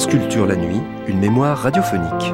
[0.00, 2.32] France Culture la nuit, une mémoire radiophonique.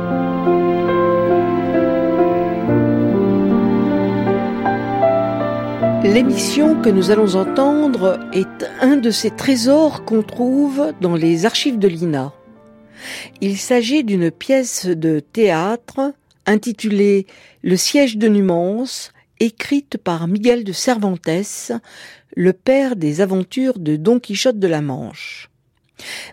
[6.05, 11.80] L'émission que nous allons entendre est un de ces trésors qu'on trouve dans les archives
[11.80, 12.33] de l'INA.
[13.41, 16.14] Il s'agit d'une pièce de théâtre
[16.47, 17.27] intitulée
[17.64, 21.72] Le siège de Numance, écrite par Miguel de Cervantes,
[22.37, 25.50] le père des aventures de Don Quichotte de la Manche.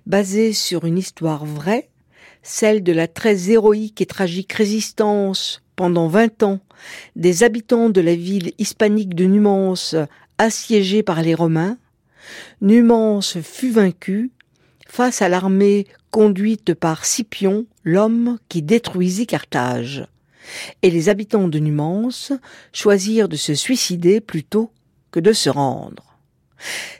[0.05, 1.89] Basée sur une histoire vraie,
[2.41, 6.59] celle de la très héroïque et tragique résistance pendant vingt ans
[7.15, 9.95] des habitants de la ville hispanique de Numance
[10.37, 11.77] assiégée par les Romains,
[12.61, 14.31] Numance fut vaincue
[14.87, 20.05] face à l'armée conduite par Scipion, l'homme qui détruisit Carthage.
[20.81, 22.33] Et les habitants de Numance
[22.73, 24.71] choisirent de se suicider plutôt
[25.11, 26.12] que de se rendre.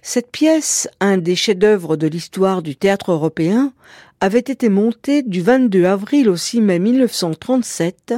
[0.02, 3.74] Cette pièce, un des chefs-d'œuvre de l'histoire du théâtre européen,
[4.20, 8.14] avait été montée du 22 avril au 6 mai 1937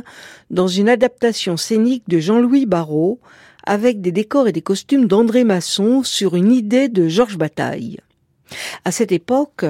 [0.52, 3.20] dans une adaptation scénique de Jean-Louis Barrault
[3.66, 8.00] avec des décors et des costumes d'André Masson sur une idée de Georges Bataille.
[8.84, 9.66] À cette époque,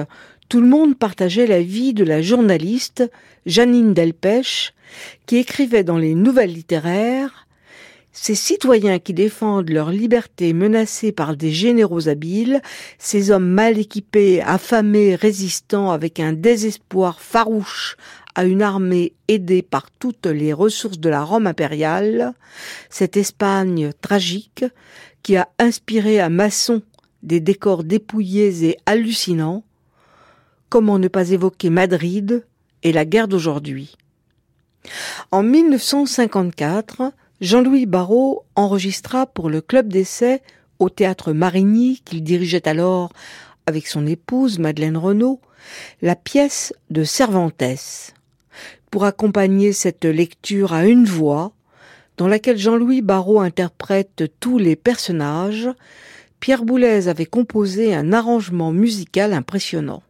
[0.48, 3.10] tout le monde partageait la vie de la journaliste
[3.46, 4.74] Janine Delpech,
[5.24, 7.45] qui écrivait dans les nouvelles littéraires
[8.18, 12.62] ces citoyens qui défendent leur liberté menacée par des généraux habiles,
[12.98, 17.98] ces hommes mal équipés, affamés, résistants avec un désespoir farouche
[18.34, 22.32] à une armée aidée par toutes les ressources de la Rome impériale,
[22.88, 24.64] cette Espagne tragique
[25.22, 26.80] qui a inspiré à Masson
[27.22, 29.62] des décors dépouillés et hallucinants,
[30.70, 32.46] comment ne pas évoquer Madrid
[32.82, 33.94] et la guerre d'aujourd'hui?
[35.32, 40.40] En 1954, Jean-Louis Barrault enregistra pour le club d'essai
[40.78, 43.12] au théâtre Marigny qu'il dirigeait alors
[43.66, 45.40] avec son épouse Madeleine Renaud
[46.00, 48.14] la pièce de Cervantes
[48.90, 51.52] pour accompagner cette lecture à une voix
[52.16, 55.68] dans laquelle Jean-Louis Barrault interprète tous les personnages,
[56.40, 60.02] Pierre Boulez avait composé un arrangement musical impressionnant.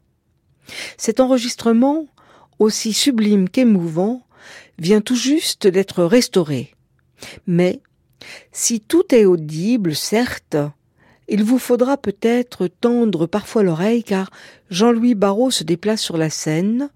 [0.97, 2.07] Cet enregistrement,
[2.61, 4.23] aussi sublime qu'émouvant,
[4.79, 6.76] vient tout juste d'être restauré.
[7.47, 7.81] Mais
[8.53, 10.57] si tout est audible, certes,
[11.29, 14.31] il vous faudra peut-être tendre parfois l'oreille car
[14.71, 16.91] Jean-Louis Barrault se déplace sur la scène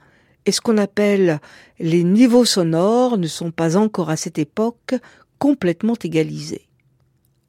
[0.47, 1.41] et ce qu'on appelle
[1.79, 4.95] les niveaux sonores ne sont pas encore à cette époque
[5.39, 6.69] complètement égalisés.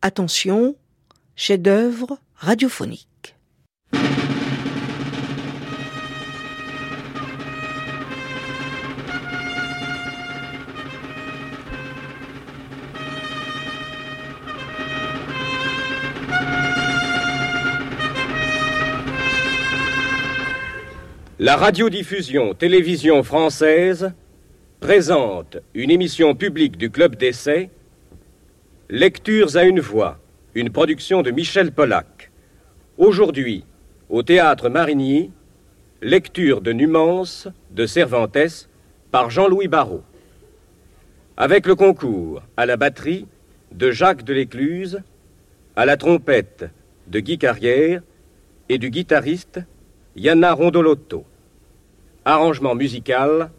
[0.01, 0.75] Attention,
[1.35, 3.35] chef-d'œuvre radiophonique.
[21.43, 24.13] La radiodiffusion télévision française
[24.79, 27.71] présente une émission publique du Club d'essai,
[28.91, 30.19] Lectures à une voix,
[30.53, 32.29] une production de Michel Pollack.
[32.99, 33.65] Aujourd'hui,
[34.07, 35.31] au théâtre Marigny,
[36.03, 38.69] lecture de Numance de Cervantes
[39.09, 40.03] par Jean-Louis Barrault.
[41.37, 43.25] Avec le concours à la batterie
[43.71, 45.01] de Jacques Delécluse,
[45.75, 46.65] à la trompette
[47.07, 48.03] de Guy Carrière
[48.69, 49.59] et du guitariste
[50.15, 51.25] Yana Rondolotto.
[52.23, 53.49] Arrangement musical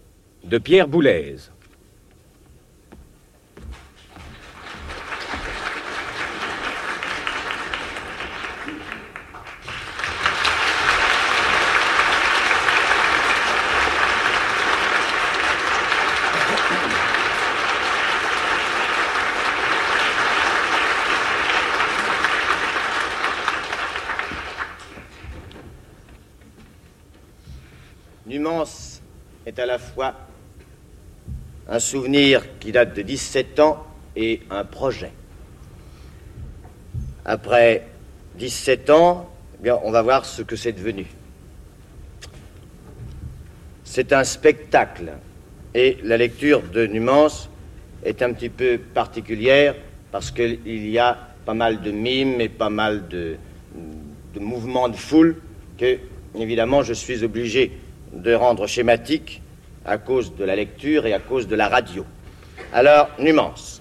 [0.44, 1.50] de Pierre Boulez.
[28.32, 29.02] Numance
[29.44, 30.14] est à la fois
[31.68, 33.86] un souvenir qui date de 17 ans
[34.16, 35.12] et un projet.
[37.24, 37.86] Après
[38.36, 39.30] 17 ans,
[39.64, 41.06] eh on va voir ce que c'est devenu.
[43.84, 45.12] C'est un spectacle
[45.74, 47.48] et la lecture de Numance
[48.04, 49.74] est un petit peu particulière
[50.10, 53.36] parce qu'il y a pas mal de mimes et pas mal de,
[54.34, 55.36] de mouvements de foule
[55.78, 55.98] que,
[56.36, 57.72] évidemment, je suis obligé
[58.12, 59.42] de rendre schématique
[59.84, 62.04] à cause de la lecture et à cause de la radio.
[62.72, 63.80] Alors, Numance.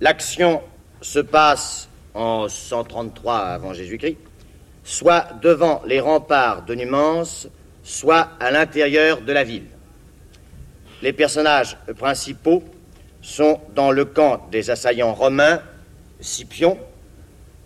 [0.00, 0.62] L'action
[1.00, 4.18] se passe en 133 avant Jésus-Christ,
[4.84, 7.48] soit devant les remparts de Numance,
[7.82, 9.66] soit à l'intérieur de la ville.
[11.02, 12.64] Les personnages principaux
[13.22, 15.62] sont dans le camp des assaillants romains,
[16.20, 16.78] Scipion,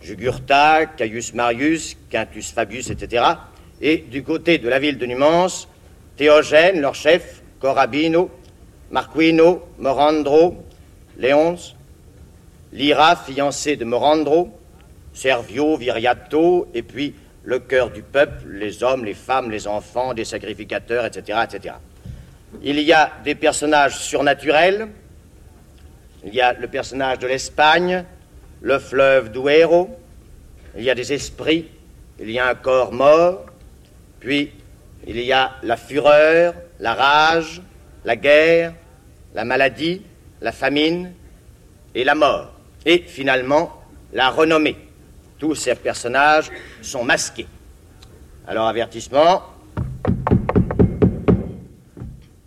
[0.03, 3.25] Jugurtha, Caius Marius, Quintus Fabius, etc.
[3.81, 5.69] Et du côté de la ville de Numance,
[6.17, 8.31] Théogène, leur chef, Corabino,
[8.91, 10.65] Marquino, Morandro,
[11.17, 11.75] Léonce,
[12.73, 14.51] Lyra, fiancé de Morandro,
[15.15, 17.15] Servio, Viriato, et puis
[17.45, 21.75] le cœur du peuple, les hommes, les femmes, les enfants, des sacrificateurs, etc., etc.
[22.63, 24.89] Il y a des personnages surnaturels.
[26.25, 28.05] Il y a le personnage de l'Espagne,
[28.61, 29.99] le fleuve Duero.
[30.77, 31.69] Il y a des esprits.
[32.21, 33.47] Il y a un corps mort.
[34.21, 34.53] Puis
[35.07, 37.63] il y a la fureur, la rage,
[38.05, 38.75] la guerre,
[39.35, 40.03] la maladie,
[40.41, 41.13] la famine
[41.95, 42.53] et la mort.
[42.85, 43.83] Et finalement,
[44.13, 44.77] la renommée.
[45.39, 46.51] Tous ces personnages
[46.83, 47.47] sont masqués.
[48.47, 49.43] Alors, avertissement.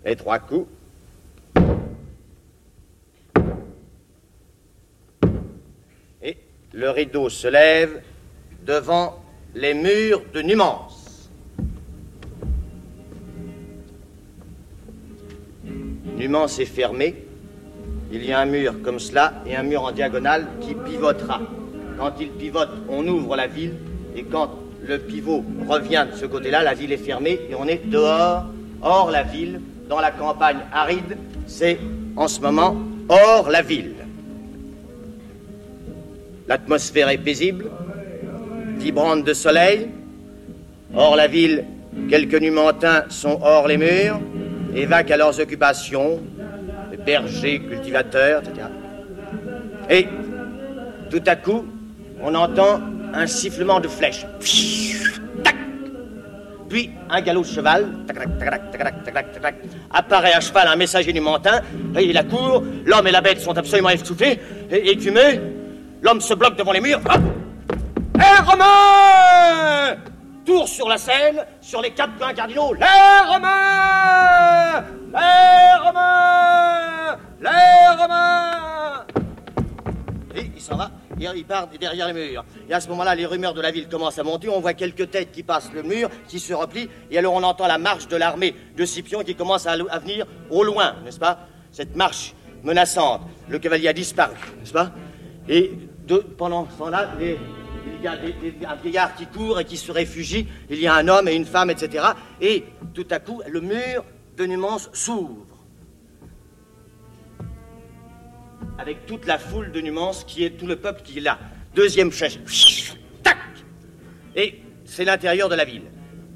[0.05, 0.67] Les trois coups.
[6.21, 6.37] Et
[6.73, 8.01] le rideau se lève
[8.63, 9.21] devant
[9.55, 10.84] les murs de Numance.
[16.17, 17.13] Numance est fermé.
[18.11, 21.41] Il y a un mur comme cela et un mur en diagonale qui pivotera.
[21.97, 23.73] Quand il pivote, on ouvre la ville
[24.15, 24.51] et quand
[24.81, 28.45] le pivot revient de ce côté-là, la ville est fermée et on est dehors,
[28.81, 29.59] hors la ville,
[29.89, 31.17] dans la campagne aride.
[31.47, 31.79] C'est
[32.15, 32.77] en ce moment
[33.09, 33.95] hors la ville.
[36.47, 37.65] L'atmosphère est paisible,
[38.77, 39.89] vibrante de soleil.
[40.95, 41.65] Hors la ville,
[42.09, 44.21] quelques numantins sont hors les murs
[44.75, 46.21] et à leurs occupations,
[47.05, 48.67] bergers, cultivateurs, etc.
[49.89, 50.07] Et
[51.09, 51.65] tout à coup,
[52.21, 52.81] on entend
[53.13, 54.25] un sifflement de flèche.
[55.43, 55.55] Tac
[56.67, 57.87] Puis un galop de cheval.
[59.91, 61.61] Apparaît à cheval un messager du Mantin.
[61.99, 62.63] Il accourt.
[62.85, 64.39] L'homme et la bête sont absolument essoufflés,
[64.71, 65.39] écumés.
[66.01, 67.01] L'homme se bloque devant les murs.
[67.05, 67.21] Hop
[68.17, 68.21] Hé,
[70.45, 72.73] Tour sur la scène, sur les quatre points cardinaux.
[72.73, 72.85] Les
[73.27, 79.05] Romains Les Romains Les Romains
[80.35, 80.91] Et il s'en va
[81.33, 82.45] il part derrière les murs.
[82.69, 84.49] Et à ce moment-là, les rumeurs de la ville commencent à monter.
[84.49, 86.89] On voit quelques têtes qui passent le mur, qui se replient.
[87.11, 90.63] Et alors on entend la marche de l'armée de Scipion qui commence à, venir au
[90.63, 91.39] loin, n'est-ce pas?
[91.71, 92.33] Cette marche
[92.63, 93.21] menaçante.
[93.47, 94.91] Le cavalier a disparu, n'est-ce pas?
[95.47, 95.71] Et
[96.37, 97.09] pendant ce temps-là,
[97.97, 100.47] il y a un vieillard qui court et qui se réfugie.
[100.69, 102.05] Il y a un homme et une femme, etc.
[102.41, 104.03] Et tout à coup, le mur
[104.37, 105.45] de Numance s'ouvre.
[108.77, 111.39] avec toute la foule de Numance qui est tout le peuple qui est là.
[111.73, 112.39] Deuxième chaise.
[113.23, 113.37] Tac
[114.35, 115.83] Et c'est l'intérieur de la ville.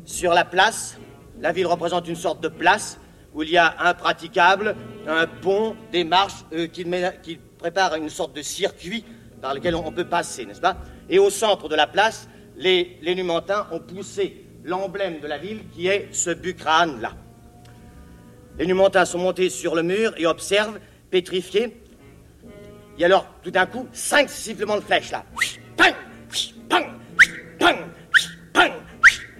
[0.06, 0.98] Sur la place,
[1.40, 3.00] la ville représente une sorte de place
[3.34, 4.76] où il y a un praticable,
[5.08, 6.86] un pont, des marches euh, qui,
[7.22, 7.40] qui
[7.98, 9.06] une sorte de circuit
[9.42, 10.78] par lequel on peut passer, n'est-ce pas?
[11.10, 12.28] Et au centre de la place,
[12.58, 17.14] les, les Numantins ont poussé l'emblème de la ville qui est ce bucrane-là.
[18.58, 20.80] Les Numantins sont montés sur le mur et observent,
[21.10, 21.82] pétrifiés,
[23.00, 25.24] et alors, tout d'un coup, cinq sifflements de flèches, là.
[25.78, 25.94] Pang
[26.68, 26.86] Pang
[27.58, 27.76] Pang
[28.54, 28.72] Pang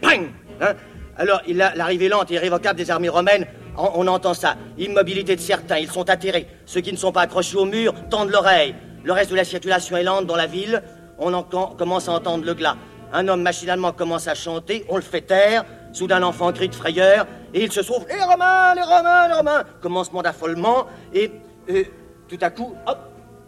[0.02, 0.28] Pang
[0.62, 0.74] hein
[1.18, 3.46] Alors, l'arrivée lente et irrévocable des armées romaines,
[3.78, 4.56] on, entend ça.
[4.78, 6.48] Immobilité de certains, ils sont atterrés.
[6.66, 8.76] Ceux qui ne sont pas accrochés au mur tendent l'oreille.
[9.04, 10.84] Le reste de la circulation est lente dans la ville.
[11.18, 11.44] On
[11.78, 12.78] commence à entendre le glas.
[13.12, 15.66] Un homme machinalement commence à chanter, on le fait taire.
[15.92, 19.64] Soudain, l'enfant crie de frayeur, et il se trouve Les Romains, les Romains, les Romains
[19.82, 21.32] Commencement d'affolement, et
[21.72, 21.84] euh,
[22.28, 23.00] tout à coup, hop,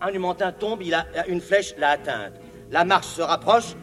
[0.02, 2.34] un humantin tombe, il a une flèche l'a atteinte.
[2.72, 3.76] La marche se rapproche.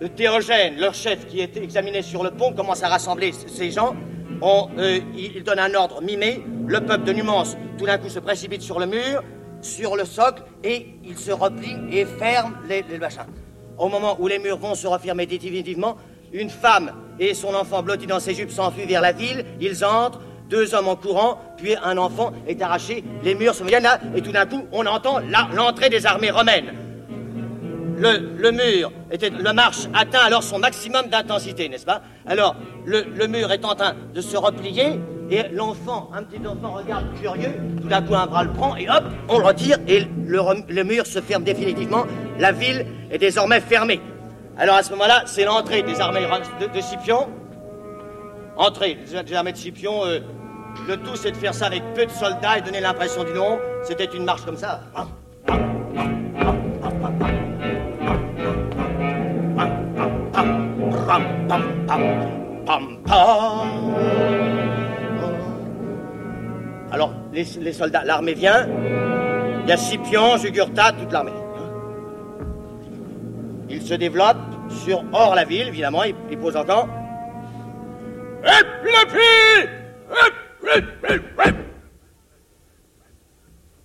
[0.00, 3.94] Le Théogène, leur chef qui est examiné sur le pont, commence à rassembler ces gens.
[4.42, 6.42] Euh, il donne un ordre mimé.
[6.66, 9.22] Le peuple de Numance, tout d'un coup, se précipite sur le mur,
[9.62, 13.26] sur le socle, et il se replie et ferme les, machins.
[13.78, 15.96] Au moment où les murs vont se refermer définitivement,
[16.32, 19.44] une femme et son enfant blotti dans ses jupes s'enfuient vers la ville.
[19.60, 23.84] Ils entrent deux hommes en courant, puis un enfant est arraché, les murs se viennent
[23.84, 25.20] là, et tout d'un coup, on entend
[25.54, 26.74] l'entrée des armées romaines.
[27.96, 32.00] Le, mur, était, le marche atteint alors son maximum d'intensité, n'est-ce pas?
[32.26, 34.98] Alors, le, mur est en train de se replier,
[35.30, 38.88] Et l'enfant, un petit enfant regarde curieux, tout d'un coup un bras le prend et
[38.90, 42.04] hop, on le retire et le, mur se ferme définitivement.
[42.38, 44.00] La ville est désormais fermée.
[44.58, 47.28] Alors à ce moment-là, c'est l'entrée des armées de, Scipion.
[48.56, 50.04] Entrée des armées de Scipion.
[50.04, 50.18] Euh,
[50.88, 53.58] le tout, c'est de faire ça avec peu de soldats et donner l'impression du nom.
[53.84, 54.80] C'était une marche comme ça.
[67.60, 68.66] Les, soldats, l'armée vient.
[69.62, 71.32] Il y a Scipion, Jugurtha, toute l'armée.
[73.68, 76.88] Il se développe sur hors la ville, évidemment, il, il pose encore.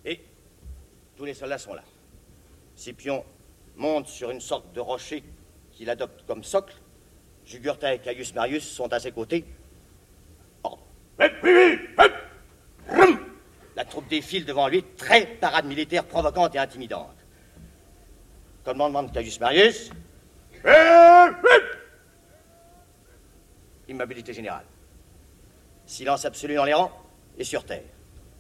[0.05, 0.21] Et
[1.17, 1.83] tous les soldats sont là.
[2.75, 3.23] Scipion
[3.75, 5.23] monte sur une sorte de rocher
[5.71, 6.75] qu'il adopte comme socle.
[7.45, 9.45] Jugurtha et Caius Marius sont à ses côtés.
[13.75, 17.15] La troupe défile devant lui, très parade militaire provocante et intimidante.
[18.63, 19.91] Commandement de Caius Marius.
[23.87, 24.65] Immobilité générale.
[25.85, 26.91] Silence absolu dans les rangs
[27.37, 27.83] et sur terre,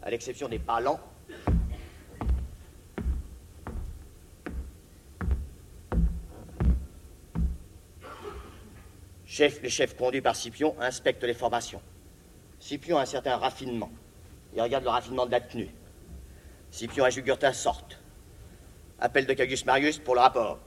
[0.01, 0.99] à l'exception des pas lents.
[9.25, 11.81] Chef, le chef conduit par Scipion inspecte les formations.
[12.57, 13.91] Scipion a un certain raffinement.
[14.55, 15.69] Il regarde le raffinement de la tenue.
[16.71, 17.99] Scipion et Jugurtha sortent.
[18.99, 20.59] Appel de Cagus Marius pour le rapport.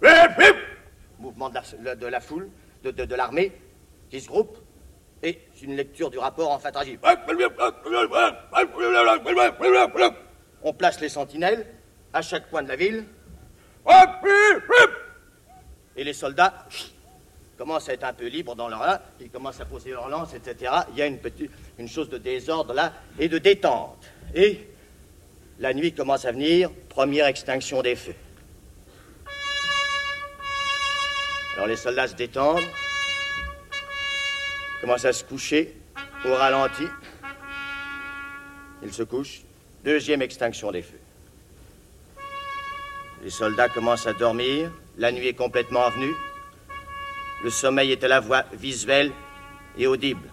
[1.18, 2.50] Mouvement de la, foule,
[2.84, 3.52] de, de l'armée,
[4.10, 4.58] qui se groupe
[5.22, 7.00] et une lecture du rapport en tragique.
[10.62, 11.66] On place les sentinelles
[12.12, 13.04] à chaque coin de la ville.
[15.96, 16.66] Et les soldats
[17.58, 20.32] commencent à être un peu libres dans leur là, ils commencent à poser leurs lances,
[20.32, 20.72] etc.
[20.92, 24.08] Il y a une, petite, une chose de désordre là et de détente.
[24.34, 24.68] Et
[25.58, 28.14] la nuit commence à venir, première extinction des feux.
[31.56, 32.62] Alors les soldats se détendent,
[34.80, 35.74] commence à se coucher
[36.24, 36.84] au ralenti.
[38.84, 39.42] Il se couche.
[39.82, 41.00] Deuxième extinction des feux.
[43.24, 44.70] Les soldats commencent à dormir.
[44.96, 46.14] La nuit est complètement venue.
[47.42, 49.12] Le sommeil est à la voix visuelle
[49.76, 50.28] et audible.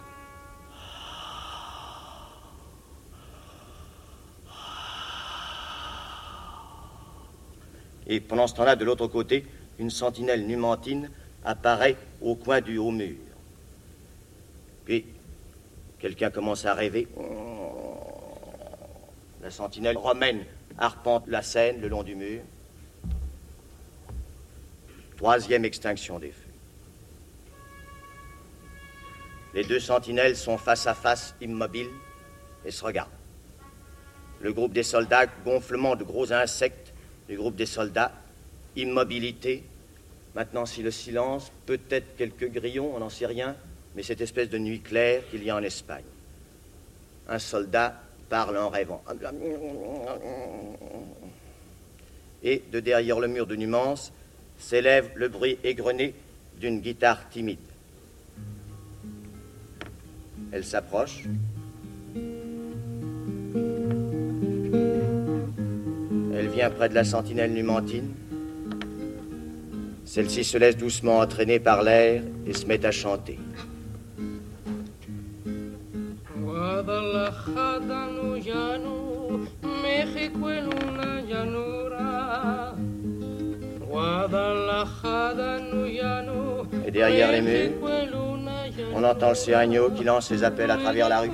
[8.08, 9.46] Et pendant ce temps-là, de l'autre côté,
[9.80, 11.10] une sentinelle numantine
[11.44, 13.18] apparaît au coin du haut mur.
[14.86, 15.06] Puis,
[16.00, 17.08] quelqu'un commence à rêver.
[19.42, 20.44] La sentinelle romaine
[20.78, 22.42] arpente la scène le long du mur.
[25.18, 26.45] Troisième extinction des feux.
[29.56, 31.90] Les deux sentinelles sont face à face, immobiles,
[32.66, 33.10] et se regardent.
[34.42, 36.94] Le groupe des soldats, gonflement de gros insectes.
[37.28, 38.12] Le groupe des soldats,
[38.76, 39.64] immobilité.
[40.36, 43.56] Maintenant, si le silence, peut-être quelques grillons, on n'en sait rien
[43.96, 46.04] mais cette espèce de nuit claire qu'il y a en Espagne.
[47.28, 49.02] Un soldat parle en rêvant.
[52.44, 54.12] Et de derrière le mur de Numance
[54.60, 56.14] s'élève le bruit égrené
[56.60, 57.58] d'une guitare timide.
[60.52, 61.24] Elle s'approche.
[66.34, 68.12] Elle vient près de la sentinelle numantine.
[70.06, 73.40] Celle-ci se laisse doucement entraîner par l'air et se met à chanter.
[86.86, 87.72] Et derrière les murs,
[88.96, 91.32] on entend le agneau qui lance ses appels à travers la rue.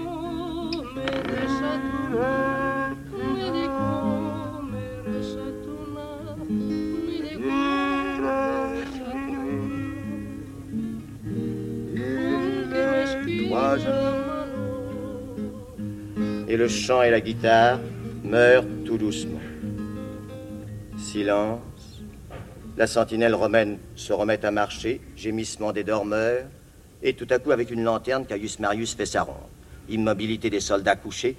[16.47, 17.79] et le chant et la guitare
[18.23, 19.39] meurent tout doucement.
[20.97, 21.61] Silence.
[22.75, 26.43] La sentinelle romaine se remet à marcher, gémissement des dormeurs,
[27.03, 29.35] et tout à coup, avec une lanterne, Caius Marius fait sa ronde.
[29.89, 31.35] Immobilité des soldats couchés,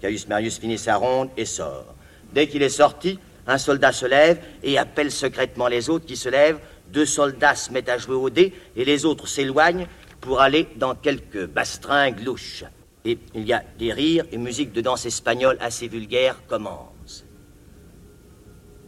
[0.00, 1.94] Caius Marius finit sa ronde et sort.
[2.32, 6.28] Dès qu'il est sorti, un soldat se lève et appelle secrètement les autres qui se
[6.28, 6.60] lèvent.
[6.92, 9.86] Deux soldats se mettent à jouer au dé et les autres s'éloignent
[10.20, 12.64] pour aller dans quelques bastringues louches
[13.08, 17.24] et il y a des rires et musique de danse espagnole assez vulgaire commence.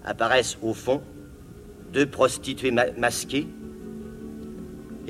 [0.05, 1.03] Apparaissent au fond
[1.93, 3.47] deux prostituées masquées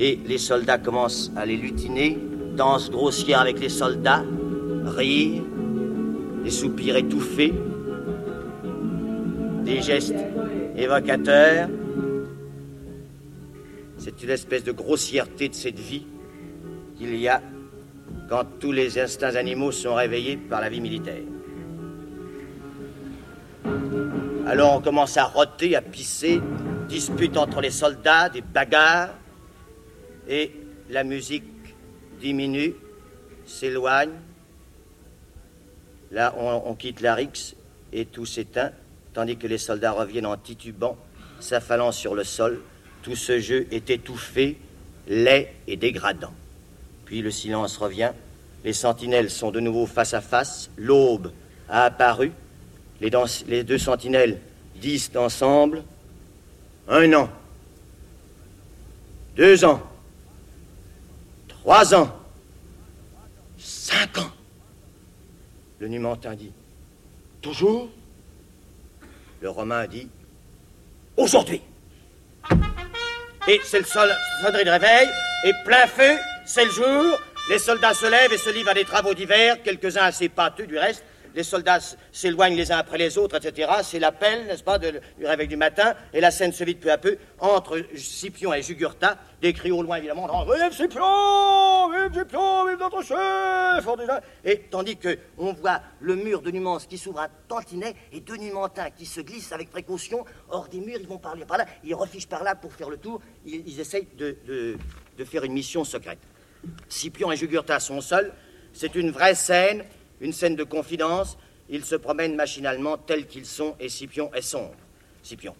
[0.01, 2.17] et les soldats commencent à les lutiner,
[2.57, 4.25] danse grossière avec les soldats
[4.83, 5.43] rire,
[6.43, 7.53] des soupirs étouffés,
[9.63, 10.15] des gestes
[10.75, 11.69] évocateurs.
[13.99, 16.07] C'est une espèce de grossièreté de cette vie
[16.97, 17.39] qu'il y a
[18.27, 21.21] quand tous les instincts animaux sont réveillés par la vie militaire.
[24.47, 26.41] Alors on commence à roter, à pisser,
[26.89, 29.20] dispute entre les soldats, des bagarres,
[30.31, 30.51] et
[30.89, 31.43] la musique
[32.19, 32.73] diminue,
[33.45, 34.13] s'éloigne.
[36.11, 37.55] Là, on, quitte la rixe
[37.93, 38.71] et tout s'éteint,
[39.13, 40.97] tandis que les soldats reviennent en titubant,
[41.39, 42.61] s'affalant sur le sol.
[43.03, 44.57] Tout ce jeu est étouffé,
[45.07, 46.33] laid et dégradant.
[47.05, 48.11] Puis le silence revient,
[48.63, 51.31] les sentinelles sont de nouveau face à face, l'aube
[51.67, 52.31] a apparu,
[53.01, 54.39] les, deux sentinelles
[54.75, 55.83] disent ensemble
[56.87, 57.29] un an,
[59.35, 59.81] deux ans,
[61.61, 62.11] trois ans,
[63.57, 64.31] cinq ans.
[65.79, 66.51] Le Numantin dit.
[67.41, 67.89] Toujours?
[69.41, 70.07] Le Romain dit.
[71.17, 71.61] Aujourd'hui.
[73.47, 74.09] Et c'est le sol,
[74.43, 75.07] sonnerie de réveil,
[75.45, 78.85] et plein feu, c'est le jour, les soldats se lèvent et se livrent à des
[78.85, 81.03] travaux divers, quelques-uns assez pâteux du reste,
[81.35, 81.79] les soldats
[82.11, 83.71] s'éloignent les uns après les autres, etc.
[83.83, 86.97] C'est l'appel, n'est-ce pas, du réveil du matin, et la scène se vide peu à
[86.97, 92.79] peu entre Scipion et Jugurtha, des cris au loin évidemment, Vive Scipion Vive Scipion Vive
[92.79, 93.87] notre chef
[94.43, 98.37] Et tandis que on voit le mur de Numance qui s'ouvre un tantinet et deux
[98.37, 102.27] Numantins qui se glissent avec précaution hors des murs, ils vont par là, ils refichent
[102.27, 104.37] par là pour faire le tour, ils, essayent de,
[105.17, 106.19] de faire une mission secrète.
[106.89, 108.31] Scipion et Jugurtha sont seuls,
[108.73, 109.83] c'est une vraie scène,
[110.21, 111.37] une scène de confidence,
[111.69, 114.75] ils se promènent machinalement tels qu'ils sont et Scipion est sombre.
[115.21, 115.55] Scipion,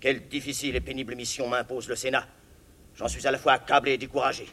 [0.00, 2.26] quelle difficile et pénible mission m'impose le Sénat.
[2.96, 4.48] J'en suis à la fois accablé et découragé.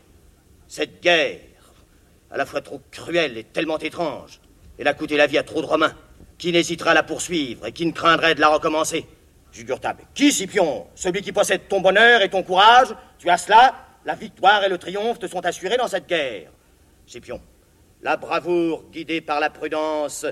[0.68, 1.40] Cette guerre,
[2.30, 4.40] à la fois trop cruelle et tellement étrange,
[4.78, 5.96] elle a coûté la vie à trop de Romains.
[6.38, 9.08] Qui n'hésitera à la poursuivre et qui ne craindrait de la recommencer
[9.52, 10.86] Jugurtha, qui, Scipion?
[10.94, 12.90] Celui qui possède ton bonheur et ton courage?
[13.18, 13.74] Tu as cela?
[14.06, 16.52] La victoire et le triomphe te sont assurés dans cette guerre.
[17.08, 17.42] Scipion,
[18.02, 20.26] la bravoure, guidée par la prudence,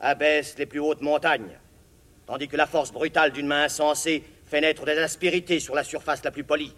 [0.00, 1.58] abaisse les plus hautes montagnes,
[2.26, 6.22] tandis que la force brutale d'une main insensée fait naître des aspérités sur la surface
[6.24, 6.74] la plus polie.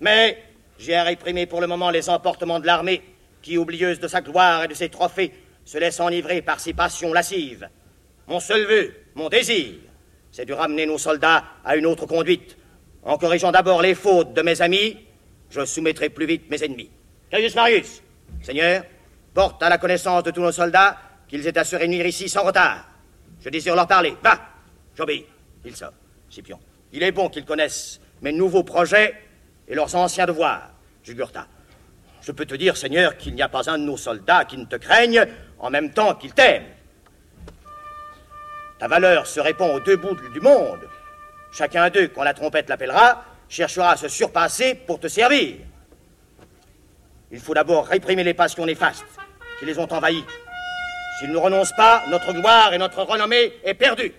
[0.00, 0.42] Mais
[0.78, 3.02] j'ai à réprimer pour le moment les emportements de l'armée,
[3.42, 5.32] qui, oublieuse de sa gloire et de ses trophées,
[5.64, 7.68] se laisse enivrer par ses passions lascives.
[8.26, 9.74] Mon seul vœu, mon désir,
[10.30, 12.56] c'est de ramener nos soldats à une autre conduite.
[13.02, 14.96] En corrigeant d'abord les fautes de mes amis,
[15.50, 16.90] je soumettrai plus vite mes ennemis.
[17.30, 18.02] Caius Marius,
[18.42, 18.84] Seigneur,
[19.38, 20.96] porte à la connaissance de tous nos soldats
[21.28, 22.84] qu'ils aient à se réunir ici sans retard.
[23.40, 24.16] Je désire leur parler.
[24.20, 24.36] Va
[24.96, 25.26] J'obéis.
[25.64, 25.92] Il sort.
[26.28, 26.58] Scipion.
[26.92, 29.14] Il est bon qu'ils connaissent mes nouveaux projets
[29.68, 30.70] et leurs anciens devoirs.
[31.04, 31.46] Jugurtha.
[32.20, 34.64] Je peux te dire, Seigneur, qu'il n'y a pas un de nos soldats qui ne
[34.64, 35.24] te craigne
[35.60, 36.64] en même temps qu'il t'aime.
[38.80, 40.80] Ta valeur se répand aux deux bouts du monde.
[41.52, 45.58] Chacun d'eux, quand la trompette l'appellera, cherchera à se surpasser pour te servir.
[47.30, 49.04] Il faut d'abord réprimer les passions néfastes
[49.58, 50.24] qui les ont envahis.
[51.18, 54.12] S'ils ne renoncent pas, notre gloire et notre renommée est perdue.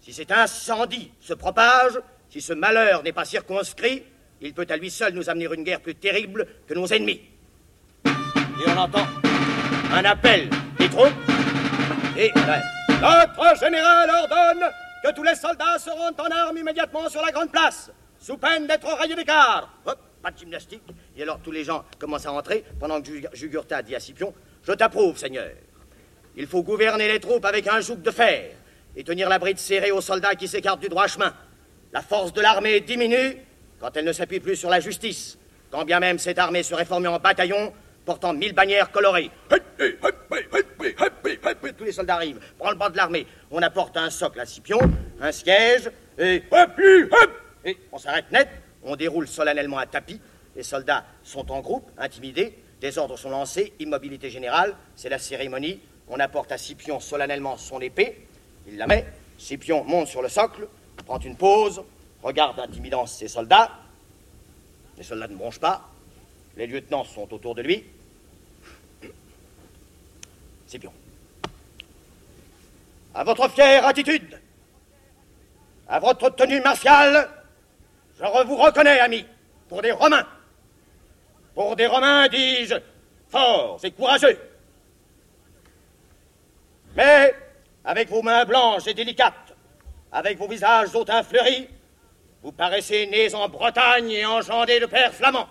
[0.00, 1.98] Si cet incendie se propage,
[2.30, 4.04] si ce malheur n'est pas circonscrit,
[4.40, 7.20] il peut à lui seul nous amener une guerre plus terrible que nos ennemis.
[8.04, 9.06] Et on entend
[9.92, 11.12] un appel des troupes
[12.16, 14.64] et notre général ordonne
[15.04, 18.66] que tous les soldats se rendent en armes immédiatement sur la grande place, sous peine
[18.66, 19.70] d'être rayés cadres.
[19.86, 20.82] Hop, pas de gymnastique.
[21.18, 24.72] Et alors tous les gens commencent à rentrer, pendant que Jugurtha dit à Scipion Je
[24.72, 25.50] t'approuve, Seigneur.
[26.36, 28.52] Il faut gouverner les troupes avec un joug de fer
[28.96, 31.34] et tenir la bride serrée aux soldats qui s'écartent du droit chemin.
[31.92, 33.36] La force de l'armée diminue
[33.80, 35.36] quand elle ne s'appuie plus sur la justice,
[35.72, 37.72] quand bien même cette armée serait formée en bataillon
[38.04, 39.30] portant mille bannières colorées.
[41.76, 43.26] Tous les soldats arrivent, prend le bras de l'armée.
[43.50, 44.78] On apporte un socle à Scipion,
[45.20, 46.44] un siège, et
[47.90, 48.48] on s'arrête net.
[48.84, 50.20] On déroule solennellement un tapis.
[50.58, 52.52] Les soldats sont en groupe, intimidés.
[52.80, 53.72] Des ordres sont lancés.
[53.78, 54.74] Immobilité générale.
[54.96, 55.78] C'est la cérémonie.
[56.08, 58.26] On apporte à Scipion solennellement son épée.
[58.66, 59.06] Il la met.
[59.38, 60.66] Scipion monte sur le socle,
[61.06, 61.80] prend une pause,
[62.24, 63.70] regarde intimidant ses soldats.
[64.96, 65.88] Les soldats ne bronchent pas.
[66.56, 67.84] Les lieutenants sont autour de lui.
[70.66, 70.92] Scipion.
[73.14, 74.40] À votre fière attitude,
[75.86, 77.30] à votre tenue martiale,
[78.18, 79.24] je vous reconnais, amis,
[79.68, 80.26] pour des Romains.
[81.58, 82.76] Pour des Romains, dis-je,
[83.26, 84.38] forts et courageux.
[86.94, 87.34] Mais,
[87.84, 89.56] avec vos mains blanches et délicates,
[90.12, 91.66] avec vos visages hautains fleuris,
[92.44, 95.48] vous paraissez nés en Bretagne et engendrés de pères flamands.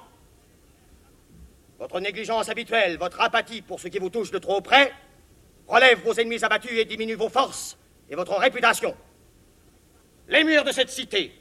[1.78, 4.94] Votre négligence habituelle, votre apathie pour ce qui vous touche de trop près,
[5.68, 7.78] relève vos ennemis abattus et diminue vos forces
[8.10, 8.96] et votre réputation.
[10.30, 11.34] Les murs de cette cité,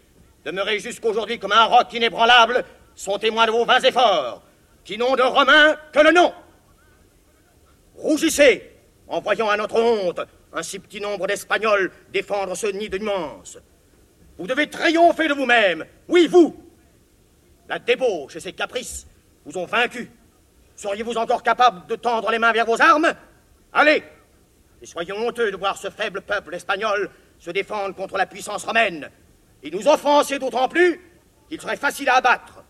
[0.44, 2.64] demeurés jusqu'aujourd'hui comme un roc inébranlable,
[2.96, 4.42] sont témoins de vos vains efforts,
[4.86, 6.32] qui n'ont de Romains que le nom.
[7.96, 8.72] Rougissez
[9.08, 10.20] en voyant à notre honte
[10.52, 13.58] un si petit nombre d'Espagnols défendre ce nid de nuances.
[14.38, 16.56] Vous devez triompher de vous-même, oui, vous.
[17.68, 19.06] La débauche et ses caprices
[19.44, 20.08] vous ont vaincu.
[20.76, 23.12] Seriez-vous encore capable de tendre les mains vers vos armes?
[23.72, 24.04] Allez
[24.80, 29.10] Et soyons honteux de voir ce faible peuple espagnol se défendre contre la puissance romaine
[29.64, 31.00] et nous offenser d'autant plus
[31.48, 32.65] qu'il serait facile à abattre.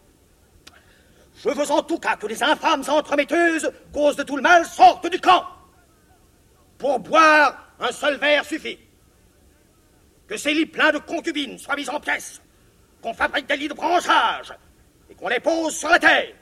[1.42, 5.10] Je veux en tout cas que les infâmes entremetteuses, cause de tout le mal, sortent
[5.10, 5.44] du camp.
[6.78, 8.78] Pour boire, un seul verre suffit.
[10.26, 12.40] Que ces lits pleins de concubines soient mis en pièces,
[13.02, 14.52] qu'on fabrique des lits de branchage
[15.10, 16.34] et qu'on les pose sur la terre.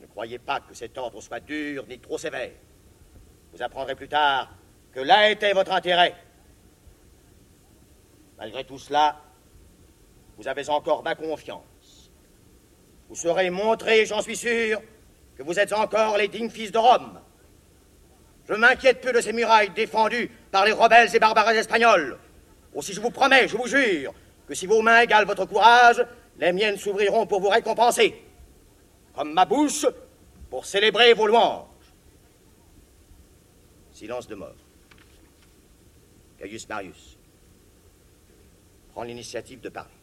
[0.00, 2.50] Ne croyez pas que cet ordre soit dur ni trop sévère.
[3.52, 4.50] Vous apprendrez plus tard
[4.92, 6.14] que là était votre intérêt.
[8.38, 9.20] Malgré tout cela,
[10.42, 12.10] vous avez encore ma confiance.
[13.08, 14.82] Vous serez montré, j'en suis sûr,
[15.36, 17.20] que vous êtes encore les dignes fils de Rome.
[18.48, 22.18] Je m'inquiète peu de ces murailles défendues par les rebelles et barbares espagnols.
[22.74, 24.12] Aussi je vous promets, je vous jure,
[24.48, 26.04] que si vos mains égalent votre courage,
[26.38, 28.20] les miennes s'ouvriront pour vous récompenser,
[29.14, 29.86] comme ma bouche
[30.50, 31.66] pour célébrer vos louanges.
[33.92, 34.56] Silence de mort.
[36.40, 37.16] Gaius Marius
[38.92, 40.01] prend l'initiative de parler.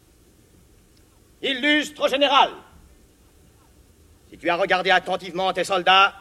[1.42, 2.50] Illustre général,
[4.30, 6.14] si tu as regardé attentivement tes soldats,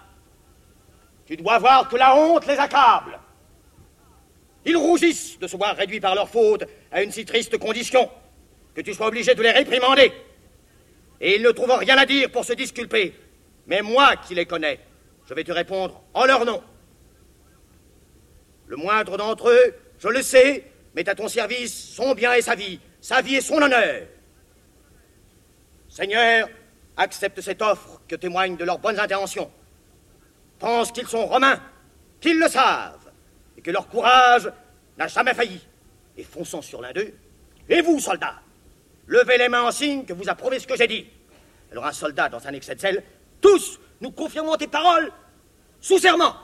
[1.25, 3.19] tu dois voir que la honte les accable.
[4.65, 8.10] Ils rougissent de se voir réduits par leur faute à une si triste condition
[8.73, 10.12] que tu sois obligé de les réprimander.
[11.21, 13.13] Et ils ne trouvent rien à dire pour se disculper.
[13.67, 14.79] Mais moi qui les connais,
[15.27, 16.63] je vais te répondre en leur nom.
[18.67, 20.63] Le moindre d'entre eux, je le sais,
[20.95, 24.08] met à ton service son bien et sa vie, sa vie et son honneur.
[25.89, 26.47] Seigneur,
[26.95, 29.52] accepte cette offre que témoignent de leurs bonnes intentions.
[30.60, 31.60] Pense qu'ils sont romains,
[32.21, 33.12] qu'ils le savent,
[33.58, 34.52] et que leur courage
[34.97, 35.65] n'a jamais failli.
[36.17, 37.13] Et fonçons sur l'un d'eux.
[37.67, 38.36] Et vous, soldats,
[39.08, 41.08] levez les mains en signe que vous approuvez ce que j'ai dit.
[41.71, 43.04] Alors un soldat dans un excès de zèle,
[43.41, 45.12] tous, nous confirmons tes paroles,
[45.80, 46.36] sous serment.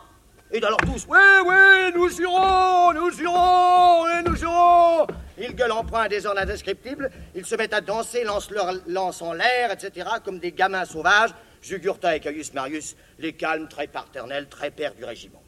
[0.52, 5.08] Et alors tous, oui, oui, nous jurons, nous jurons, et nous jurons.
[5.38, 9.22] Ils gueulent en point des ordres indescriptibles, ils se mettent à danser, lancent leur lance
[9.22, 11.32] en l'air, etc., comme des gamins sauvages.
[11.62, 15.42] Jugurtha et Caius Marius, les calmes, très paternels, très pères du régiment.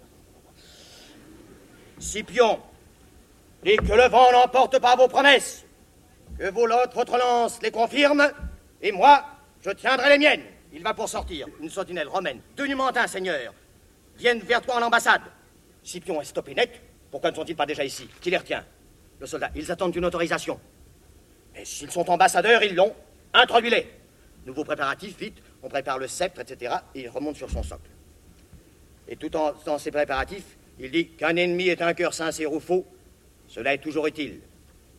[1.99, 2.59] Scipion,
[3.63, 5.63] et que le vent n'emporte pas vos promesses,
[6.39, 8.31] que vos lottes, votre lance les confirme,
[8.81, 9.23] et moi,
[9.63, 10.43] je tiendrai les miennes.
[10.73, 13.53] Il va pour sortir, une sentinelle romaine, deux Numentins, seigneur,
[14.17, 15.21] viennent vers toi en ambassade.
[15.83, 16.81] Scipion est stoppé net.
[17.09, 18.09] Pourquoi ne sont-ils pas déjà ici?
[18.21, 18.63] Qui les retient?
[19.19, 19.49] Le soldat.
[19.55, 20.59] Ils attendent une autorisation.
[21.53, 22.93] Mais s'ils sont ambassadeurs, ils l'ont.
[23.33, 23.87] Introduis-les.
[24.45, 25.37] Nouveaux préparatifs, vite.
[25.63, 26.75] On prépare le sceptre, etc.
[26.95, 27.89] Et il remonte sur son socle.
[29.07, 32.59] Et tout en, dans ces préparatifs, il dit qu'un ennemi est un cœur sincère ou
[32.59, 32.85] faux.
[33.47, 34.41] Cela est toujours utile.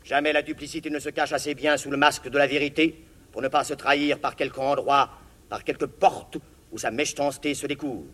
[0.04, 3.42] Jamais la duplicité ne se cache assez bien sous le masque de la vérité pour
[3.42, 5.10] ne pas se trahir par quelque endroit,
[5.48, 6.38] par quelque porte
[6.72, 8.10] où sa méchanceté se découvre.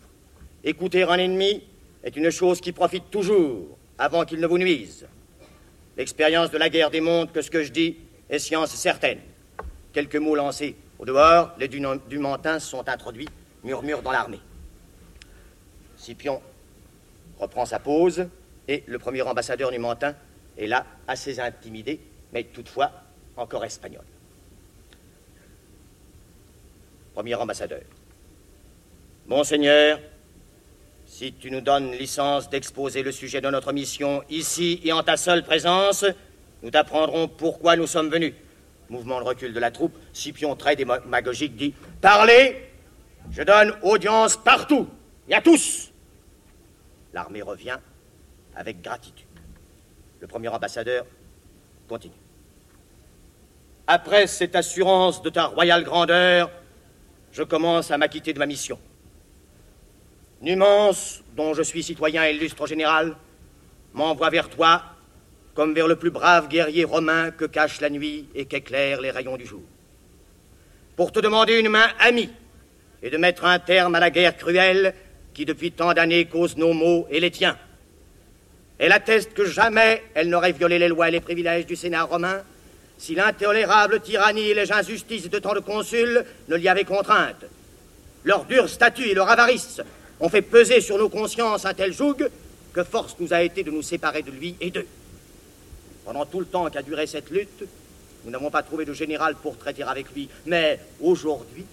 [0.63, 1.63] Écouter un ennemi
[2.03, 5.07] est une chose qui profite toujours avant qu'il ne vous nuise.
[5.97, 7.97] L'expérience de la guerre démontre que ce que je dis
[8.29, 9.19] est science certaine.
[9.93, 13.29] Quelques mots lancés au dehors, les Dumantins sont introduits,
[13.63, 14.39] murmure dans l'armée.
[15.97, 16.41] Scipion
[17.39, 18.27] reprend sa pose
[18.67, 20.15] et le premier ambassadeur numantin
[20.57, 21.99] est là, assez intimidé,
[22.33, 22.91] mais toutefois
[23.37, 24.03] encore espagnol.
[27.13, 27.81] Premier ambassadeur.
[29.27, 29.99] Monseigneur,
[31.17, 35.15] si tu nous donnes licence d'exposer le sujet de notre mission ici et en ta
[35.15, 36.03] seule présence,
[36.61, 38.33] nous t'apprendrons pourquoi nous sommes venus.
[38.89, 42.69] Mouvement de recul de la troupe, Scipion très démagogique dit Parlez,
[43.31, 44.89] je donne audience partout
[45.29, 45.93] et à tous.
[47.13, 47.77] L'armée revient
[48.53, 49.25] avec gratitude.
[50.19, 51.05] Le premier ambassadeur
[51.87, 52.13] continue.
[53.87, 56.51] Après cette assurance de ta royale grandeur,
[57.31, 58.77] je commence à m'acquitter de ma mission.
[60.45, 63.15] Numance, dont je suis citoyen illustre général,
[63.95, 64.83] m'envoie vers toi
[65.55, 69.37] comme vers le plus brave guerrier romain que cache la nuit et qu'éclairent les rayons
[69.37, 69.63] du jour.
[70.95, 72.29] Pour te demander une main amie
[73.01, 74.93] et de mettre un terme à la guerre cruelle
[75.33, 77.57] qui depuis tant d'années cause nos maux et les tiens.
[78.77, 82.43] Elle atteste que jamais elle n'aurait violé les lois et les privilèges du Sénat romain
[82.99, 87.45] si l'intolérable tyrannie et les injustices de tant de consuls ne l'y avaient contrainte.
[88.23, 89.81] Leur dure statut et leur avarice
[90.19, 92.29] ont fait peser sur nos consciences un tel joug
[92.73, 94.87] que force nous a été de nous séparer de lui et d'eux.
[96.03, 97.63] Pendant tout le temps qu'a duré cette lutte,
[98.23, 100.29] nous n'avons pas trouvé de général pour traiter avec lui.
[100.45, 101.65] Mais aujourd'hui,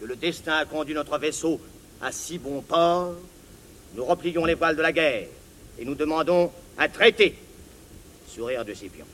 [0.00, 1.60] que le destin a conduit notre vaisseau
[2.00, 3.14] à si bon port,
[3.94, 5.28] nous replions les voiles de la guerre
[5.78, 7.36] et nous demandons un traité.
[8.28, 9.06] Sourire de Scipion.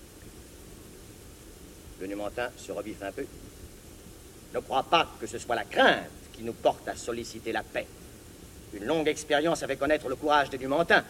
[2.00, 3.26] Le Numantin se reviffe un peu.
[4.54, 7.86] Ne crois pas que ce soit la crainte qui nous porte à solliciter la paix.
[8.74, 11.04] Une longue expérience avait connaître le courage des Numantins.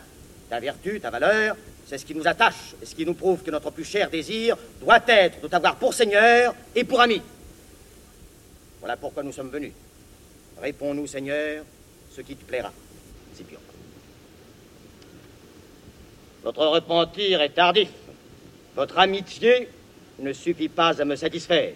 [0.48, 3.50] Ta vertu, ta valeur, c'est ce qui nous attache et ce qui nous prouve que
[3.50, 7.20] notre plus cher désir doit être de t'avoir pour Seigneur et pour ami.
[8.80, 9.72] Voilà pourquoi nous sommes venus.
[10.60, 11.64] Réponds-nous, Seigneur,
[12.10, 12.72] ce qui te plaira.
[13.34, 13.60] Scipion.
[16.42, 17.88] Votre repentir est tardif.
[18.74, 19.68] Votre amitié
[20.18, 21.72] ne suffit pas à me satisfaire.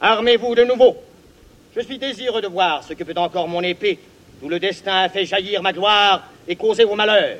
[0.00, 0.96] Armez-vous de nouveau.
[1.74, 3.98] Je suis désireux de voir ce que peut encore mon épée,
[4.42, 7.38] d'où le destin a fait jaillir ma gloire et causer vos malheurs.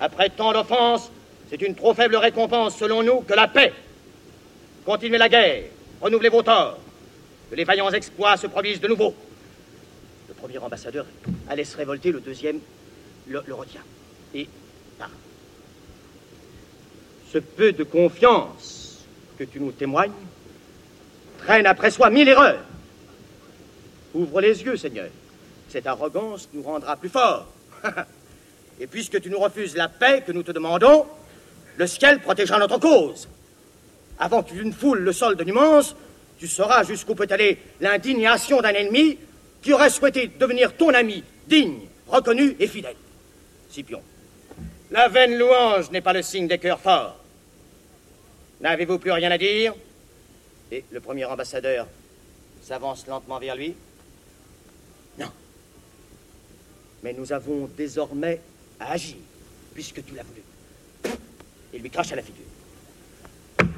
[0.00, 1.10] Après tant d'offenses,
[1.48, 3.72] c'est une trop faible récompense, selon nous, que la paix.
[4.84, 5.64] Continuez la guerre,
[6.00, 6.78] renouvelez vos torts,
[7.50, 9.14] que les vaillants exploits se produisent de nouveau.
[10.28, 11.06] Le premier ambassadeur
[11.48, 12.58] allait se révolter, le deuxième
[13.28, 13.82] le, le retient.
[14.34, 14.48] Et
[14.98, 15.10] part.
[17.32, 19.04] Ce peu de confiance
[19.38, 20.12] que tu nous témoignes
[21.38, 22.64] traîne après soi mille erreurs.
[24.14, 25.08] Ouvre les yeux, Seigneur.
[25.68, 27.46] Cette arrogance nous rendra plus forts.
[28.80, 31.06] Et puisque tu nous refuses la paix que nous te demandons,
[31.76, 33.28] le ciel protégera notre cause.
[34.18, 35.94] Avant que tu ne foules le sol de Numance,
[36.38, 39.18] tu sauras jusqu'où peut aller l'indignation d'un ennemi
[39.62, 42.96] qui aurait souhaité devenir ton ami, digne, reconnu et fidèle.
[43.70, 44.00] Scipion,
[44.90, 47.16] la vaine louange n'est pas le signe des cœurs forts.
[48.60, 49.74] N'avez-vous plus rien à dire?
[50.70, 51.86] Et le premier ambassadeur
[52.62, 53.74] s'avance lentement vers lui.
[55.18, 55.30] Non.
[57.02, 58.40] Mais nous avons désormais
[58.80, 59.16] à agir,
[59.74, 60.42] puisque tu l'as voulu.
[61.72, 62.44] Il lui crache à la figure.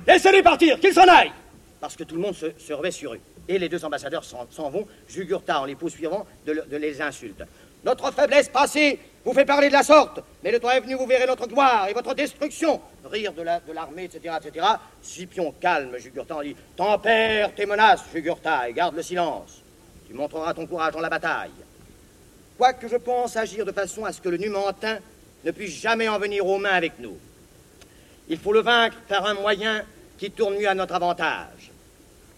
[0.07, 1.33] Laissez-les partir, qu'ils s'en aillent
[1.81, 3.21] Parce que tout le monde se, se remet sur eux.
[3.49, 7.43] Et les deux ambassadeurs s'en vont, Jugurtha en les poursuivant de, le- de les insultes.
[7.85, 11.07] Notre faiblesse passée vous fait parler de la sorte, mais le temps est venu, vous
[11.07, 12.81] verrez notre gloire et votre destruction.
[13.05, 14.67] Rire de la- de l'armée, etc., etc.
[15.03, 19.61] Scipion calme Jugurtha en dit Tempère tes menaces, Jugurtha, et garde le silence.
[20.07, 21.51] Tu montreras ton courage dans la bataille.
[22.61, 24.99] Quoique je pense agir de façon à ce que le Numantin
[25.47, 27.17] ne puisse jamais en venir aux mains avec nous.
[28.29, 29.83] Il faut le vaincre par un moyen
[30.19, 31.71] qui tourne mieux à notre avantage.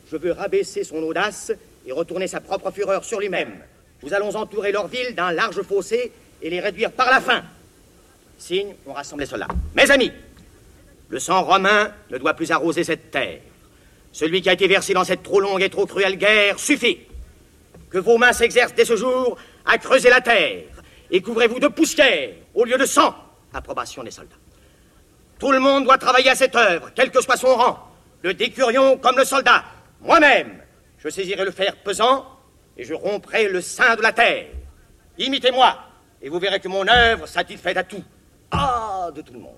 [0.08, 1.50] Je veux rabaisser son audace
[1.84, 3.52] et retourner sa propre fureur sur lui-même.
[4.04, 7.42] Nous allons entourer leur ville d'un large fossé et les réduire par la faim.
[8.38, 9.48] Signe, on rassemble les soldats.
[9.74, 10.12] Mes amis,
[11.08, 13.40] le sang romain ne doit plus arroser cette terre.
[14.12, 17.00] Celui qui a été versé dans cette trop longue et trop cruelle guerre suffit.
[17.90, 20.64] Que vos mains s'exercent dès ce jour à creuser la terre
[21.10, 23.14] et couvrez-vous de poussière au lieu de sang.
[23.52, 24.36] Approbation des soldats.
[25.38, 27.78] Tout le monde doit travailler à cette œuvre, quel que soit son rang,
[28.22, 29.64] le décurion comme le soldat.
[30.00, 30.62] Moi-même,
[30.98, 32.26] je saisirai le fer pesant
[32.76, 34.46] et je romprai le sein de la terre.
[35.18, 35.78] Imitez-moi,
[36.22, 38.02] et vous verrez que mon œuvre satisfait à tout.
[38.50, 39.54] Ah, de tout le monde.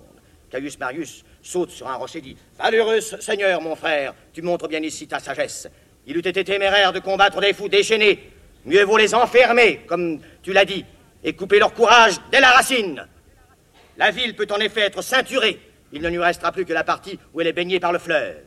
[0.49, 4.81] Caius Marius saute sur un rocher et dit Valeureux Seigneur, mon frère, tu montres bien
[4.81, 5.67] ici ta sagesse.
[6.07, 8.31] Il eût été téméraire de combattre des fous déchaînés.
[8.65, 10.85] Mieux vaut les enfermer, comme tu l'as dit,
[11.23, 13.07] et couper leur courage dès la racine.
[13.97, 15.59] La ville peut en effet être ceinturée.
[15.91, 18.37] Il ne lui restera plus que la partie où elle est baignée par le fleuve.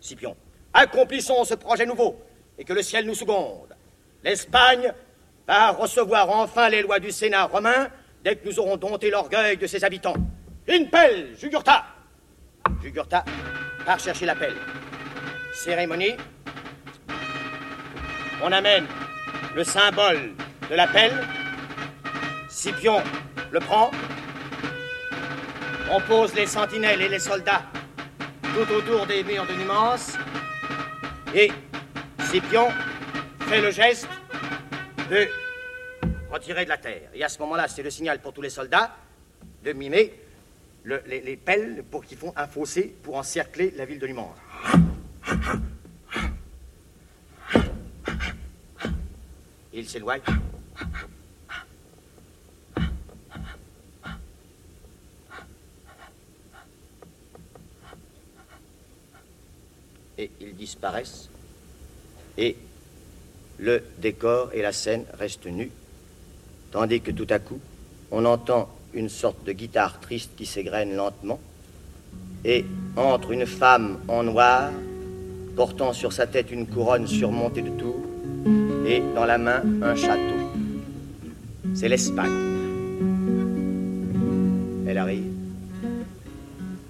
[0.00, 0.36] Scipion,
[0.74, 2.20] accomplissons ce projet nouveau
[2.58, 3.74] et que le ciel nous seconde.
[4.24, 4.92] L'Espagne
[5.46, 7.88] va recevoir enfin les lois du Sénat romain
[8.22, 10.16] dès que nous aurons dompté l'orgueil de ses habitants.
[10.68, 11.84] Une pelle, Jugurtha
[12.82, 13.24] Jugurtha
[13.86, 14.56] part chercher la pelle.
[15.54, 16.16] Cérémonie.
[18.42, 18.86] On amène
[19.54, 20.32] le symbole
[20.68, 21.26] de la pelle.
[22.48, 23.02] Scipion
[23.50, 23.90] le prend.
[25.90, 27.62] On pose les sentinelles et les soldats
[28.42, 30.16] tout autour des murs de Numance.
[31.34, 31.50] Et
[32.28, 32.68] Scipion
[33.48, 34.08] fait le geste
[35.10, 35.26] de
[36.30, 37.08] retirer de la terre.
[37.14, 38.94] Et à ce moment-là, c'est le signal pour tous les soldats
[39.64, 40.14] de mimer
[40.84, 44.36] le- les, les pelles pour qu'ils font un fossé pour encercler la ville de Numance.
[49.72, 50.20] Il s'éloigne.
[60.18, 61.30] Et ils disparaissent.
[62.36, 62.56] Et
[63.58, 65.70] le décor et la scène restent nus.
[66.72, 67.60] Tandis que tout à coup,
[68.10, 71.40] on entend une sorte de guitare triste qui s'égrène lentement.
[72.44, 72.64] Et
[72.96, 74.72] entre une femme en noir,
[75.54, 78.09] portant sur sa tête une couronne surmontée de tours,
[78.86, 80.40] et dans la main un château.
[81.74, 82.30] C'est l'Espagne.
[84.86, 85.24] Elle arrive.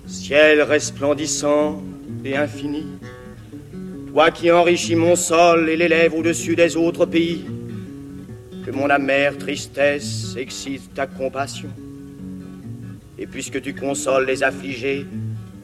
[0.07, 1.83] Ciel resplendissant
[2.25, 2.85] et infini,
[4.09, 7.45] toi qui enrichis mon sol et l'élève au-dessus des autres pays,
[8.65, 11.71] que mon amère tristesse excite ta compassion.
[13.19, 15.07] Et puisque tu consoles les affligés,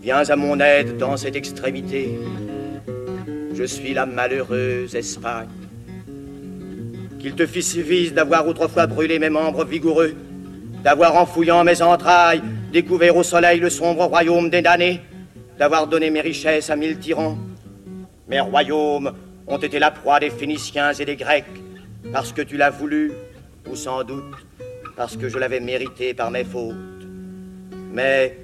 [0.02, 2.18] viens à mon aide dans cette extrémité.
[3.54, 5.48] Je suis la malheureuse Espagne.
[7.26, 10.14] Qu'il te fit suffise d'avoir autrefois brûlé mes membres vigoureux,
[10.84, 15.00] d'avoir en fouillant mes entrailles découvert au soleil le sombre royaume des damnés,
[15.58, 17.36] d'avoir donné mes richesses à mille tyrans.
[18.28, 19.12] Mes royaumes
[19.48, 21.46] ont été la proie des Phéniciens et des Grecs,
[22.12, 23.10] parce que tu l'as voulu,
[23.68, 24.22] ou sans doute
[24.96, 26.76] parce que je l'avais mérité par mes fautes.
[27.90, 28.38] Mais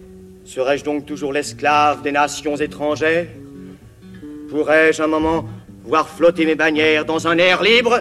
[0.45, 3.29] serais-je donc toujours l'esclave des nations étrangères?
[4.51, 5.45] Pourrais-je un moment
[5.85, 8.01] voir flotter mes bannières dans un air libre?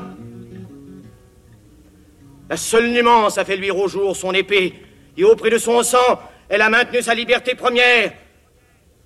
[2.51, 4.73] La seule nuance a fait luire au jour son épée,
[5.15, 8.11] et au prix de son sang, elle a maintenu sa liberté première.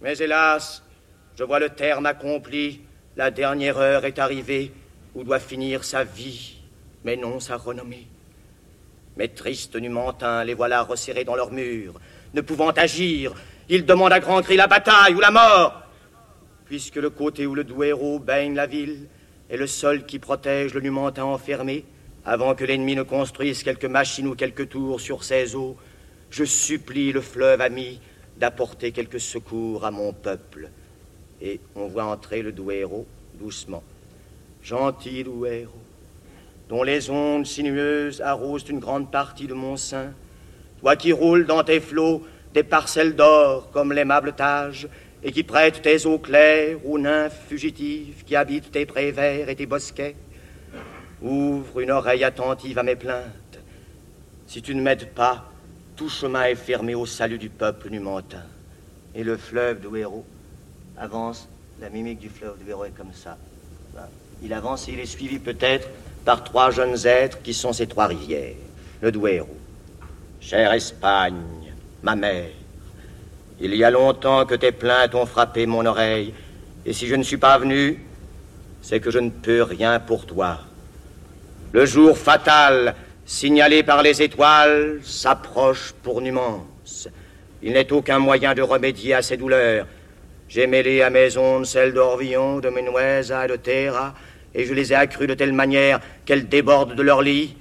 [0.01, 0.81] Mais hélas,
[1.37, 2.81] je vois le terme accompli,
[3.15, 4.71] la dernière heure est arrivée
[5.13, 6.55] où doit finir sa vie,
[7.03, 8.07] mais non sa renommée.
[9.15, 12.01] Mes tristes numantins, les voilà resserrés dans leurs murs,
[12.33, 13.35] ne pouvant agir,
[13.69, 15.83] ils demandent à grands cris la bataille ou la mort.
[16.65, 19.07] Puisque le côté où le doux baigne la ville
[19.51, 21.85] est le seul qui protège le numantin enfermé,
[22.25, 25.77] avant que l'ennemi ne construise quelque machine ou quelque tour sur ses eaux,
[26.31, 27.99] je supplie le fleuve ami
[28.37, 30.69] d'apporter quelque secours à mon peuple.
[31.41, 32.71] Et on voit entrer le doux
[33.39, 33.83] doucement.
[34.63, 35.45] Gentil doux
[36.67, 40.13] dont les ondes sinueuses arrosent une grande partie de mon sein,
[40.79, 42.23] toi qui roules dans tes flots
[42.55, 44.87] des parcelles d'or comme l'aimable Tage,
[45.23, 49.55] et qui prêtes tes eaux claires aux nymphes fugitives qui habitent tes prés verts et
[49.55, 50.15] tes bosquets,
[51.21, 53.59] ouvre une oreille attentive à mes plaintes.
[54.47, 55.51] Si tu ne m'aides pas,
[55.95, 58.43] tout chemin est fermé au salut du peuple numantin.
[59.13, 60.25] Et le fleuve de Héros
[60.97, 61.47] avance,
[61.79, 63.37] la mimique du fleuve de Héros est comme ça.
[64.41, 65.89] Il avance et il est suivi peut-être
[66.25, 68.55] par trois jeunes êtres qui sont ces trois rivières.
[69.01, 69.55] Le Douéro.
[70.41, 71.73] Chère Espagne,
[72.03, 72.49] ma mère,
[73.59, 76.33] il y a longtemps que tes plaintes ont frappé mon oreille,
[76.85, 78.03] et si je ne suis pas venu,
[78.81, 80.59] c'est que je ne peux rien pour toi.
[81.75, 87.09] Le jour fatal signalé par les étoiles, s'approche pour Numance.
[87.61, 89.85] Il n'est aucun moyen de remédier à ces douleurs.
[90.47, 94.13] J'ai mêlé à mes ondes celles d'Orvillon, de Menuesa et de Terra,
[94.53, 97.57] et je les ai accrues de telle manière qu'elles débordent de leur lit.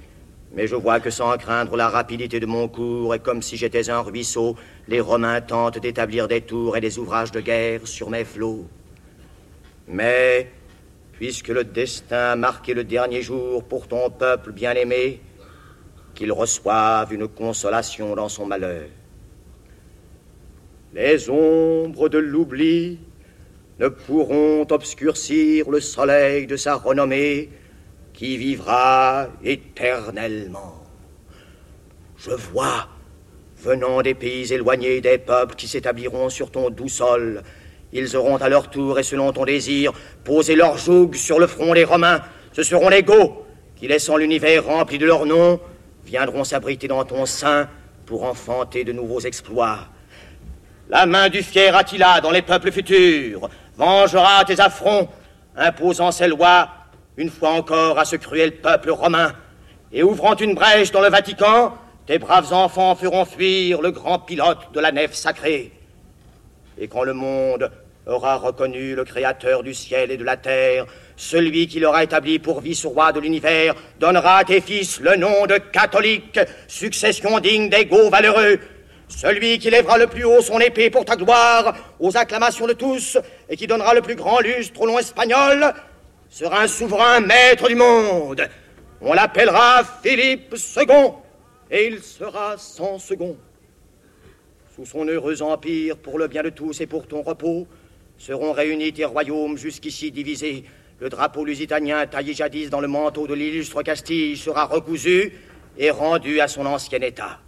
[0.53, 3.89] Mais je vois que sans craindre la rapidité de mon cours, et comme si j'étais
[3.89, 4.55] un ruisseau,
[4.87, 8.65] les Romains tentent d'établir des tours et des ouvrages de guerre sur mes flots.
[9.89, 10.47] Mais,
[11.17, 15.21] puisque le destin a marqué le dernier jour pour ton peuple bien-aimé,
[16.13, 18.87] qu'il reçoive une consolation dans son malheur.
[20.93, 22.99] Les ombres de l'oubli
[23.79, 27.49] ne pourront obscurcir le soleil de sa renommée
[28.13, 30.81] qui vivra éternellement.
[32.17, 32.87] Je vois,
[33.57, 37.43] venant des pays éloignés, des peuples qui s'établiront sur ton doux sol,
[37.97, 39.93] ils auront à leur tour et selon ton désir
[40.25, 42.21] posé leur joug sur le front des Romains.
[42.51, 43.31] Ce seront les Goths
[43.77, 45.61] qui, laissant l'univers rempli de leurs noms,
[46.05, 47.69] viendront s'abriter dans ton sein
[48.05, 49.79] pour enfanter de nouveaux exploits.
[50.89, 55.07] La main du fier Attila dans les peuples futurs vengera tes affronts,
[55.55, 56.69] imposant ses lois
[57.17, 59.33] une fois encore à ce cruel peuple romain,
[59.93, 61.73] et ouvrant une brèche dans le Vatican,
[62.05, 65.71] tes braves enfants feront fuir le grand pilote de la nef sacrée.
[66.77, 67.71] Et quand le monde
[68.07, 70.85] aura reconnu le Créateur du ciel et de la terre,
[71.17, 75.57] celui qui l'aura établi pour vice-roi de l'univers donnera à tes fils le nom de
[75.57, 78.59] catholique, succession digne des Gauls valeureux.
[79.07, 83.17] Celui qui lèvera le plus haut son épée pour ta gloire, aux acclamations de tous,
[83.49, 85.73] et qui donnera le plus grand lustre au long espagnol,
[86.29, 88.47] sera un souverain maître du monde.
[89.01, 91.11] On l'appellera Philippe II,
[91.71, 93.37] et il sera sans second.
[94.75, 97.67] Sous son heureux empire, pour le bien de tous et pour ton repos,
[98.17, 100.63] seront réunis tes royaumes jusqu'ici divisés,
[100.99, 105.33] le drapeau lusitanien taillé jadis dans le manteau de l'illustre Castille sera recousu
[105.77, 107.39] et rendu à son ancien état.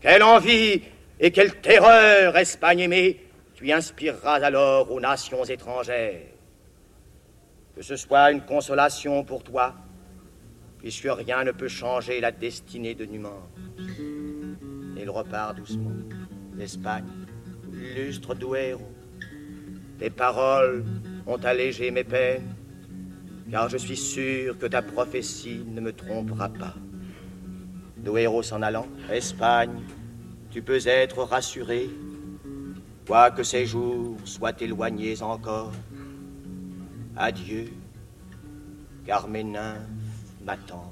[0.00, 0.82] Quelle envie
[1.18, 3.20] et quelle terreur, Espagne aimée,
[3.54, 6.26] tu inspireras alors aux nations étrangères.
[7.74, 9.74] Que ce soit une consolation pour toi,
[10.78, 13.48] puisque rien ne peut changer la destinée de Numan.
[14.96, 15.90] Il repart doucement.
[16.56, 17.08] L'Espagne,
[17.72, 18.93] lustre douéro.
[19.98, 20.84] Tes paroles
[21.26, 22.54] ont allégé mes peines.
[23.50, 26.74] car je suis sûr que ta prophétie ne me trompera pas.
[28.02, 29.80] Nos héros s'en allant, Espagne,
[30.50, 31.88] tu peux être rassuré,
[33.06, 35.72] quoique ces jours soient éloignés encore.
[37.16, 37.66] Adieu,
[39.06, 39.78] car mes nymphes
[40.44, 40.90] m'attendent.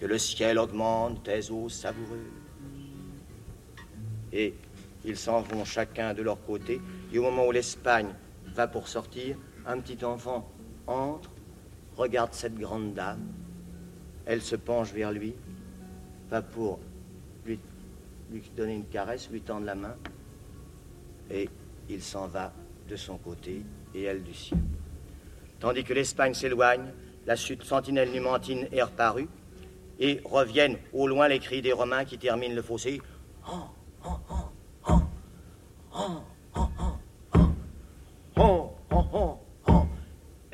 [0.00, 2.18] Que le ciel augmente tes eaux savoureuses.
[4.32, 4.54] Et
[5.04, 6.80] ils s'en vont chacun de leur côté,
[7.12, 8.14] et au moment où l'Espagne
[8.54, 9.36] va pour sortir,
[9.66, 10.50] un petit enfant
[10.86, 11.30] entre,
[11.96, 13.20] regarde cette grande dame,
[14.26, 15.34] elle se penche vers lui,
[16.30, 16.78] va pour
[17.44, 17.58] lui,
[18.56, 19.96] donner une caresse, lui tendre la main,
[21.30, 21.48] et
[21.88, 22.52] il s'en va
[22.88, 23.62] de son côté
[23.94, 24.58] et elle du sien.
[25.60, 26.86] Tandis que l'Espagne s'éloigne,
[27.26, 29.28] la sentinelle numantine est reparue,
[30.00, 33.00] et reviennent au loin les cris des Romains qui terminent le fossé.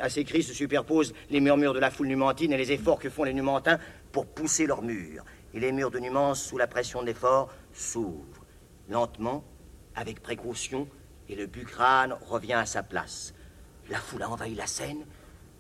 [0.01, 3.11] À ces cris se superposent les murmures de la foule numantine et les efforts que
[3.11, 3.79] font les numantins
[4.13, 5.25] pour pousser leurs murs.
[5.55, 8.45] Et les murs de Numance, sous la pression de l'effort, s'ouvrent.
[8.89, 9.45] Lentement,
[9.95, 10.89] avec précaution,
[11.29, 13.35] et le bucrane revient à sa place.
[13.91, 15.05] La foule a envahi la scène.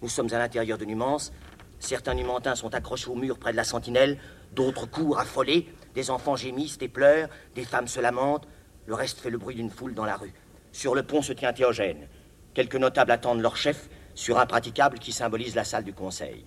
[0.02, 1.32] Nous sommes à l'intérieur de Numance.
[1.78, 4.18] Certains numantins sont accrochés au mur près de la sentinelle,
[4.52, 8.46] d'autres courent affolés, des enfants gémissent et pleurent, des femmes se lamentent,
[8.88, 10.32] le reste fait le bruit d'une foule dans la rue.
[10.72, 12.08] Sur le pont se tient Théogène.
[12.54, 16.42] Quelques notables attendent leur chef sur un praticable qui symbolise la salle du conseil.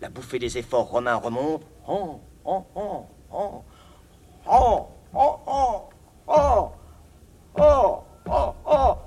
[0.00, 1.62] La bouffée des efforts romains remonte.
[1.86, 3.64] Oh, oh, oh, oh, oh,
[4.46, 5.90] oh, oh,
[6.26, 6.72] oh,
[7.58, 8.98] oh, oh, oh.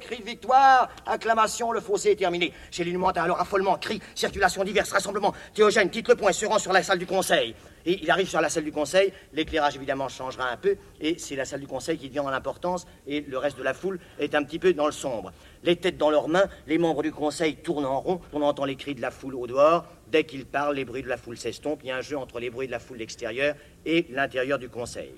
[0.00, 2.52] Cri de victoire, acclamation, le fossé est terminé.
[2.70, 5.34] Chez les alors affolement, cris, circulation diverses, rassemblement.
[5.54, 7.56] Théogène quitte le point et se rend sur la salle du conseil.
[7.88, 11.36] Et il arrive sur la salle du conseil, l'éclairage évidemment changera un peu, et c'est
[11.36, 14.34] la salle du conseil qui devient en importance, et le reste de la foule est
[14.34, 15.32] un petit peu dans le sombre.
[15.64, 18.76] Les têtes dans leurs mains, les membres du conseil tournent en rond, on entend les
[18.76, 19.86] cris de la foule au dehors.
[20.08, 22.40] Dès qu'ils parlent, les bruits de la foule s'estompent, il y a un jeu entre
[22.40, 23.54] les bruits de la foule extérieure
[23.86, 25.14] et l'intérieur du conseil.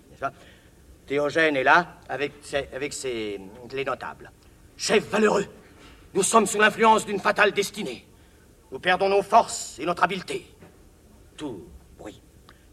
[1.09, 3.41] Théogène est là avec, ses,
[3.73, 4.31] les notables.
[4.77, 5.47] Chef valeureux,
[6.15, 8.07] nous sommes sous l'influence d'une fatale destinée.
[8.71, 10.47] Nous perdons nos forces et notre habileté.
[11.37, 11.65] Tout.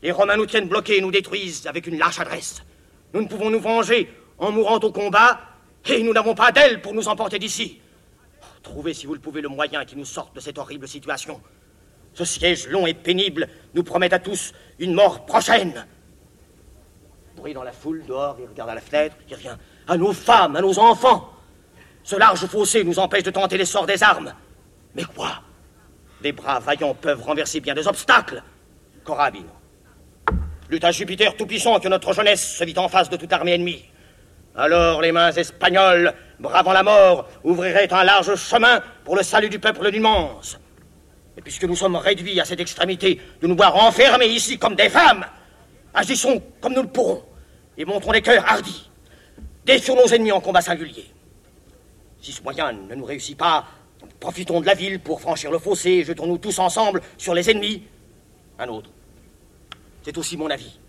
[0.01, 2.63] Les Romains nous tiennent bloqués et nous détruisent avec une lâche adresse.
[3.13, 5.39] Nous ne pouvons nous venger en mourant au combat
[5.85, 7.79] et nous n'avons pas d'aile pour nous emporter d'ici.
[8.61, 11.41] Trouvez, si vous le pouvez, le moyen qui nous sorte de cette horrible situation.
[12.13, 15.85] Ce siège long et pénible nous promet à tous une mort prochaine.
[17.35, 19.55] Bruit dans la foule, dehors, il regarde à la fenêtre, il revient.
[19.87, 21.31] À nos femmes, à nos enfants.
[22.03, 24.33] Ce large fossé nous empêche de tenter l'essor des armes.
[24.95, 25.41] Mais quoi?
[26.21, 28.41] Des bras vaillants peuvent renverser bien des obstacles.
[29.03, 29.57] Corabino.
[30.70, 33.86] Lutte à Jupiter tout-puissant que notre jeunesse se vit en face de toute armée ennemie.
[34.53, 39.59] Alors les mains espagnoles, bravant la mort, ouvriraient un large chemin pour le salut du
[39.59, 40.41] peuple du Mans.
[41.38, 44.89] Et puisque nous sommes réduits à cette extrémité de nous voir enfermés ici comme des
[44.89, 45.26] femmes,
[45.93, 47.24] agissons comme nous le pourrons
[47.78, 48.89] et montrons des cœurs hardis.
[49.63, 51.05] Défions nos ennemis en combat singulier.
[52.22, 53.65] Si ce moyen ne nous réussit pas,
[54.20, 57.84] profitons de la ville pour franchir le fossé et jetons-nous tous ensemble sur les ennemis.
[58.59, 58.89] Un autre.
[60.08, 60.80] C'est aussi mon avis.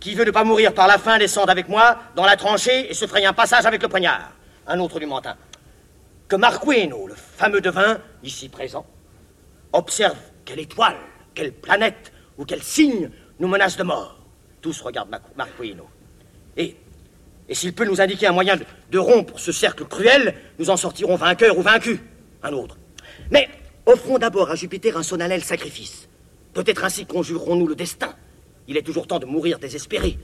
[0.00, 2.92] Qui veut ne pas mourir par la faim descende avec moi dans la tranchée et
[2.92, 4.32] se fraye un passage avec le poignard.
[4.66, 5.34] Un autre du Mantin.
[6.28, 8.84] Que Marquino, le fameux devin, ici présent,
[9.72, 10.98] observe quelle étoile,
[11.34, 13.08] quelle planète ou quel signe
[13.40, 14.18] nous menace de mort.
[14.60, 15.88] Tous regardent Marquino.
[16.58, 16.76] Et
[17.48, 18.58] et s'il peut nous indiquer un moyen
[18.90, 22.00] de, rompre ce cercle cruel, nous en sortirons vainqueurs ou vaincus.
[22.42, 22.76] Un autre.
[23.30, 23.48] Mais
[23.86, 26.08] offrons d'abord à Jupiter un solennel sacrifice.
[26.56, 28.16] Peut-être ainsi conjurerons-nous le destin.
[28.66, 30.18] Il est toujours temps de mourir désespéré.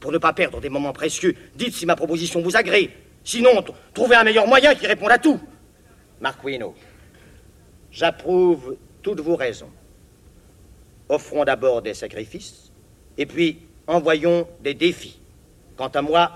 [0.00, 2.90] Pour ne pas perdre des moments précieux, dites si ma proposition vous agrée.
[3.22, 3.64] Sinon,
[3.94, 5.38] trouvez un meilleur moyen qui réponde à tout.
[6.20, 6.74] Marquino,
[7.92, 9.70] j'approuve toutes vos raisons.
[11.08, 12.72] Offrons d'abord des sacrifices,
[13.16, 15.20] et puis envoyons des défis.
[15.76, 16.32] Quant à moi,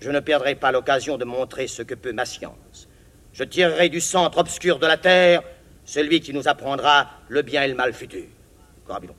[0.00, 2.88] je ne perdrai pas l'occasion de montrer ce que peut ma science.
[3.34, 5.44] Je tirerai du centre obscur de la Terre
[5.84, 8.26] celui qui nous apprendra le bien et le mal futur.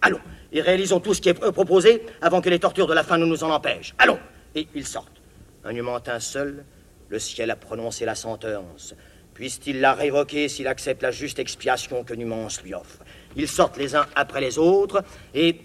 [0.02, 0.20] Allons,
[0.52, 3.26] et réalisons tout ce qui est proposé avant que les tortures de la fin ne
[3.26, 3.94] nous en empêchent.
[3.98, 4.20] Allons
[4.56, 5.22] Et ils sortent.
[5.64, 6.66] Un humantin seul,
[7.10, 8.96] le ciel a prononcé la sentence.
[9.34, 13.00] Puisse-t-il la révoquer s'il accepte la juste expiation que Numance lui offre
[13.36, 15.04] Ils sortent les uns après les autres
[15.34, 15.62] et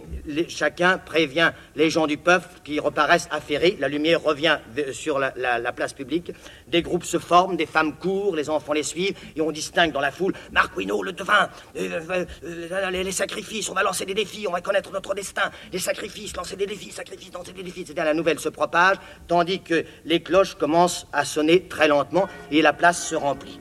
[0.49, 3.77] chacun prévient les gens du peuple qui reparaissent affairés.
[3.81, 4.59] La lumière revient
[4.93, 5.33] sur la,
[5.73, 6.33] place publique.
[6.69, 10.01] Des groupes se forment, des femmes courent, les enfants les suivent et on distingue dans
[10.01, 14.47] la foule Marquino, le devin, euh, euh, euh, les, sacrifices, on va lancer des défis,
[14.49, 15.51] on va connaître notre destin.
[15.73, 17.85] Les sacrifices, lancer des défis, sacrifices, lancer des défis.
[17.85, 18.97] C'est-à-dire la nouvelle se propage
[19.29, 23.61] tandis que les cloches commencent à sonner très lentement et la place se remplit.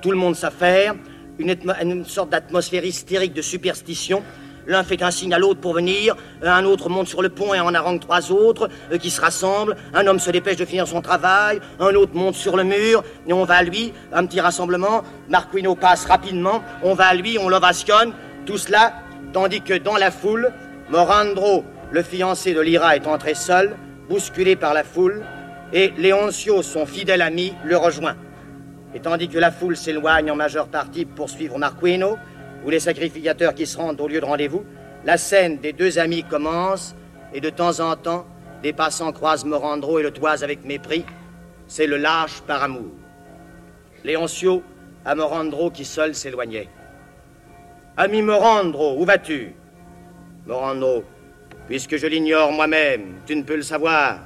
[0.00, 0.94] Tout le monde s'affaire,
[1.38, 4.22] une, sorte d'atmosphère hystérique de superstition
[4.66, 7.60] L'un fait un signe à l'autre pour venir, un autre monte sur le pont et
[7.60, 9.76] en harangue trois autres euh, qui se rassemblent.
[9.92, 13.32] Un homme se dépêche de finir son travail, un autre monte sur le mur et
[13.32, 15.02] on va à lui, un petit rassemblement.
[15.28, 18.12] Marquino passe rapidement, on va à lui, on l'ovationne.
[18.46, 18.94] Tout cela,
[19.32, 20.52] tandis que dans la foule,
[20.90, 23.76] Morandro, le fiancé de Lyra, est entré seul,
[24.08, 25.24] bousculé par la foule,
[25.72, 28.14] et Léoncio, son fidèle ami, le rejoint.
[28.94, 32.18] Et tandis que la foule s'éloigne en majeure partie pour suivre Marquino,
[32.64, 34.64] ou les sacrificateurs qui se rendent au lieu de rendez-vous,
[35.04, 36.94] la scène des deux amis commence
[37.34, 38.26] et de temps en temps,
[38.62, 41.04] des passants croisent Morandro et le toisent avec mépris.
[41.66, 42.92] C'est le lâche par amour.
[44.04, 44.62] Léoncio
[45.04, 46.68] à Morandro qui seul s'éloignait.
[47.96, 49.54] Ami Morandro, où vas-tu?
[50.46, 51.04] Morandro,
[51.66, 54.20] puisque je l'ignore moi-même, tu ne peux le savoir.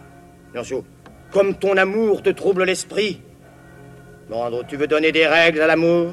[0.52, 0.84] Léoncio,
[1.30, 3.22] comme ton amour te trouble l'esprit.
[4.28, 6.12] Morandro, tu veux donner des règles à l'amour?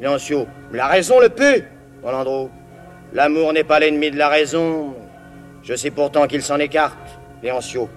[0.00, 1.62] Léoncio, la raison le peut.
[2.02, 2.50] Rolandro,
[3.12, 4.94] l'amour n'est pas l'ennemi de la raison.
[5.62, 6.96] Je sais pourtant qu'il s'en écarte.
[7.42, 7.90] Léoncio,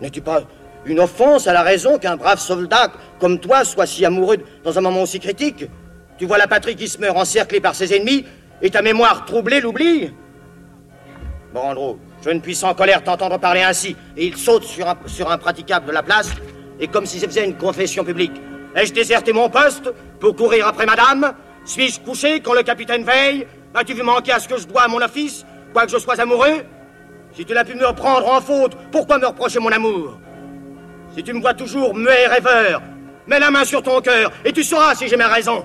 [0.00, 0.42] n'es-tu pas
[0.86, 4.80] une offense à la raison qu'un brave soldat comme toi soit si amoureux dans un
[4.80, 5.66] moment aussi critique?
[6.16, 8.24] Tu vois la patrie qui se meurt encerclée par ses ennemis
[8.62, 10.10] et ta mémoire troublée l'oublie?
[11.52, 13.94] Morandro, je ne puis sans colère t'entendre parler ainsi.
[14.16, 16.30] Et il saute sur un, praticable de la place
[16.80, 18.32] et comme si se faisait une confession publique.
[18.76, 21.32] Ai-je déserté mon poste pour courir après madame?
[21.64, 23.46] Suis-je couché quand le capitaine veille?
[23.74, 26.62] As-tu vu manquer à ce que je dois à mon office, quoique je sois amoureux?
[27.34, 30.18] Si tu l'as pu me reprendre en faute, pourquoi me reprocher mon amour?
[31.14, 32.82] Si tu me vois toujours muet et rêveur,
[33.26, 35.64] mets la main sur ton cœur et tu sauras si j'ai mes raisons.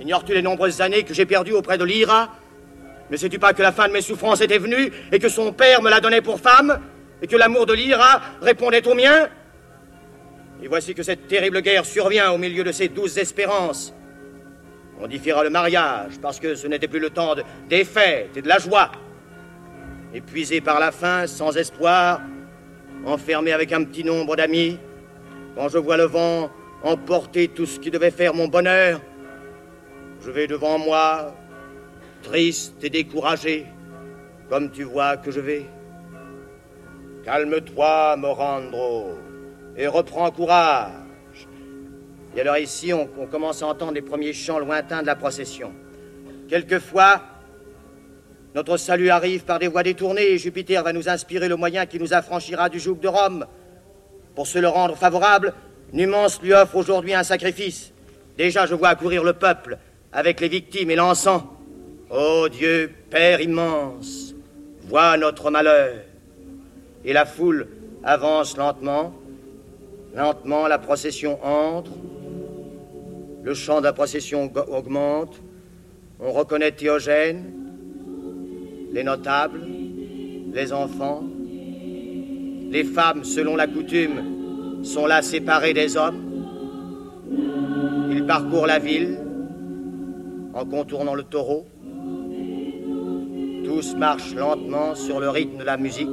[0.00, 2.28] Ignores-tu les nombreuses années que j'ai perdues auprès de Lyra?
[3.08, 5.80] Ne sais-tu pas que la fin de mes souffrances était venue et que son père
[5.80, 6.80] me la donnait pour femme
[7.20, 9.28] et que l'amour de Lyra répondait au mien?
[10.62, 13.92] Et voici que cette terrible guerre survient au milieu de ces douces espérances.
[15.00, 18.42] On différa le mariage parce que ce n'était plus le temps de, des fêtes et
[18.42, 18.92] de la joie.
[20.14, 22.20] Épuisé par la faim, sans espoir,
[23.04, 24.78] enfermé avec un petit nombre d'amis,
[25.56, 26.50] quand je vois le vent
[26.84, 29.00] emporter tout ce qui devait faire mon bonheur,
[30.24, 31.34] je vais devant moi,
[32.22, 33.66] triste et découragé,
[34.48, 35.66] comme tu vois que je vais.
[37.24, 39.21] Calme-toi, Morandro
[39.76, 40.92] et reprends courage.
[42.36, 45.72] Et alors ici, on, commence à entendre les premiers chants lointains de la procession.
[46.48, 47.22] Quelquefois,
[48.54, 51.98] notre salut arrive par des voies détournées et Jupiter va nous inspirer le moyen qui
[51.98, 53.46] nous affranchira du joug de Rome.
[54.34, 55.52] Pour se le rendre favorable,
[55.92, 57.92] Numance lui offre aujourd'hui un sacrifice.
[58.38, 59.76] Déjà, je vois accourir le peuple
[60.10, 61.42] avec les victimes et l'encens.
[62.10, 64.34] Ô Dieu, Père immense,
[64.84, 65.96] vois notre malheur.
[67.04, 67.68] Et la foule
[68.04, 69.14] avance lentement
[70.14, 71.92] Lentement, la procession entre.
[73.42, 75.40] Le chant de la procession augmente.
[76.20, 77.44] On reconnaît Théogène,
[78.92, 79.60] les notables,
[80.52, 81.24] les enfants.
[82.70, 86.20] Les femmes, selon la coutume, sont là séparées des hommes.
[88.10, 89.18] Ils parcourent la ville
[90.54, 91.66] en contournant le taureau.
[93.64, 96.08] Tous marchent lentement sur le rythme de la musique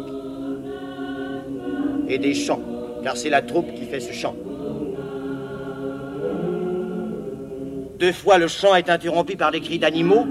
[2.07, 4.35] et des chants car c'est la troupe qui fait ce chant.
[7.99, 10.25] Deux fois, le chant est interrompu par des cris d'animaux,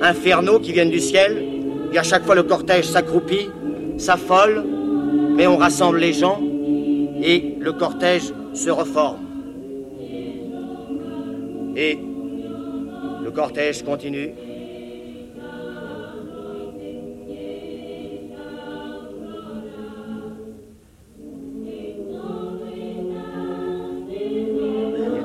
[0.00, 1.44] infernaux qui viennent du ciel,
[1.92, 3.50] et à chaque fois, le cortège s'accroupit,
[3.96, 4.64] s'affole,
[5.34, 6.40] mais on rassemble les gens,
[7.22, 9.18] et le cortège se reforme.
[11.76, 11.98] Et
[13.24, 14.34] le cortège continue.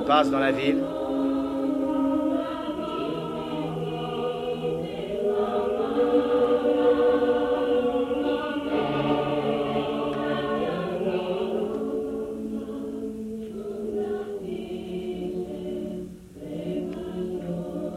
[0.06, 0.84] Dans la ville.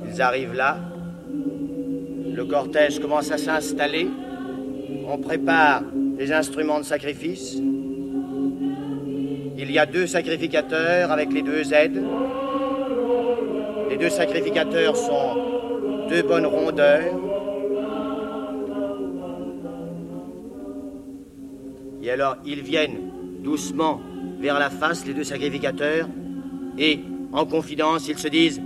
[0.08, 0.78] Ils arrivent là.
[2.32, 4.08] Le cortège commence à s'installer.
[5.08, 5.82] On prépare
[6.16, 7.58] les instruments de sacrifice.
[9.58, 12.02] Il y a deux sacrificateurs avec les deux aides.
[13.88, 17.14] Les deux sacrificateurs sont deux bonnes rondeurs.
[22.02, 22.98] Et alors, ils viennent
[23.42, 24.00] doucement
[24.38, 26.06] vers la face, les deux sacrificateurs,
[26.78, 27.00] et,
[27.32, 28.60] en confidence, ils se disent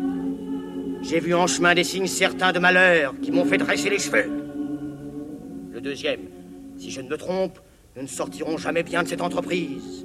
[1.03, 4.29] J'ai vu en chemin des signes certains de malheur qui m'ont fait dresser les cheveux.
[5.73, 6.21] Le deuxième,
[6.77, 7.61] si je ne me trompe,
[7.95, 10.05] nous ne sortirons jamais bien de cette entreprise.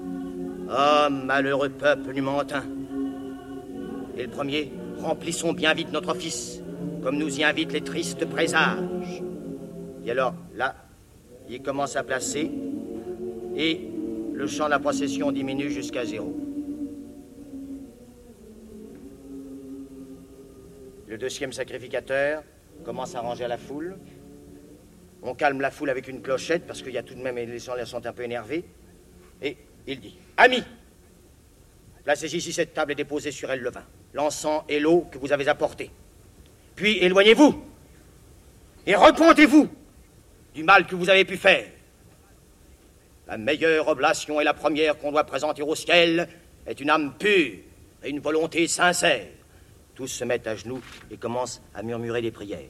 [0.69, 2.63] Ah, malheureux peuple numantin.
[4.17, 6.61] Et le premier, remplissons bien vite notre office,
[7.03, 8.79] comme nous y invitent les tristes présages.
[10.05, 10.75] Et alors, là,
[11.49, 12.51] il commence à placer,
[13.55, 13.89] et
[14.33, 16.35] le champ de la procession diminue jusqu'à zéro.
[21.07, 22.43] Le deuxième sacrificateur
[22.83, 23.95] commence à ranger la foule.
[25.21, 27.59] On calme la foule avec une clochette parce qu'il y a tout de même les
[27.59, 28.65] gens sont un peu énervés.
[29.41, 29.57] Et
[29.87, 30.63] il dit Amis,
[32.03, 33.83] placez ici cette table et déposez sur elle le vin,
[34.13, 35.91] l'encens et l'eau que vous avez apportés.
[36.75, 37.63] Puis éloignez-vous
[38.85, 39.69] et repentez-vous
[40.53, 41.65] du mal que vous avez pu faire.
[43.27, 46.27] La meilleure oblation et la première qu'on doit présenter au ciel
[46.67, 47.55] est une âme pure
[48.03, 49.25] et une volonté sincère.
[49.95, 52.69] Tous se mettent à genoux et commencent à murmurer des prières.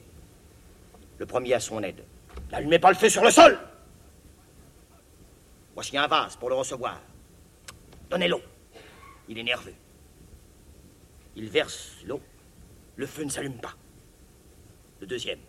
[1.18, 2.03] Le premier à son aide.
[2.51, 3.57] N'allumez pas le feu sur le sol.
[5.76, 6.99] Voici un vase pour le recevoir.
[8.09, 8.41] Donnez l'eau.
[9.28, 9.76] Il est nerveux.
[11.36, 12.21] Il verse l'eau.
[12.95, 13.76] Le feu ne s'allume pas.
[15.01, 15.39] Le deuxième.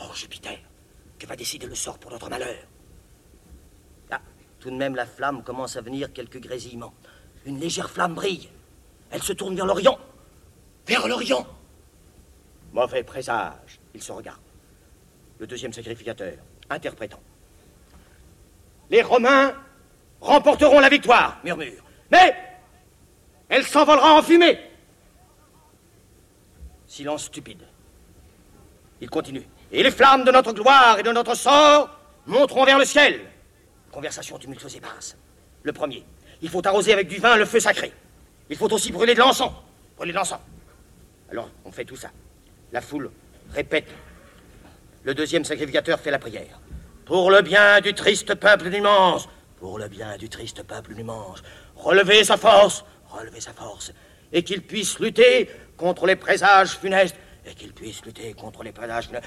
[0.00, 0.58] Oh, Jupiter,
[1.18, 2.66] que va décider le sort pour notre malheur?
[4.64, 6.94] Tout de même, la flamme commence à venir quelques grésillements.
[7.44, 8.48] Une légère flamme brille.
[9.10, 9.98] Elle se tourne vers l'Orient.
[10.86, 11.46] Vers l'Orient
[12.72, 13.78] Mauvais présage.
[13.92, 14.40] Il se regarde.
[15.38, 16.38] Le deuxième sacrificateur,
[16.70, 17.20] interprétant.
[18.88, 19.54] Les Romains
[20.24, 21.82] remporteront la victoire, murmure.
[22.10, 22.34] Mais
[23.48, 24.58] elle s'envolera en fumée.
[26.86, 27.62] Silence stupide.
[29.00, 29.46] Il continue.
[29.70, 31.90] Et les flammes de notre gloire et de notre sort
[32.26, 33.20] monteront vers le ciel.
[33.92, 35.16] Conversation tumultueuse et basse.
[35.62, 36.04] Le premier.
[36.40, 37.92] Il faut arroser avec du vin le feu sacré.
[38.48, 39.52] Il faut aussi brûler de l'encens.
[39.96, 40.40] Brûler de l'encens.
[41.30, 42.10] Alors, on fait tout ça.
[42.72, 43.10] La foule
[43.52, 43.88] répète.
[45.02, 46.60] Le deuxième sacrificateur fait la prière.
[47.04, 49.28] Pour le bien du triste peuple Manche.
[49.64, 51.38] Pour le bien du triste peuple du Manche.
[51.74, 52.84] Relevez sa force.
[53.08, 53.92] Relevez sa force.
[54.30, 55.48] Et qu'il puisse lutter
[55.78, 57.16] contre les présages funestes.
[57.46, 59.26] Et qu'il puisse lutter contre les présages funestes.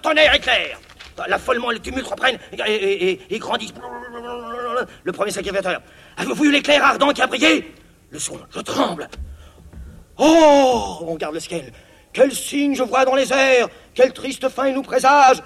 [0.00, 0.80] Tonnerre éclair
[1.28, 3.74] L'affolement et le tumulte reprennent et, grandissent.
[5.04, 5.82] Le premier sacrificateur.
[6.16, 7.74] Avez-vous vu l'éclair ardent qui a brillé?
[8.08, 9.06] Le son, je tremble.
[10.16, 11.70] Oh On garde le ciel.
[12.14, 13.68] Quel signe je vois dans les airs?
[13.92, 15.42] Quelle triste fin il nous présage?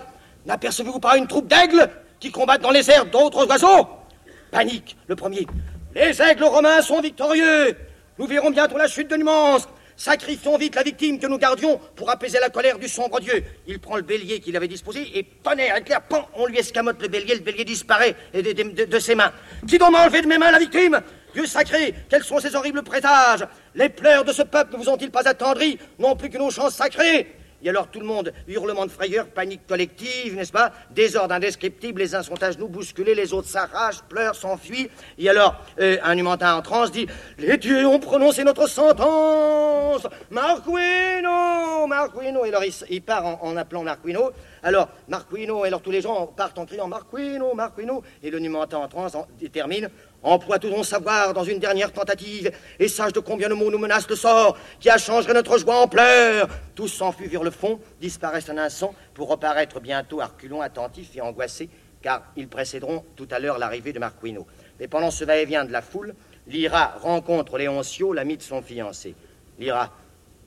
[0.46, 1.90] N'apercevez-vous pas une troupe d'aigles
[2.24, 3.86] qui combattent dans les airs d'autres oiseaux.
[4.50, 5.46] Panique, le premier.
[5.94, 7.76] Les aigles romains sont victorieux.
[8.18, 12.10] Nous verrons bientôt la chute de Numance Sacrifions vite la victime que nous gardions pour
[12.10, 13.44] apaiser la colère du sombre Dieu.
[13.66, 17.08] Il prend le bélier qu'il avait disposé et tonnerre, éclair, pan, on lui escamote le
[17.08, 19.32] bélier, le bélier disparaît de, ses mains.
[19.68, 21.00] Qui doit m'enlever de mes mains la victime?
[21.34, 23.46] Dieu sacré, quels sont ces horribles présages?
[23.74, 26.70] Les pleurs de ce peuple ne vous ont-ils pas attendris Non plus que nos chants
[26.70, 30.70] sacrés et alors tout le monde, hurlement de frayeur, panique collective, n'est-ce pas?
[30.90, 34.90] Désordre indescriptible, les uns sont à genoux bousculés, les autres s'arrachent, pleurent, s'enfuient.
[35.18, 37.06] Et alors, euh, un humantin en transe dit
[37.38, 44.30] Les dieux ont prononcé notre sentence Marquino Marquino Et alors il, part en, appelant Marquino.
[44.62, 48.02] Alors, Marquino, et alors tous les gens partent en criant Marquino, Marquino.
[48.22, 49.88] Et le numentin en transe détermine
[50.24, 53.76] Emploie tout ton savoir dans une dernière tentative, et sache de combien de mots nous
[53.78, 56.48] menace le sort, qui a changé notre joie en pleurs.
[56.74, 61.68] Tous s'enfuient vers le fond, disparaissent un instant, pour reparaître bientôt à attentifs et angoissés,
[62.00, 64.46] car ils précéderont tout à l'heure l'arrivée de Marquino.
[64.80, 66.14] Mais pendant ce va-et-vient de la foule,
[66.46, 69.14] Lyra rencontre Léoncio, l'ami de son fiancé.
[69.58, 69.92] Lyra,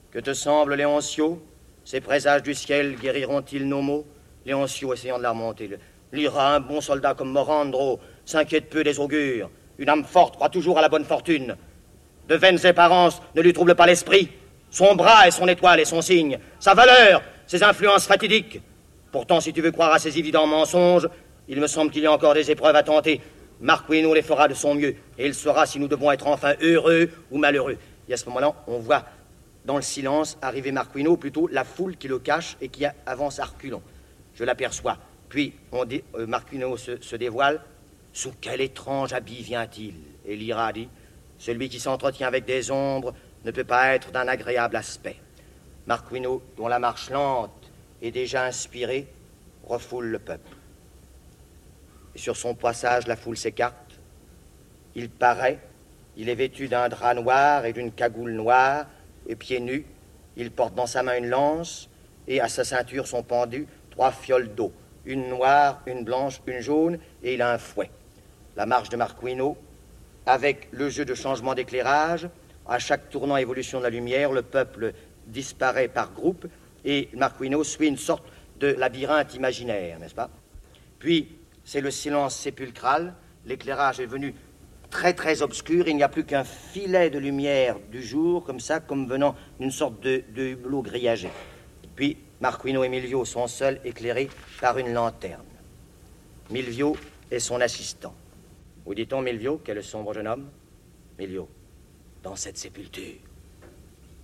[0.10, 1.40] que te semble Léoncio?
[1.86, 4.06] Ces présages du ciel guériront-ils nos maux?
[4.44, 5.78] Léoncio essayant de la remonter.
[6.12, 9.52] Lyra, un bon soldat comme Morandro, s'inquiète peu des augures.
[9.78, 11.56] Une âme forte croit toujours à la bonne fortune.
[12.28, 14.30] De vaines apparences ne lui troublent pas l'esprit.
[14.70, 16.40] Son bras est son étoile et son signe.
[16.60, 18.62] Sa valeur, ses influences fatidiques.
[19.12, 21.08] Pourtant, si tu veux croire à ces évidents mensonges,
[21.48, 23.22] il me semble qu'il y a encore des épreuves à tenter.
[23.62, 27.10] Marquino les fera de son mieux, et il saura si nous devons être enfin heureux
[27.32, 27.78] ou malheureux.
[28.08, 29.06] Et à ce moment-là, on voit
[29.66, 30.74] dans le silence arriver
[31.08, 33.82] ou plutôt la foule qui le cache et qui avance à reculons.
[34.36, 34.98] Je l'aperçois.
[35.30, 36.28] Puis on dit, euh,
[37.02, 37.62] se dévoile,
[38.18, 39.94] sous quel étrange habit vient-il?
[40.26, 40.90] Et Lyra dit
[41.38, 43.14] Celui qui s'entretient avec des ombres
[43.46, 45.18] ne peut pas être d'un agréable aspect.
[45.86, 47.52] Marquino, dont la marche lente
[48.02, 49.06] est déjà inspirée,
[49.64, 50.50] refoule le peuple.
[52.16, 54.00] Et sur son passage, la foule s'écarte.
[54.96, 55.60] Il paraît,
[56.16, 58.88] il est vêtu d'un drap noir et d'une cagoule noire,
[59.28, 59.86] et pieds nus,
[60.38, 61.88] il porte dans sa main une lance,
[62.28, 64.74] et à sa ceinture sont pendues trois fioles d'eau,
[65.06, 67.92] une noire, une blanche, une jaune, et il a un fouet.
[68.58, 69.56] La marche de Marquino,
[70.26, 72.28] avec le jeu de changement d'éclairage,
[72.68, 74.94] à chaque tournant évolution de la lumière, le peuple
[75.28, 76.48] disparaît par groupe,
[76.84, 78.24] et Marquino suit une sorte
[78.60, 80.32] de labyrinthe imaginaire, n'est-ce pas?
[80.98, 83.14] Puis, c'est le silence sépulcral,
[83.46, 84.34] l'éclairage est venu
[84.90, 88.80] très très obscur, il n'y a plus qu'un filet de lumière du jour, comme ça,
[88.80, 91.30] comme venant d'une sorte de, hublot grillagé.
[91.96, 94.30] Puis Marquino et Milvio sont seuls, éclairés
[94.60, 95.44] par une lanterne.
[96.50, 96.98] Milvio
[97.30, 98.16] est son assistant.
[98.88, 100.50] Où dit-on, Milvio, quel est le sombre jeune homme?
[101.20, 101.50] Milvio,
[102.24, 103.16] dans cette sépulture.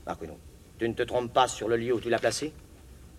[0.06, 0.38] Marquino,
[0.80, 2.54] tu ne te trompes pas sur le lieu où tu l'as placé?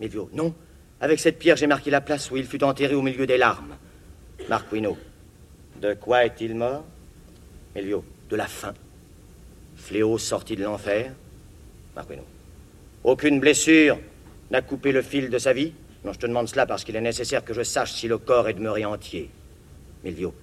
[0.01, 0.55] Milvio, non.
[1.03, 3.77] Avec cette pierre, j'ai marqué la place où il fut enterré au milieu des larmes.
[4.49, 4.97] Marquino,
[5.83, 6.87] de quoi est-il mort?
[7.77, 8.73] Milvio, de la faim.
[9.77, 11.13] Fléau sorti de l'enfer
[11.95, 12.23] Marquino,
[13.03, 13.99] aucune blessure
[14.51, 15.75] n'a coupé le fil de sa vie?
[16.05, 18.49] Non, je te demande cela parce qu'il est nécessaire que je sache si le corps
[18.49, 19.31] est demeuré entier.
[20.05, 20.35] Milvio,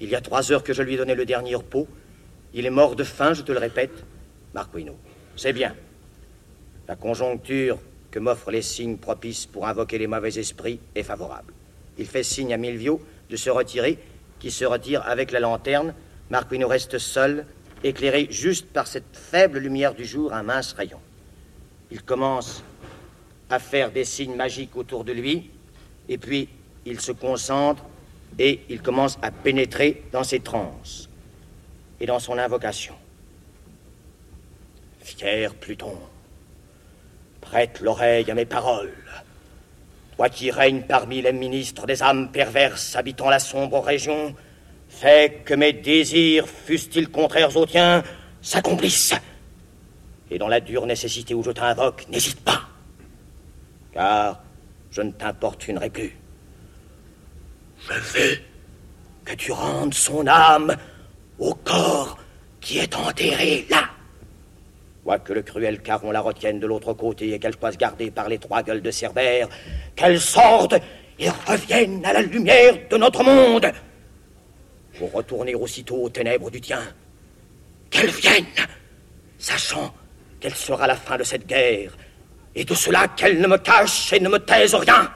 [0.00, 1.86] il y a trois heures que je lui ai donné le dernier repos.
[2.52, 4.04] Il est mort de faim, je te le répète.
[4.54, 4.96] Marquino,
[5.36, 5.74] c'est bien.
[6.88, 7.78] La conjoncture
[8.10, 11.52] que m'offrent les signes propices pour invoquer les mauvais esprits est favorable.
[11.98, 13.98] Il fait signe à Milvio de se retirer,
[14.38, 15.94] qui se retire avec la lanterne.
[16.30, 17.46] Marquino reste seul,
[17.82, 21.00] éclairé juste par cette faible lumière du jour, un mince rayon.
[21.90, 22.62] Il commence
[23.50, 25.50] à faire des signes magiques autour de lui,
[26.08, 26.48] et puis
[26.86, 27.84] il se concentre
[28.38, 31.08] et il commence à pénétrer dans ses transes
[32.00, 32.94] et dans son invocation.
[35.00, 35.98] Fier Pluton,
[37.40, 38.92] prête l'oreille à mes paroles.
[40.16, 44.34] Toi qui règnes parmi les ministres des âmes perverses habitant la sombre région,
[44.88, 48.02] fais que mes désirs, fussent-ils contraires aux tiens,
[48.40, 49.14] s'accomplissent.
[50.30, 52.68] Et dans la dure nécessité où je t'invoque, n'hésite pas
[53.94, 54.42] car
[54.90, 56.16] je ne t'importunerai plus.
[57.88, 58.38] Je veux
[59.24, 60.76] que tu rendes son âme
[61.38, 62.18] au corps
[62.60, 63.84] qui est enterré là.
[65.04, 68.38] Quoique le cruel caron la retienne de l'autre côté et qu'elle soit gardée par les
[68.38, 69.48] trois gueules de Cerbère,
[69.94, 70.74] qu'elle sorte
[71.18, 73.70] et revienne à la lumière de notre monde,
[74.98, 76.82] pour retourner aussitôt aux ténèbres du tien.
[77.90, 78.46] Qu'elle vienne,
[79.38, 79.94] sachant
[80.40, 81.92] quelle sera la fin de cette guerre
[82.54, 85.12] et de cela qu'elle ne me cache et ne me taise rien.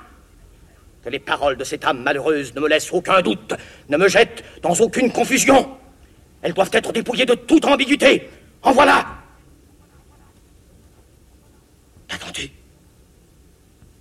[1.11, 3.55] Les paroles de cette âme malheureuse ne me laissent aucun doute,
[3.89, 5.77] ne me jettent dans aucune confusion.
[6.43, 8.29] Elles doivent être dépouillées de toute ambiguïté.
[8.63, 9.07] En voilà.
[12.07, 12.51] Qu'attends-tu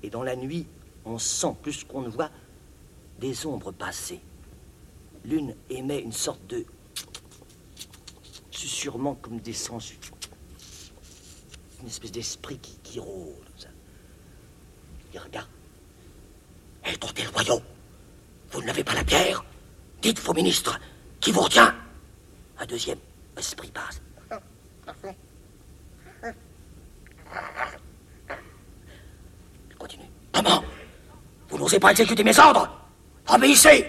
[0.04, 0.66] Et dans la nuit,
[1.06, 2.30] on sent plus qu'on ne voit
[3.20, 4.20] des ombres passer.
[5.26, 6.66] L'une émet une sorte de
[8.52, 9.94] susurrement comme des sens
[11.82, 13.00] une espèce d'esprit qui, qui.
[15.14, 15.48] Il regarde.
[16.84, 17.64] Tel royaume.
[18.52, 19.44] Vous n'avez pas la pierre?
[20.02, 20.80] Dites vos ministres
[21.20, 21.74] qui vous retient?
[22.60, 23.00] Un deuxième
[23.36, 24.02] esprit passe.
[29.70, 30.06] Il continue.
[30.32, 30.64] Comment?
[31.50, 32.70] Vous n'osez pas exécuter mes ordres?
[33.28, 33.88] Obéissez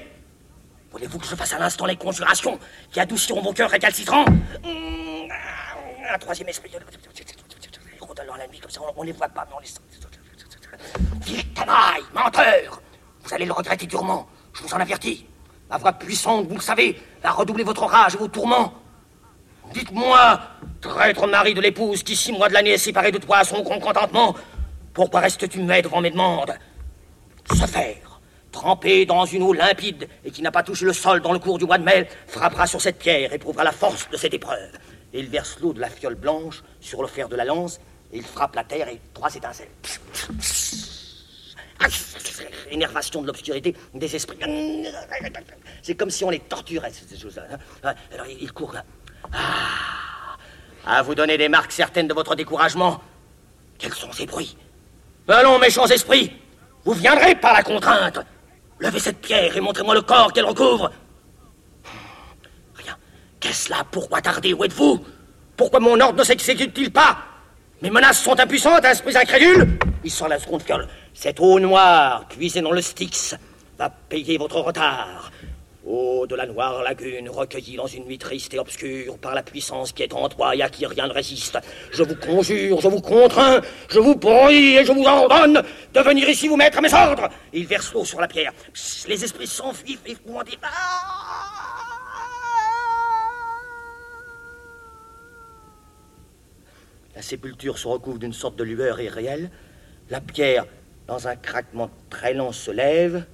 [0.91, 2.59] Voulez-vous que je fasse à l'instant les conjurations
[2.91, 4.25] qui adouciront vos cœurs récalcitrants
[6.11, 6.71] Un troisième esprit
[8.29, 9.69] dans la nuit, comme ça, on, les voit pas, mais on les.
[11.21, 12.81] Vil canaille, menteur
[13.23, 15.27] Vous allez le regretter durement, je vous en avertis.
[15.71, 18.73] Ma voix puissante, vous le savez, va redoubler votre rage et vos tourments.
[19.75, 20.41] Dites-moi,
[20.81, 23.63] traître mari de l'épouse qui, six mois de l'année, est séparée de toi à son
[23.63, 24.35] grand contentement,
[24.95, 26.55] pourquoi restes-tu muet devant mes demandes?
[27.55, 31.33] Se faire, trempé dans une eau limpide et qui n'a pas touché le sol dans
[31.33, 34.17] le cours du mois de mai, frappera sur cette pierre et prouvera la force de
[34.17, 34.73] cette épreuve.
[35.13, 37.79] Et il verse l'eau de la fiole blanche sur le fer de la lance
[38.13, 39.69] il frappe la terre et trois étincelles.
[42.71, 44.39] Énervation de l'obscurité, des esprits.
[45.83, 47.45] C'est comme si on les torturait, ces choses-là.
[47.85, 47.95] Hein.
[48.13, 48.75] Alors il court.
[49.33, 50.37] Ah,
[50.87, 53.01] à vous donner des marques certaines de votre découragement.
[53.79, 54.57] Quels sont ces bruits?
[55.29, 56.33] Allons, méchants esprits,
[56.85, 58.19] vous viendrez par la contrainte.
[58.79, 60.91] Levez cette pierre et montrez-moi le corps qu'elle recouvre.
[62.75, 62.97] Rien.
[63.41, 63.85] Qu'est-ce là?
[63.91, 65.05] Pourquoi tarder Où êtes-vous
[65.57, 67.28] Pourquoi mon ordre ne s'exécute-t-il pas?
[67.81, 70.89] Mes menaces sont impuissantes, esprits incrédules Il sort la seconde fiole.
[71.15, 73.37] Cette eau noire, puisée dans le Styx,
[73.79, 75.31] va payer votre retard.
[75.87, 79.93] Eau de la noire lagune, recueillie dans une nuit triste et obscure par la puissance
[79.93, 81.59] qui est en toi et à qui rien ne résiste.
[81.93, 85.63] Je vous conjure, je vous contrains, je vous prie et je vous ordonne
[85.95, 87.29] de venir ici vous mettre à mes ordres.
[87.53, 88.53] il verse l'eau sur la pierre.
[89.07, 90.59] les esprits s'enfuient et vous dit...
[97.19, 99.51] La sépulture se recouvre d'une sorte de lueur irréelle.
[100.09, 100.67] La pierre
[101.09, 103.27] dans un craquement très lent, se lève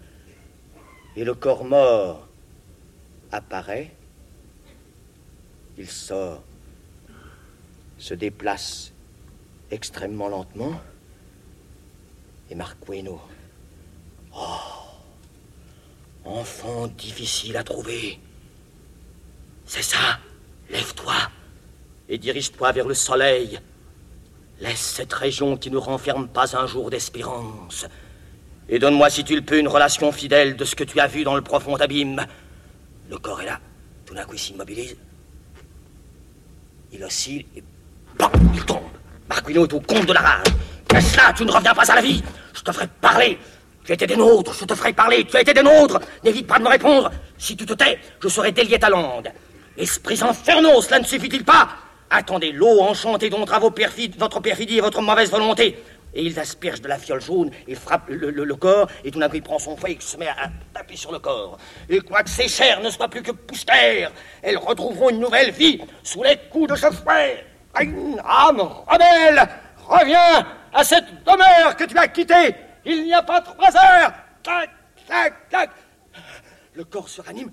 [1.17, 2.27] et le corps mort
[3.31, 3.95] apparaît.
[5.77, 6.43] Il sort,
[7.99, 8.91] se déplace
[9.71, 10.81] extrêmement lentement.
[12.49, 13.21] Et Marqueno.
[14.35, 14.49] Oh
[16.25, 18.19] Enfant difficile à trouver.
[19.67, 20.21] C'est ça.
[20.71, 21.17] Lève-toi
[22.09, 23.61] et dirige-toi vers le soleil.
[24.61, 27.87] Laisse cette région qui ne renferme pas un jour d'espérance.
[28.69, 31.25] Et donne-moi, si tu le peux, une relation fidèle de ce que tu as vu
[31.25, 32.25] dans le profond abîme.
[33.11, 33.59] Le corps est là.
[34.07, 34.97] Tout d'un coup, il s'immobilise.
[36.93, 37.63] Il oscille et...
[38.19, 38.83] Bam Il tombe.
[39.29, 40.47] Marquino est au compte de la rage.
[40.89, 42.23] Qu'est-ce là Tu ne reviens pas à la vie
[42.55, 43.39] Je te ferai parler.
[43.85, 45.27] Tu étais des nôtres, je te ferai parler.
[45.27, 46.01] Tu as été des nôtres.
[46.23, 47.11] N'évite pas de me répondre.
[47.37, 49.31] Si tu te tais, je serai délié ta langue.
[49.77, 51.69] Esprits infernaux, cela ne suffit-il pas?
[52.17, 55.77] Attendez, l'eau enchantée dont vos perfides, votre perfidie et votre mauvaise volonté.
[56.15, 59.35] Et ils aspergent de la fiole jaune, et frappent le, corps, et tout d'un coup
[59.35, 61.59] il prend son fouet et se met à, taper sur le corps.
[61.89, 64.13] Et quoique ses chairs ne soient plus que poussière,
[64.43, 67.45] elles retrouveront une nouvelle vie sous les coups de ce fouet.
[67.75, 69.49] Âme rebelle,
[69.85, 72.55] reviens à cette demeure que tu as quittée.
[72.85, 74.13] Il n'y a pas trois heures.
[74.41, 74.71] Tac,
[75.09, 75.71] tac, tac.
[76.75, 77.51] Le corps se ranime.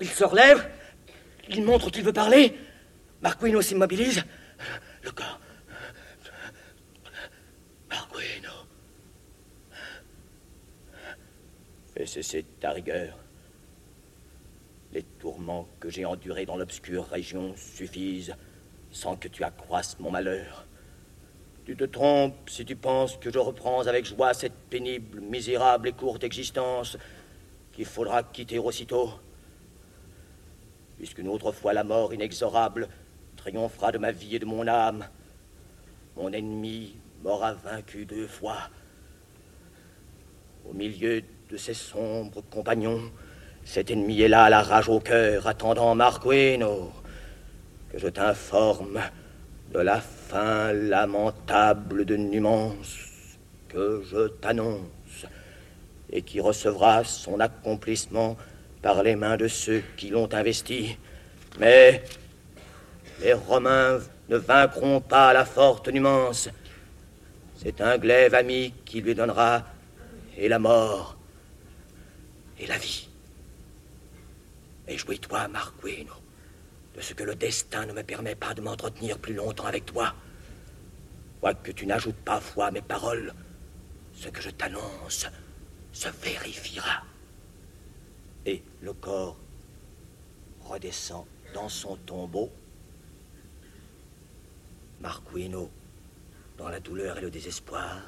[0.00, 0.70] Il se relève.
[1.50, 2.56] Il montre qu'il veut parler.
[3.22, 4.24] Marquino s'immobilise.
[5.04, 5.40] Le corps.
[7.88, 8.50] Marquino.
[11.94, 13.16] Fais cesser ta rigueur.
[14.92, 18.34] Les tourments que j'ai endurés dans l'obscure région suffisent
[18.90, 20.66] sans que tu accroisses mon malheur.
[21.64, 25.92] Tu te trompes si tu penses que je reprends avec joie cette pénible, misérable et
[25.92, 26.98] courte existence
[27.72, 29.10] qu'il faudra quitter aussitôt.
[30.98, 32.88] Puisqu'une autre fois la mort inexorable
[33.42, 35.04] triomphera de ma vie et de mon âme,
[36.16, 38.70] mon ennemi m'aura vaincu deux fois.
[40.64, 43.02] Au milieu de ses sombres compagnons,
[43.64, 46.92] cet ennemi est là, la rage au cœur, attendant Marqueno,
[47.90, 49.00] que je t'informe
[49.72, 53.38] de la fin lamentable de Numance
[53.68, 55.26] que je t'annonce
[56.12, 58.36] et qui recevra son accomplissement
[58.82, 60.96] par les mains de ceux qui l'ont investi.
[61.58, 62.04] Mais
[63.22, 66.48] les Romains ne vaincront pas la forte Numance.
[67.56, 69.64] C'est un glaive ami qui lui donnera
[70.36, 71.16] et la mort
[72.58, 73.08] et la vie.
[74.88, 76.22] Et jouis-toi, Marquino
[76.94, 80.14] de ce que le destin ne me permet pas de m'entretenir plus longtemps avec toi.
[81.40, 83.32] Quoique tu n'ajoutes pas foi à mes paroles,
[84.14, 85.26] ce que je t'annonce
[85.92, 87.02] se vérifiera.
[88.44, 89.36] Et le corps
[90.60, 92.52] redescend dans son tombeau.
[95.02, 95.68] Marquino,
[96.56, 98.02] dans la douleur et le désespoir.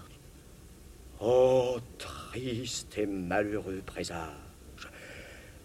[1.21, 4.31] Oh, triste et malheureux présage.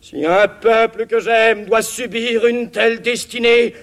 [0.02, 3.76] Si un peuple que j'aime doit subir une telle destinée,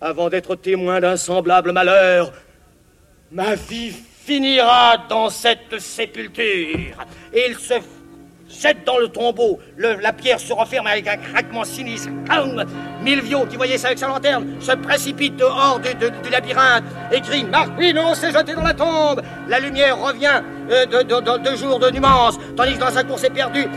[0.00, 2.32] avant d'être témoin d'un semblable malheur,
[3.30, 6.96] ma vie finira dans cette sépulture.
[7.32, 7.74] Et il se
[8.48, 9.60] jette dans le tombeau.
[9.76, 12.10] la pierre se referme avec un craquement sinistre.
[13.04, 18.14] Milvio, qui voyait ça avec sa lanterne, se précipite hors du, labyrinthe et crie Marquino
[18.14, 19.20] s'est jeté dans la tombe.
[19.46, 20.40] La lumière revient
[20.70, 23.68] euh, de, de, jour de Numance, tandis que dans sa course éperdue,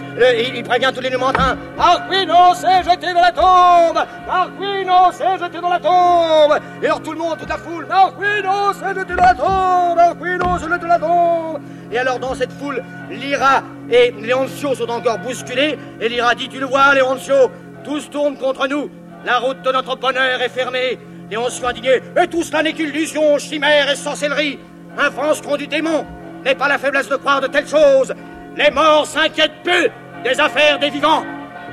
[0.56, 5.70] il, prévient tous les Numantins Marquino s'est jeté dans la tombe Marquino s'est jeté dans
[5.70, 9.36] la tombe Et alors tout le monde, toute la foule Marquino s'est jeté dans la
[9.36, 11.62] tombe Marquino s'est jeté dans la tombe
[11.92, 16.60] Et alors dans cette foule, Lyra et Léoncio sont encore bousculés, et Lyra dit Tu
[16.60, 17.52] le vois, Léoncio,
[17.84, 18.90] tous tournent contre nous.
[19.28, 20.98] La route de notre bonheur est fermée.
[21.30, 24.58] Léoncio indigné Et tout cela n'est qu'illusion, chimère et sorcellerie.
[24.98, 26.06] Un franc du démon
[26.46, 28.14] n'est pas la faiblesse de croire de telles choses.
[28.56, 29.90] Les morts s'inquiètent peu
[30.24, 31.26] des affaires des vivants.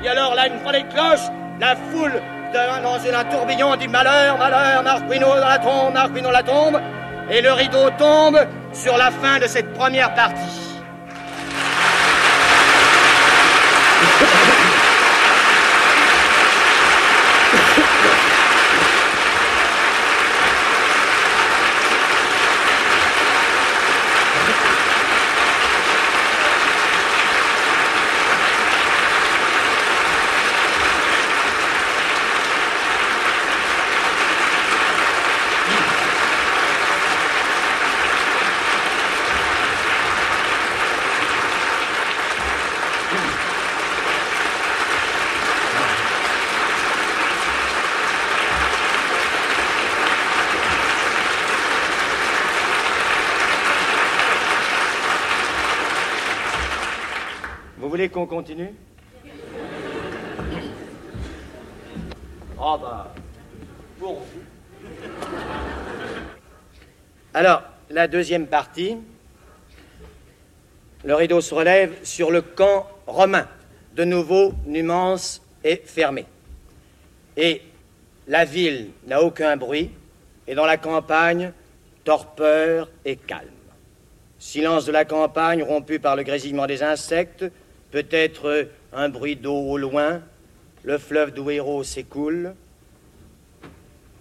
[0.03, 1.29] Et alors là, une fois les cloches,
[1.61, 2.21] la foule
[2.53, 6.81] dans un tourbillon dit malheur, malheur, Marquino dans la tombe, Marquino la tombe.
[7.31, 8.37] Et le rideau tombe
[8.73, 10.65] sur la fin de cette première partie.
[58.35, 58.73] Continue?
[62.59, 63.13] Oh bah.
[67.33, 68.97] Alors, la deuxième partie,
[71.05, 73.47] le rideau se relève sur le camp romain.
[73.93, 76.25] De nouveau, Numance est fermé.
[77.37, 77.61] Et
[78.27, 79.91] la ville n'a aucun bruit,
[80.45, 81.53] et dans la campagne,
[82.03, 83.47] torpeur et calme.
[84.39, 87.45] Silence de la campagne rompu par le grésillement des insectes,
[87.95, 90.21] peut-être un bruit d'eau au loin,
[90.83, 92.53] le fleuve d'Ouéro s'écoule.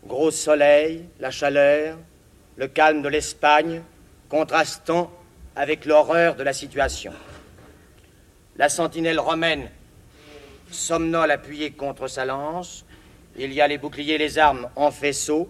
[0.06, 1.98] Gros soleil, la chaleur,
[2.54, 3.82] le calme de l'Espagne,
[4.28, 5.10] contrastant
[5.56, 7.12] avec l'horreur de la situation.
[8.56, 9.68] La sentinelle romaine
[10.70, 12.84] somnole appuyée contre sa lance.
[13.36, 15.48] Il y a les boucliers et les armes en faisceau.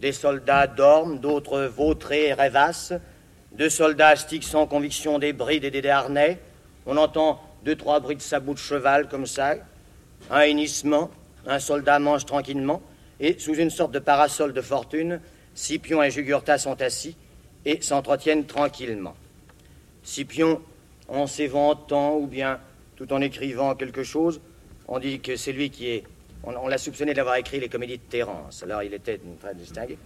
[0.00, 2.94] Des soldats dorment, d'autres vautrés et rêvassent.
[3.52, 6.40] Deux soldats astiquent sans conviction des brides et des harnais.
[6.86, 9.54] On entend deux, trois bruits de sabots de cheval comme ça.
[10.30, 11.10] Un hennissement.
[11.46, 12.82] Un soldat mange tranquillement.
[13.20, 15.20] Et sous une sorte de parasol de fortune,
[15.54, 17.16] Scipion et Jugurtha sont assis
[17.64, 19.14] et s'entretiennent tranquillement.
[20.02, 20.60] Scipion,
[21.08, 22.58] en s'éventant ou bien
[22.96, 24.40] tout en écrivant quelque chose,
[24.88, 26.04] on dit que c'est lui qui est.
[26.44, 28.62] On, l'a soupçonné d'avoir écrit les comédies de Terence.
[28.64, 29.96] Alors il était très distingué.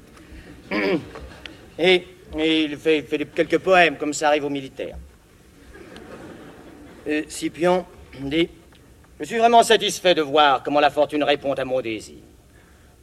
[1.78, 2.04] Et,
[2.36, 3.04] il, fait,
[3.34, 4.96] quelques poèmes, comme ça arrive aux militaires.
[7.28, 7.86] Scipion
[8.20, 8.48] dit
[9.20, 12.16] Je suis vraiment satisfait de voir comment la fortune répond à mon désir.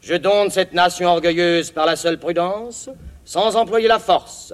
[0.01, 2.89] Je donne cette nation orgueilleuse par la seule prudence,
[3.23, 4.53] sans employer la force.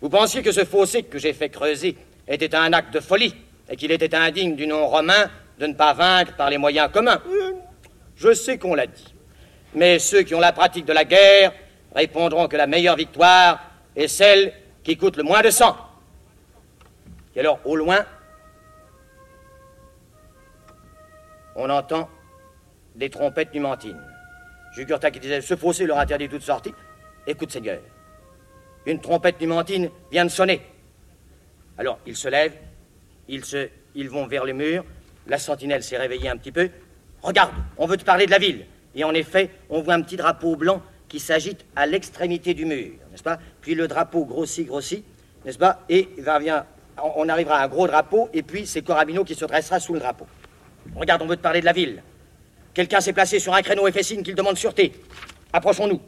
[0.00, 3.34] Vous pensiez que ce fossé que j'ai fait creuser était un acte de folie
[3.70, 7.22] et qu'il était indigne du nom romain de ne pas vaincre par les moyens communs.
[8.16, 9.14] Je sais qu'on l'a dit.
[9.74, 11.52] Mais ceux qui ont la pratique de la guerre
[11.94, 13.60] répondront que la meilleure victoire
[13.94, 15.76] est celle qui coûte le moins de sang.
[17.36, 18.04] Et alors, au loin,
[21.56, 22.08] on entend
[22.94, 24.00] des trompettes numantines.
[24.74, 26.74] Jugurtha qui disait Ce fossé leur interdit toute sortie.
[27.26, 27.80] Écoute, Seigneur,
[28.86, 30.60] une trompette numantine vient de sonner.
[31.78, 32.56] Alors, ils se lèvent,
[33.28, 34.84] ils, se, ils vont vers le mur,
[35.26, 36.70] la sentinelle s'est réveillée un petit peu.
[37.22, 38.66] Regarde, on veut te parler de la ville.
[38.94, 42.92] Et en effet, on voit un petit drapeau blanc qui s'agite à l'extrémité du mur,
[43.10, 43.38] n'est-ce pas?
[43.60, 45.04] Puis le drapeau grossit, grossit,
[45.44, 45.80] n'est-ce pas?
[45.88, 46.08] Et
[46.40, 46.66] vient,
[46.98, 50.00] on arrivera à un gros drapeau, et puis c'est Corabino qui se dressera sous le
[50.00, 50.26] drapeau.
[50.96, 52.02] Regarde, on veut te parler de la ville.
[52.72, 54.92] Quelqu'un s'est placé sur un créneau et fait signe qu'il demande sûreté.
[55.52, 56.00] Approchons-nous.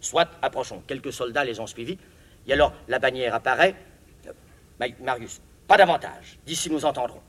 [0.00, 0.82] Soit approchons.
[0.86, 1.98] Quelques soldats les ont suivis.
[2.46, 3.74] Et alors la bannière apparaît.
[4.26, 6.38] Euh, Marius, pas davantage.
[6.46, 7.20] D'ici nous entendrons.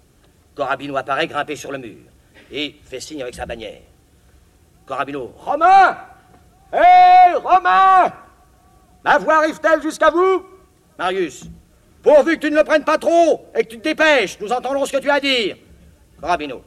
[0.56, 1.98] Corabino apparaît grimpé sur le mur
[2.52, 3.82] et fait signe avec sa bannière.
[4.86, 5.98] Corabino, Romain
[6.74, 8.12] Hé, Romain
[9.04, 10.46] Ma voix arrive-t-elle jusqu'à vous?
[10.98, 11.46] Marius,
[12.04, 14.86] pourvu que tu ne le prennes pas trop et que tu te dépêches, nous entendrons
[14.86, 15.56] ce que tu as à dire.
[16.20, 16.64] Corabino,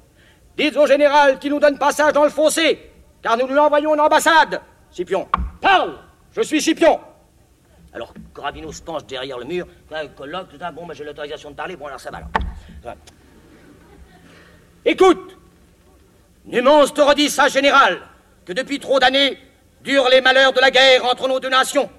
[0.57, 2.91] dites au général qu'il nous donne passage dans le fossé,
[3.23, 4.61] car nous lui envoyons une ambassade.
[4.91, 5.29] Scipion,
[5.61, 5.99] Parle!
[6.33, 7.01] Je suis Scipion.
[7.95, 9.67] Alors, Corabino se penche derrière le mur,
[10.17, 12.95] colloque, tout ça, bon, mais j'ai l'autorisation de parler, bon, alors ça va.
[14.85, 15.37] Écoute!
[16.47, 18.01] Numance te redit ça, général,
[18.45, 19.39] que depuis trop d'années
[19.83, 21.91] durent les malheurs de la guerre entre nos deux nations,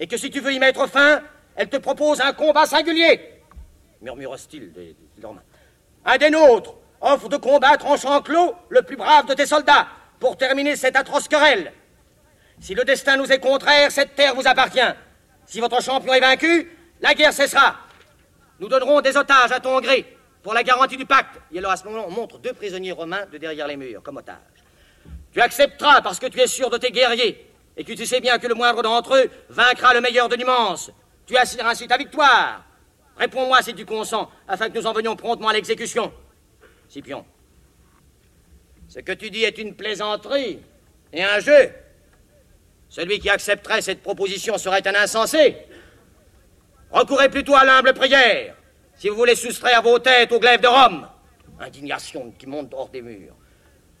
[0.00, 1.20] et que si tu veux y mettre fin,
[1.54, 3.42] elle te propose un combat singulier.
[4.00, 5.26] Murmure hostile des, des
[6.04, 9.86] Un des nôtres offre de combattre en champ clos le plus brave de tes soldats
[10.18, 11.72] pour terminer cette atroce querelle.
[12.60, 14.80] Si le destin nous est contraire, cette terre vous appartient.
[15.46, 16.70] Si votre champion est vaincu,
[17.00, 17.76] la guerre cessera.
[18.58, 21.40] Nous donnerons des otages à ton gré pour la garantie du pacte.
[21.52, 24.18] Et alors à ce moment, on montre deux prisonniers romains de derrière les murs, comme
[24.18, 24.36] otages.
[25.32, 27.46] Tu accepteras parce que tu es sûr de tes guerriers
[27.76, 30.90] et que tu sais bien que le moindre d'entre eux vaincra le meilleur de l'immense.
[31.26, 32.64] Tu assureras ainsi ta victoire.
[33.20, 36.10] Réponds-moi si tu consens, afin que nous en venions promptement à l'exécution.
[36.88, 37.26] Scipion,
[38.88, 40.58] ce que tu dis est une plaisanterie
[41.12, 41.70] et un jeu.
[42.88, 45.54] Celui qui accepterait cette proposition serait un insensé.
[46.90, 48.56] Recourez plutôt à l'humble prière,
[48.96, 51.06] si vous voulez soustraire vos têtes au glaive de Rome.
[51.60, 53.36] Indignation qui monte hors des murs.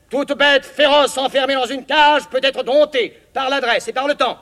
[0.08, 4.14] Toute bête féroce enfermée dans une cage peut être domptée par l'adresse et par le
[4.14, 4.38] temps.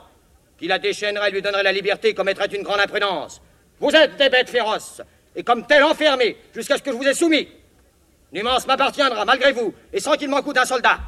[0.56, 3.42] Qui la déchaînerait lui donnerait la liberté commettrait une grande imprudence.
[3.80, 5.00] Vous êtes des bêtes féroces,
[5.34, 7.48] et comme telles enfermées jusqu'à ce que je vous ai soumis.
[8.32, 10.98] Numance m'appartiendra, malgré vous, et sans qu'il m'en coûte un soldat.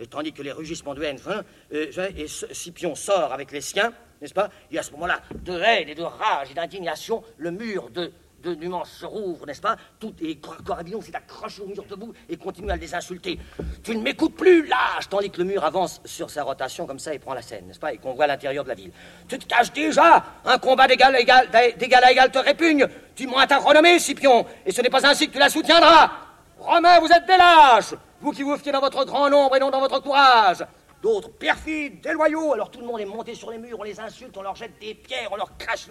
[0.00, 4.34] Et tandis que les rugissements de haine, hein, et Scipion sort avec les siens, n'est-ce
[4.34, 4.50] pas?
[4.70, 8.12] Et à ce moment-là, de haine et de rage et d'indignation, le mur de,
[8.42, 9.76] de nuances se rouvre, n'est-ce pas?
[9.98, 13.38] Tout et Corabillon s'est accroché au mur debout et continue à les insulter.
[13.82, 17.14] Tu ne m'écoutes plus, lâche Tandis que le mur avance sur sa rotation comme ça
[17.14, 17.92] et prend la scène, n'est-ce pas?
[17.92, 18.92] Et qu'on voit l'intérieur de la ville.
[19.28, 23.98] Tu te caches déjà Un combat d'égal à égal, te répugne Tu moins ta renommée,
[23.98, 26.10] Scipion, et ce n'est pas ainsi que tu la soutiendras
[26.58, 29.70] Romains, vous êtes des lâches Vous qui vous fiez dans votre grand nombre et non
[29.70, 30.64] dans votre courage
[31.02, 32.52] D'autres perfides, déloyaux.
[32.52, 34.78] Alors tout le monde est monté sur les murs, on les insulte, on leur jette
[34.80, 35.88] des pierres, on leur crache.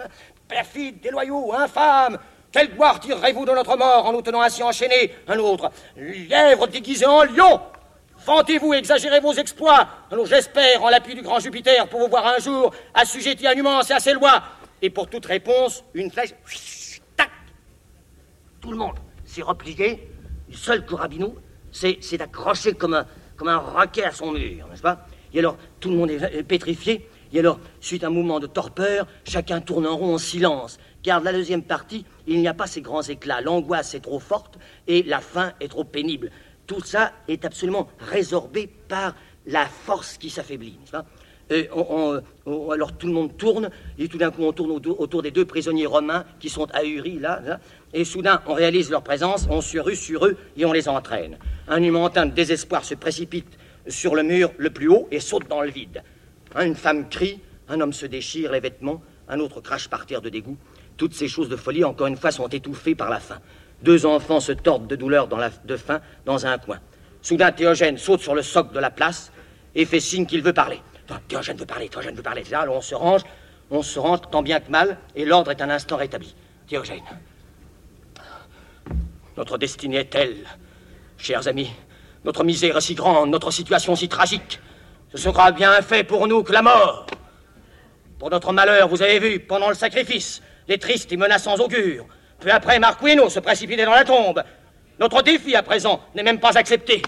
[0.47, 2.18] Perfides, déloyaux, infâmes.
[2.52, 7.06] Quelle gloire tirerez-vous de notre mort en nous tenant ainsi enchaînés Un autre, lièvre déguisé
[7.06, 7.62] en lion.
[8.26, 9.88] Vantez-vous, exagérez vos exploits.
[10.12, 13.89] Alors j'espère en l'appui du grand Jupiter pour vous voir un jour assujetti à Numance
[13.89, 14.43] et à ses lois.
[14.82, 16.34] Et pour toute réponse, une flèche.
[17.16, 17.30] Tac
[18.60, 18.95] Tout le monde
[19.26, 20.08] s'est replié.
[20.49, 21.36] Le seul Corabinou
[21.72, 23.06] c'est d'accrocher comme un,
[23.38, 25.06] comme un roquet à son mur, n'est-ce pas?
[25.34, 27.08] Et alors, tout le monde est pétrifié.
[27.34, 30.78] Et alors, suite à un mouvement de torpeur, chacun tourne en rond en silence.
[31.04, 33.41] Car la deuxième partie, il n'y a pas ces grands éclats.
[33.41, 36.32] L'angoisse est trop forte et la faim est trop pénible.
[36.68, 40.78] Tout ça est absolument résorbé par la force qui s'affaiblit,
[41.49, 45.45] et alors tout le monde tourne, et tout d'un coup on tourne autour, des deux
[45.45, 47.60] prisonniers romains qui sont ahuris là, là,
[47.93, 51.38] et soudain on réalise leur présence, on se rue sur eux et on les entraîne.
[51.68, 55.62] Un humantin de désespoir se précipite sur le mur le plus haut et saute dans
[55.62, 56.04] le vide.
[56.56, 60.30] Une femme crie, un homme se déchire les vêtements, un autre crache par terre de
[60.30, 60.58] dégoût.
[61.02, 63.39] Toutes ces choses de folie, encore une fois, sont étouffées par la faim.
[63.82, 66.78] Deux enfants se tordent de douleur de faim dans un coin.
[67.24, 69.32] Soudain, Théogène saute sur le socle de la place
[69.74, 70.80] et fait signe qu'il veut parler.
[71.28, 72.43] Théogène veut parler, Théogène veut parler.
[72.54, 73.22] Alors on se range,
[73.72, 76.36] on se range tant bien que mal, et l'ordre est un instant rétabli.
[76.68, 77.02] Théogène,
[79.38, 80.45] notre destinée est telle,
[81.18, 81.72] chers amis,
[82.26, 84.60] notre misère est si grande, notre situation si tragique.
[85.12, 87.08] Ce sera bien fait pour nous que la mort.
[88.20, 92.06] Pour notre malheur, vous avez vu, pendant le sacrifice, les tristes et menaçants augures.
[92.40, 94.42] Peu après, Marquino se précipitait dans la tombe.
[95.00, 97.02] Notre défi, à présent, n'est même pas accepté.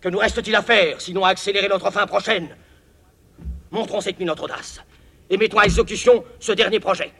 [0.00, 2.48] Que nous reste-t-il à faire, sinon à accélérer notre fin prochaine?
[3.72, 4.80] Montrons cette nuit notre audace
[5.28, 7.10] et mettons à exécution ce dernier projet.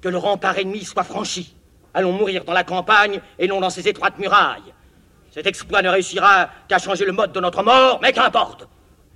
[0.00, 1.54] Que le rempart ennemi soit franchi.
[1.92, 4.72] Allons mourir dans la campagne et non dans ces étroites murailles.
[5.30, 8.66] Cet exploit ne réussira qu'à changer le mode de notre mort, mais qu'importe.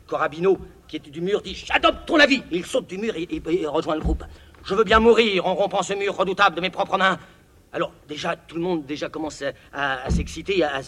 [0.06, 2.42] Corabino, qui était du mur, dit J'adopte ton avis.
[2.50, 4.24] Il saute du mur et, rejoint le groupe.
[4.64, 7.18] Je veux bien mourir en rompant ce mur redoutable de mes propres mains.
[7.72, 9.42] Alors, déjà, tout le monde déjà commence
[9.72, 10.80] à, s'exciter, à,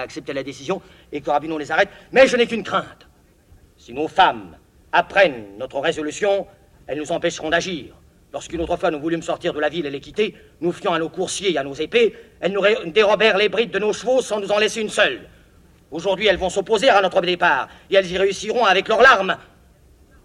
[0.00, 1.88] accepter la décision, et Corabino les arrête.
[2.10, 3.08] Mais je n'ai qu'une crainte.
[3.76, 4.56] Si nos femmes
[4.92, 6.46] apprennent notre résolution,
[6.86, 7.94] elles nous empêcheront d'agir.
[8.32, 10.98] Lorsqu'une autre fois nous voulûmes sortir de la ville et les quitter, nous fions à
[10.98, 14.40] nos coursiers et à nos épées, elles nous dérobèrent les brides de nos chevaux sans
[14.40, 15.28] nous en laisser une seule.
[15.90, 19.36] Aujourd'hui, elles vont s'opposer à notre départ, et elles y réussiront avec leurs larmes.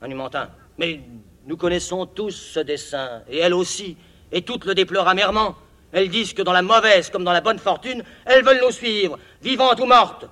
[0.01, 0.49] Un humantin.
[0.77, 1.01] Mais
[1.47, 3.95] nous connaissons tous ce dessein, et elles aussi,
[4.31, 5.55] et toutes le déplorent amèrement.
[5.93, 9.17] Elles disent que dans la mauvaise comme dans la bonne fortune, elles veulent nous suivre,
[9.41, 10.25] vivantes ou mortes.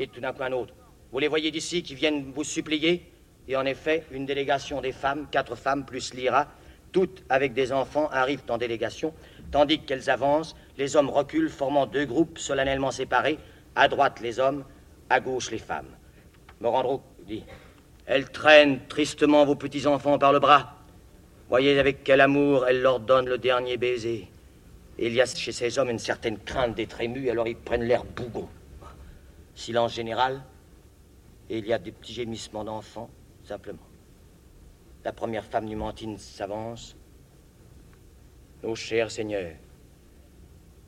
[0.00, 0.74] Et tout d'un coup un autre.
[1.12, 3.08] Vous les voyez d'ici qui viennent vous supplier?
[3.46, 6.48] Et en effet, une délégation des femmes, quatre femmes plus Lyra,
[6.90, 9.14] toutes avec des enfants, arrivent en délégation,
[9.52, 13.38] tandis qu'elles avancent, les hommes reculent, formant deux groupes solennellement séparés,
[13.76, 14.64] à droite les hommes,
[15.08, 15.88] à gauche les femmes.
[16.60, 17.44] Morandro dit
[18.08, 20.74] Elles traînent tristement vos petits-enfants par le bras.
[21.50, 24.28] Voyez avec quel amour elles leur donnent le dernier baiser.
[24.98, 28.04] il y a chez ces hommes une certaine crainte d'être émus, alors ils prennent l'air
[28.04, 28.48] bougon.
[29.54, 30.42] Silence général,
[31.50, 33.10] et il y a des petits gémissements d'enfants,
[33.44, 33.86] simplement.
[35.04, 36.96] La première femme numantine s'avance.
[38.62, 39.52] Nos chers seigneurs,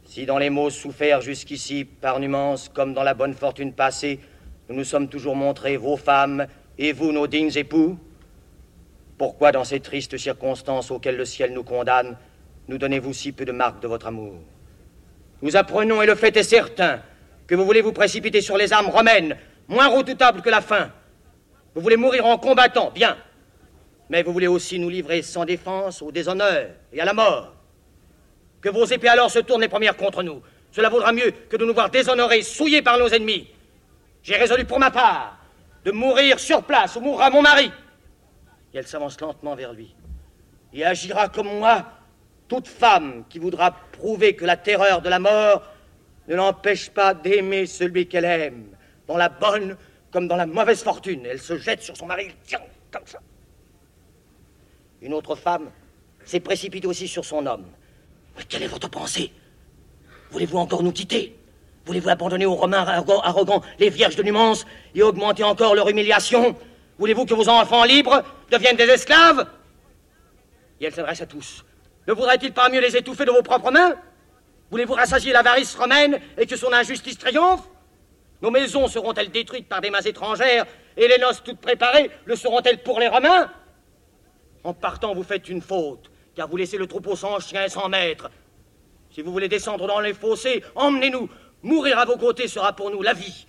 [0.05, 4.21] si dans les maux soufferts jusqu'ici par Numance, comme dans la bonne fortune passée,
[4.69, 6.47] nous nous sommes toujours montrés vos femmes
[6.79, 7.99] et vous nos dignes époux,
[9.19, 12.17] pourquoi dans ces tristes circonstances auxquelles le ciel nous condamne,
[12.69, 14.35] nous donnez-vous si peu de marques de votre amour?
[15.43, 17.03] Nous apprenons, et le fait est certain,
[17.47, 19.37] que vous voulez vous précipiter sur les armes romaines,
[19.69, 20.91] moins redoutables que la faim.
[21.75, 23.17] Vous voulez mourir en combattant, bien,
[24.09, 27.55] mais vous voulez aussi nous livrer sans défense au déshonneur et à la mort.
[28.61, 30.43] Que vos épées alors se tournent les premières contre nous.
[30.73, 33.49] Cela vaudra mieux que de nous voir déshonorés, souillés par nos ennemis.
[34.23, 35.40] J'ai résolu pour ma part
[35.85, 37.71] de mourir sur place où mourra mon mari.
[38.73, 39.95] Et elle s'avance lentement vers lui.
[40.73, 41.87] Et agira comme moi
[42.49, 45.63] toute femme qui voudra prouver que la terreur de la mort
[46.29, 48.67] ne l'empêche pas d'aimer celui qu'elle aime,
[49.07, 49.77] dans la bonne
[50.11, 51.25] comme dans la mauvaise fortune.
[51.27, 53.21] Elle se jette sur son mari, tiens, comme ça.
[55.01, 55.71] Une autre femme
[56.25, 57.67] s'est précipitée aussi sur son homme.
[58.37, 59.33] Mais quelle est votre pensée?
[60.31, 61.37] Voulez-vous encore nous quitter?
[61.91, 64.65] Voulez-vous abandonner aux Romains arrogants les vierges de Numance
[64.95, 66.55] et augmenter encore leur humiliation?
[67.01, 69.45] Voulez-vous que vos enfants libres deviennent des esclaves?
[70.81, 71.65] Et elle s'adresse à tous.
[72.07, 73.97] Ne voudrait-il pas mieux les étouffer de vos propres mains?
[74.71, 77.69] Voulez-vous rassasier l'avarice romaine et que son injustice triomphe?
[78.41, 82.85] Nos maisons seront-elles détruites par des mains étrangères et les noces toutes préparées le seront-elles
[82.85, 83.51] pour les Romains?
[84.63, 87.89] En partant, vous faites une faute, car vous laissez le troupeau sans chien et sans
[87.89, 88.31] maître.
[89.13, 91.29] Si vous voulez descendre dans les fossés, emmenez-nous.
[91.63, 93.47] Mourir à vos côtés sera pour nous la vie.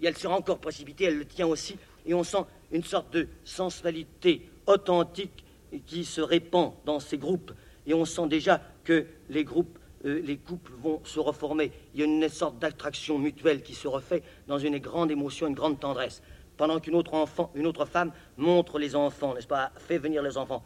[0.00, 1.76] Et elle sera encore précipitée, elle le tient aussi,
[2.06, 5.44] et on sent une sorte de sensualité authentique
[5.86, 7.52] qui se répand dans ces groupes.
[7.86, 11.70] Et on sent déjà que les groupes, euh, les couples vont se reformer.
[11.94, 15.54] Il y a une sorte d'attraction mutuelle qui se refait dans une grande émotion, une
[15.54, 16.22] grande tendresse.
[16.56, 20.36] Pendant qu'une autre enfant, une autre femme montre les enfants, n'est-ce pas, fait venir les
[20.36, 20.62] enfants.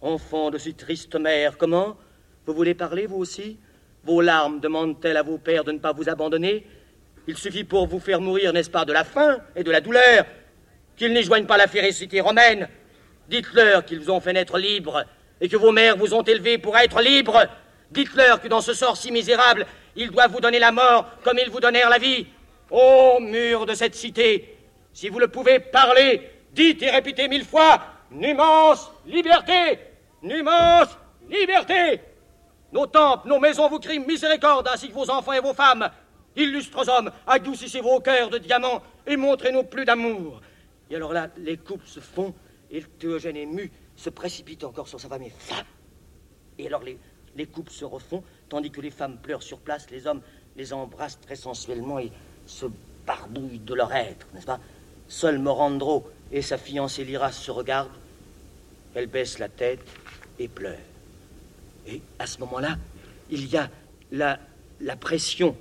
[0.00, 1.96] Enfants de si triste mère, comment?
[2.46, 3.58] Vous voulez parler, vous aussi?
[4.08, 6.66] Vos larmes demandent-elles à vos pères de ne pas vous abandonner?
[7.26, 10.24] Il suffit pour vous faire mourir, n'est-ce pas, de la faim et de la douleur,
[10.96, 12.70] qu'ils n'y joignent pas la férocité romaine.
[13.28, 15.04] Dites-leur qu'ils vous ont fait naître libres
[15.42, 17.44] et que vos mères vous ont élevé pour être libres.
[17.90, 21.50] Dites-leur que dans ce sort si misérable, ils doivent vous donner la mort comme ils
[21.50, 22.28] vous donnèrent la vie.
[22.70, 24.56] Ô mur de cette cité,
[24.94, 29.80] si vous le pouvez, parler, dites et répétez mille fois Numance, liberté
[30.22, 30.96] Numance,
[31.28, 32.00] liberté
[32.72, 35.90] Nos temples, nos maisons vous crient miséricorde, ainsi que vos enfants et vos femmes.
[36.36, 40.40] Illustres hommes, adoucissez vos cœurs de diamants et montrez-nous plus d'amour.
[40.90, 42.34] Et alors là, les couples se font,
[42.70, 45.32] et Théogène ému se précipite encore sur sa femme et.
[46.58, 46.98] Et alors les,
[47.36, 50.22] les couples se refont, tandis que les femmes pleurent sur place, les hommes
[50.56, 52.12] les embrassent très sensuellement et
[52.46, 52.66] se
[53.06, 54.60] barbouillent de leur être, n'est-ce pas?
[55.08, 57.90] Seul Morandro et sa fiancée Lyra se regardent.
[58.94, 59.80] Elle baisse la tête
[60.38, 60.76] et pleure.
[61.88, 62.76] Et à ce moment-là,
[63.30, 63.68] il y a
[64.12, 64.38] la,
[64.80, 65.56] la pression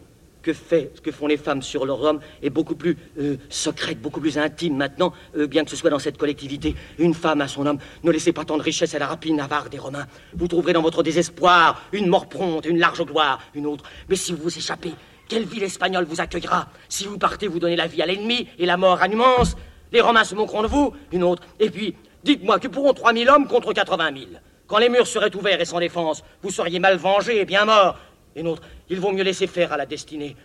[1.01, 4.75] que, font les femmes sur leurs hommes est beaucoup plus euh, secrète, beaucoup plus intime
[4.77, 6.75] maintenant, euh, bien que ce soit dans cette collectivité.
[6.99, 9.69] Une femme à son homme, ne laissez pas tant de richesse à la rapine avare
[9.69, 10.07] des Romains.
[10.33, 13.83] Vous trouverez dans votre désespoir une mort prompte, une large gloire, une autre.
[14.09, 14.93] Mais si vous vous échappez,
[15.27, 16.69] quelle ville espagnole vous accueillera?
[16.87, 19.57] Si vous partez, vous donnez la vie à l'ennemi et la mort à Numance.
[19.91, 21.43] Les Romains se moqueront de vous, une autre.
[21.59, 24.25] Et puis, dites-moi, que pourront 3000 hommes contre 80 000
[24.67, 27.97] Quand les murs seraient ouverts et sans défense, vous seriez mal vengés et bien morts.
[28.35, 30.35] Et autre, il vaut mieux laisser faire à la destinée.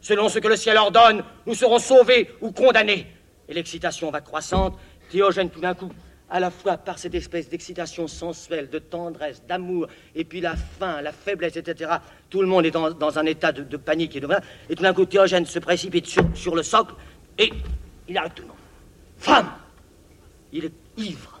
[0.00, 3.06] Selon ce que le ciel ordonne, nous serons sauvés ou condamnés.
[3.48, 4.78] Et l'excitation va croissante.
[5.10, 5.90] Théogène, tout d'un coup,
[6.30, 11.02] à la fois par cette espèce d'excitation sensuelle, de tendresse, d'amour, et puis la faim,
[11.02, 11.90] la faiblesse, etc.
[12.30, 14.28] Tout le monde est dans, un état de, panique et de
[14.70, 16.94] Et tout d'un coup, Théogène se précipite sur, sur le socle
[17.38, 17.52] et
[18.08, 18.56] il arrête tout le monde.
[19.18, 19.50] Femme,
[20.52, 21.40] il est ivre.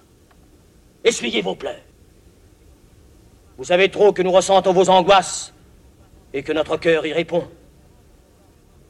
[1.04, 1.80] Essuyez vos pleurs.
[3.56, 5.54] Vous savez trop que nous ressentons vos angoisses
[6.32, 7.48] et que notre cœur y répond.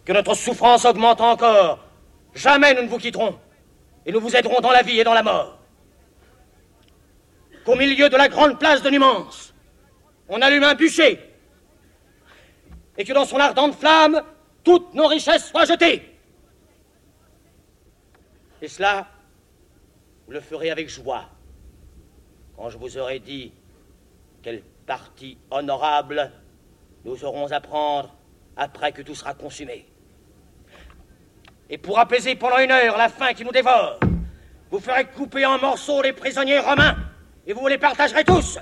[0.05, 1.85] Que notre souffrance augmente encore.
[2.35, 3.39] Jamais nous ne vous quitterons
[4.07, 5.59] et nous vous aiderons dans la vie et dans la mort.
[7.65, 9.55] Qu'au milieu de la grande place de Numance,
[10.29, 11.21] on allume un bûcher
[12.97, 14.23] et que dans son ardente flamme,
[14.63, 16.03] toutes nos richesses soient jetées.
[18.63, 19.07] Et cela,
[20.27, 21.29] vous le ferez avec joie
[22.57, 23.53] quand je vous aurai dit
[24.45, 26.31] quelle partie honorable
[27.07, 28.15] nous aurons à prendre
[28.59, 29.87] après que tout sera consumé.
[31.71, 33.99] Et pour apaiser pendant une heure la faim qui nous dévore,
[34.71, 36.95] vous ferez couper en morceaux les prisonniers romains
[37.47, 38.59] et vous les partagerez tous.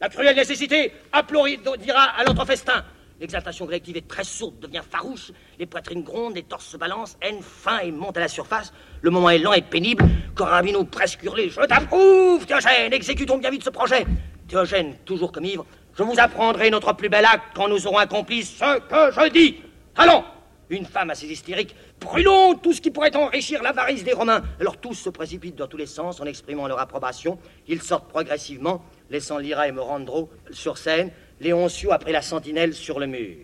[0.00, 2.82] La cruelle nécessité applaudira à notre festin.
[3.20, 7.42] L'exaltation collective est très sourde, devient farouche, les poitrines grondent, les torses se balancent, haine,
[7.42, 8.72] faim et monte à la surface.
[9.02, 10.04] Le moment est lent et pénible.
[10.34, 11.50] Corabino presque hurlé.
[11.50, 14.06] Je t'approuve, Théogène, exécutons bien vite ce projet.
[14.52, 15.64] Théogène, toujours comme ivre,
[15.96, 19.62] je vous apprendrai notre plus bel acte quand nous aurons accompli ce que je dis.
[19.96, 20.24] Allons
[20.68, 21.74] Une femme assez hystérique.
[21.98, 24.42] Brûlons tout ce qui pourrait enrichir l'avarice des Romains.
[24.60, 27.38] Alors tous se précipitent dans tous les sens en exprimant leur approbation.
[27.66, 33.00] Ils sortent progressivement, laissant Lyra et Morandro sur scène, Léoncio a pris la sentinelle sur
[33.00, 33.38] le mur.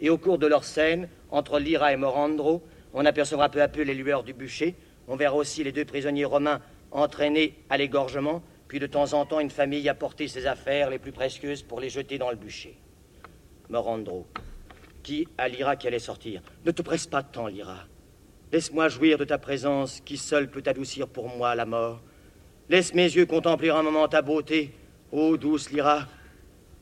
[0.00, 2.62] Et au cours de leur scène, entre Lyra et Morandro,
[2.94, 4.76] on apercevra peu à peu les lueurs du bûcher.
[5.08, 8.42] On verra aussi les deux prisonniers romains entraînés à l'égorgement,
[8.72, 11.90] puis de temps en temps une famille apporter ses affaires les plus précieuses pour les
[11.90, 12.74] jeter dans le bûcher.
[13.68, 14.26] Morandro,
[15.02, 16.40] qui à Lyra qui allait sortir.
[16.64, 17.80] Ne te presse pas tant, Lyra.
[18.50, 22.00] Laisse-moi jouir de ta présence qui seule peut adoucir pour moi la mort.
[22.70, 24.72] Laisse mes yeux contempler un moment ta beauté,
[25.10, 26.08] ô douce Lyra.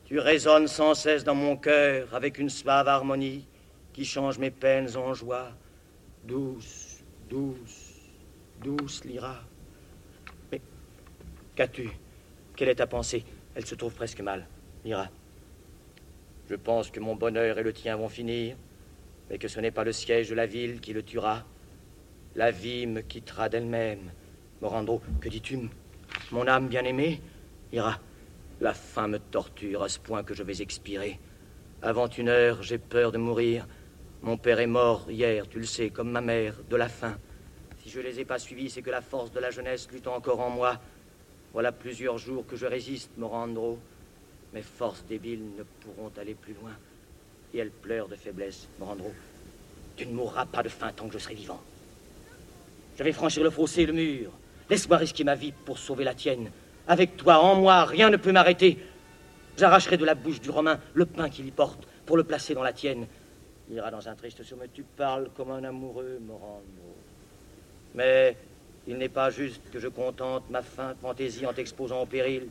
[0.05, 3.45] Tu résonnes sans cesse dans mon cœur avec une suave harmonie
[3.91, 5.49] qui change mes peines en joie.
[6.23, 7.99] Douce, douce,
[8.63, 9.41] douce Lyra.
[11.55, 11.89] Qu'as-tu?
[12.55, 13.25] Quelle est ta pensée?
[13.55, 14.47] Elle se trouve presque mal.
[14.85, 15.09] Mira.
[16.49, 18.55] Je pense que mon bonheur et le tien vont finir,
[19.29, 21.43] mais que ce n'est pas le siège de la ville qui le tuera.
[22.35, 24.11] La vie me quittera d'elle-même.
[24.61, 25.59] Morando, que dis-tu?
[26.31, 27.21] Mon âme bien-aimée?
[27.73, 27.99] Ira.
[28.61, 31.19] La faim me torture à ce point que je vais expirer.
[31.81, 33.67] Avant une heure, j'ai peur de mourir.
[34.21, 37.17] Mon père est mort hier, tu le sais, comme ma mère, de la faim.
[37.81, 40.07] Si je ne les ai pas suivis, c'est que la force de la jeunesse lutte
[40.07, 40.79] encore en moi.
[41.53, 43.77] Voilà plusieurs jours que je résiste, Morandro.
[44.53, 46.71] Mes forces débiles ne pourront aller plus loin.
[47.53, 49.11] Et elles pleurent de faiblesse, Morandro.
[49.97, 51.61] Tu ne mourras pas de faim tant que je serai vivant.
[52.97, 54.31] Je vais franchir le fossé et le mur.
[54.69, 56.49] Laisse-moi risquer ma vie pour sauver la tienne.
[56.87, 58.77] Avec toi, en moi, rien ne peut m'arrêter.
[59.57, 62.63] J'arracherai de la bouche du Romain le pain qu'il y porte pour le placer dans
[62.63, 63.07] la tienne.
[63.69, 64.69] Il ira dans un triste sommeil.
[64.73, 66.95] Tu parles comme un amoureux, Morandro.
[67.95, 68.37] Mais
[68.87, 72.47] il n'est pas juste que je contente ma feinte fantaisie en t'exposant au péril.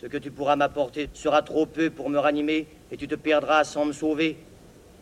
[0.00, 3.64] Ce que tu pourras m'apporter sera trop peu pour me ranimer et tu te perdras
[3.64, 4.36] sans me sauver.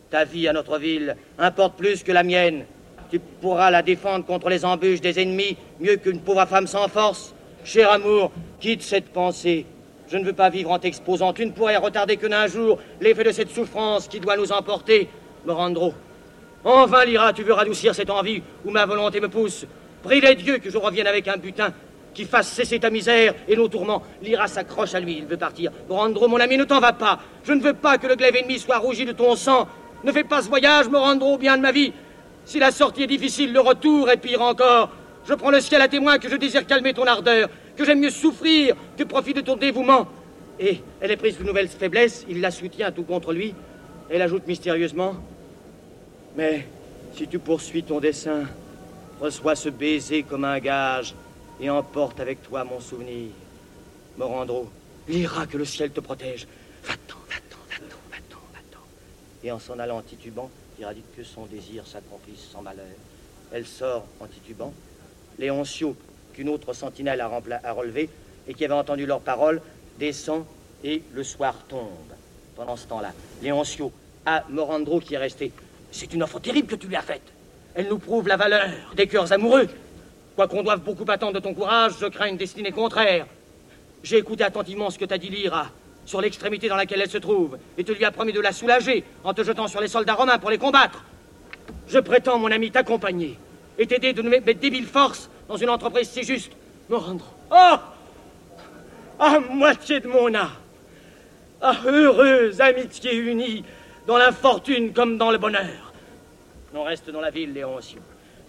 [0.09, 2.65] Ta vie à notre ville importe plus que la mienne.
[3.09, 7.33] Tu pourras la défendre contre les embûches des ennemis mieux qu'une pauvre femme sans force.
[7.63, 9.65] Cher amour, quitte cette pensée.
[10.09, 11.31] Je ne veux pas vivre en t'exposant.
[11.31, 15.07] Tu ne pourrais retarder que d'un jour l'effet de cette souffrance qui doit nous emporter,
[15.45, 15.93] Morandro.
[16.63, 19.65] Enfin, Lyra, tu veux radoucir cette envie où ma volonté me pousse.
[20.03, 21.73] Prie les dieux que je revienne avec un butin
[22.13, 24.03] qui fasse cesser ta misère et nos tourments.
[24.21, 25.71] Lyra s'accroche à lui, il veut partir.
[25.89, 27.19] Morandro, mon ami, ne t'en va pas.
[27.43, 29.67] Je ne veux pas que le glaive ennemi soit rougi de ton sang.
[30.03, 31.93] Ne fais pas ce voyage, Morandro, bien de ma vie.
[32.45, 34.89] Si la sortie est difficile, le retour est pire encore.
[35.27, 38.09] Je prends le ciel à témoin que je désire calmer ton ardeur, que j'aime mieux
[38.09, 40.07] souffrir que profiter de ton dévouement.
[40.59, 43.53] Et elle est prise de nouvelles faiblesses, il la soutient tout contre lui.
[44.09, 45.15] Elle ajoute mystérieusement
[46.35, 46.67] Mais
[47.15, 48.43] si tu poursuis ton dessein,
[49.21, 51.13] reçois ce baiser comme un gage
[51.59, 53.29] et emporte avec toi mon souvenir.
[54.17, 54.67] Morandro,
[55.07, 56.47] ira que le ciel te protège.
[56.83, 58.83] Va-t'en, va-t'en, va-t'en, va-t'en, va-t'en.
[59.43, 60.49] Et en s'en allant titubant,
[60.79, 62.85] dit que son désir s'accomplisse sans malheur.
[63.51, 64.73] Elle sort en titubant.
[65.37, 65.95] Léoncio,
[66.33, 67.29] qu'une autre sentinelle a,
[67.63, 68.09] a relevé
[68.47, 69.61] et qui avait entendu leurs paroles,
[69.99, 70.43] descend
[70.83, 71.89] et le soir tombe.
[72.55, 73.91] Pendant ce temps-là, Léoncio
[74.25, 75.51] a Morandro qui est resté.
[75.91, 77.21] C'est une offre terrible que tu lui as faite.
[77.75, 79.67] Elle nous prouve la valeur des cœurs amoureux.
[80.35, 83.25] Quoiqu'on doive beaucoup attendre de ton courage, je crains une destinée contraire.
[84.03, 85.67] J'ai écouté attentivement ce que t'as dit Lyra
[86.05, 89.03] sur l'extrémité dans laquelle elle se trouve, et tu lui as promis de la soulager
[89.23, 91.03] en te jetant sur les soldats romains pour les combattre.
[91.87, 93.37] Je prétends, mon ami, t'accompagner
[93.77, 96.51] et t'aider de mes débiles forces dans une entreprise si juste.
[96.89, 97.25] Me rendre.
[97.51, 97.75] Oh
[99.19, 100.49] À moitié de mon âme
[101.61, 103.63] Ah, heureuse amitié unie
[104.07, 105.90] dans l'infortune comme dans le bonheur.
[106.73, 107.99] On reste dans la ville, Léoncio.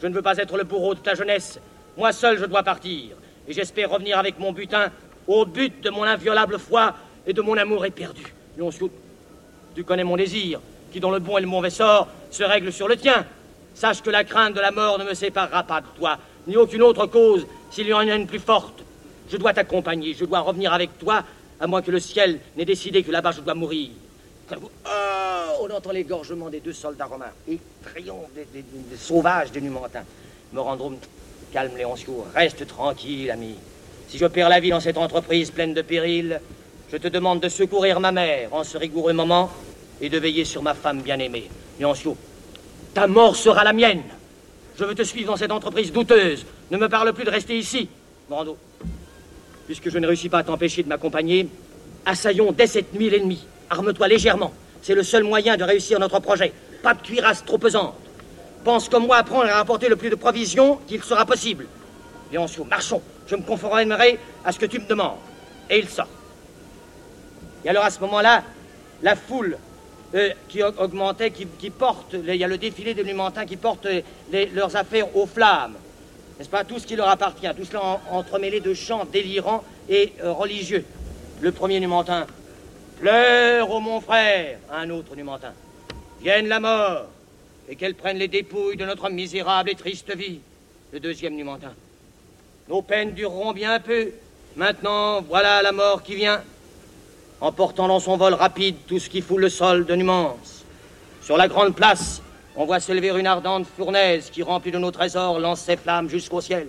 [0.00, 1.58] Je ne veux pas être le bourreau de ta jeunesse.
[1.96, 3.16] Moi seul, je dois partir.
[3.48, 4.92] Et j'espère revenir avec mon butin
[5.26, 6.94] au but de mon inviolable foi
[7.26, 8.32] et de mon amour éperdu.
[8.56, 8.90] Léoncio,
[9.74, 10.60] tu connais mon désir,
[10.92, 13.26] qui dans le bon et le mauvais sort se règle sur le tien.
[13.74, 16.82] Sache que la crainte de la mort ne me séparera pas de toi, ni aucune
[16.82, 18.84] autre cause, s'il y en a une plus forte.
[19.30, 21.24] Je dois t'accompagner, je dois revenir avec toi,
[21.58, 23.90] à moins que le ciel n'ait décidé que là-bas je dois mourir.
[24.60, 28.64] Oh, on entend l'égorgement des deux soldats romains et triomphe des,
[28.96, 30.04] sauvages des Numantins.
[30.52, 30.96] Morandrum,
[31.52, 33.54] calme Léoncio, reste tranquille, ami.
[34.08, 36.40] Si je perds la vie dans cette entreprise pleine de périls,
[36.90, 39.50] je te demande de secourir ma mère en ce rigoureux moment
[40.00, 41.48] et de veiller sur ma femme bien-aimée.
[41.78, 42.16] Léoncio,
[42.92, 44.02] ta mort sera la mienne.
[44.78, 46.44] Je veux te suivre dans cette entreprise douteuse.
[46.70, 47.88] Ne me parle plus de rester ici.
[48.28, 48.56] Brando,
[49.66, 51.48] puisque je ne réussis pas à t'empêcher de m'accompagner,
[52.04, 53.46] assaillons dès cette nuit l'ennemi.
[53.72, 54.52] Arme-toi légèrement.
[54.82, 56.52] C'est le seul moyen de réussir notre projet.
[56.82, 57.94] Pas de cuirasse trop pesante.
[58.64, 61.66] Pense comme moi à prendre et à apporter le plus de provisions qu'il sera possible.
[62.30, 63.00] Léoncio, marchons.
[63.26, 65.16] Je me conformerai à ce que tu me demandes.
[65.70, 66.08] Et il sort.
[67.64, 68.42] Et alors à ce moment-là,
[69.02, 69.56] la foule
[70.14, 73.88] euh, qui augmentait, qui, porte, il y a le défilé des Numantins qui portent
[74.54, 75.76] leurs affaires aux flammes.
[76.38, 76.64] N'est-ce pas?
[76.64, 80.84] Tout ce qui leur appartient, tout cela entremêlé de chants délirants et euh, religieux.
[81.40, 82.26] Le premier Numantin,
[83.02, 85.52] pleure, ô mon frère, un autre Numantin,
[86.20, 87.06] vienne la mort,
[87.68, 90.38] et qu'elle prenne les dépouilles de notre misérable et triste vie.
[90.92, 91.74] Le deuxième Numantin,
[92.68, 94.10] nos peines dureront bien peu.
[94.54, 96.42] Maintenant, voilà la mort qui vient
[97.40, 100.64] emportant dans son vol rapide tout ce qui fout le sol de Numance.
[101.22, 102.22] Sur la grande place,
[102.54, 106.40] on voit s'élever une ardente fournaise qui, remplie de nos trésors, lance ses flammes jusqu'au
[106.40, 106.68] ciel.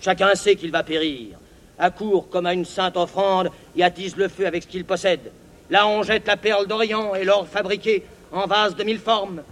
[0.00, 1.36] Chacun sait qu'il va périr,
[1.78, 5.30] accourt comme à une sainte offrande et attise le feu avec ce qu'il possède.
[5.70, 9.42] Là, on jette la perle d'Orient et l'or fabriqué en vase de mille formes.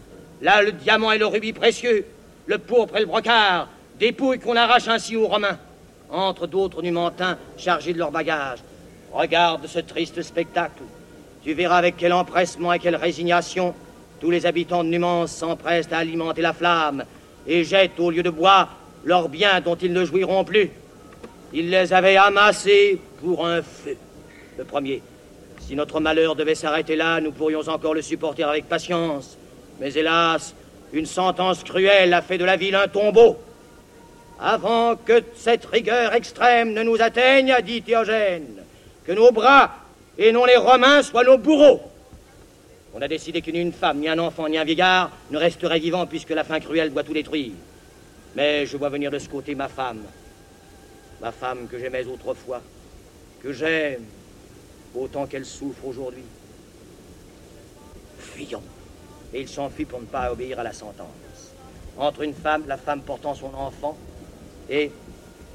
[0.43, 2.05] Là, le diamant et le rubis précieux,
[2.47, 3.69] le pourpre et le brocart,
[3.99, 5.59] dépouilles qu'on arrache ainsi aux Romains.
[6.11, 8.61] Entre d'autres numantins chargés de leurs bagages,
[9.13, 10.83] Regarde ce triste spectacle.
[11.43, 13.75] Tu verras avec quel empressement et quelle résignation
[14.21, 17.05] tous les habitants de Numance s'empressent à alimenter la flamme
[17.47, 18.69] et jettent au lieu de bois
[19.05, 20.71] leurs biens dont ils ne jouiront plus.
[21.53, 23.97] Ils les avaient amassés pour un feu.
[24.59, 25.01] Le premier.
[25.69, 29.37] Si notre malheur devait s'arrêter là, nous pourrions encore le supporter avec patience.
[29.79, 30.55] Mais hélas,
[30.95, 33.37] une sentence cruelle a fait de la ville un tombeau.
[34.41, 38.63] Avant que cette rigueur extrême ne nous atteigne, a dit Théogène,
[39.05, 39.73] que nos bras
[40.17, 41.83] et non les Romains soient nos bourreaux.
[42.95, 46.07] On a décidé qu'une une femme, ni un enfant, ni un vieillard ne resterait vivant
[46.07, 47.53] puisque la fin cruelle doit tout détruire.
[48.37, 50.01] Mais je vois venir de ce côté ma femme,
[51.21, 52.63] ma femme que j'aimais autrefois,
[53.43, 54.07] que j'aime
[55.03, 56.25] autant qu'elle souffre aujourd'hui.
[58.19, 58.63] Fuyons.
[59.33, 61.07] Et il s'enfuit pour ne pas obéir à la sentence.
[61.97, 63.97] Entre une femme, la femme portant son enfant,
[64.71, 64.91] et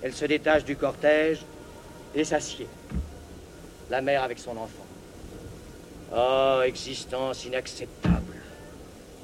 [0.01, 1.39] elle se détache du cortège
[2.13, 2.67] et s'assied.
[3.89, 4.85] La mère avec son enfant.
[6.15, 8.21] Oh, existence inacceptable.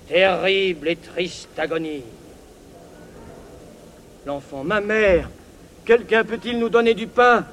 [0.08, 2.04] Terrible et triste agonie.
[4.26, 5.30] L'enfant, ma mère,
[5.86, 7.46] quelqu'un peut-il nous donner du pain?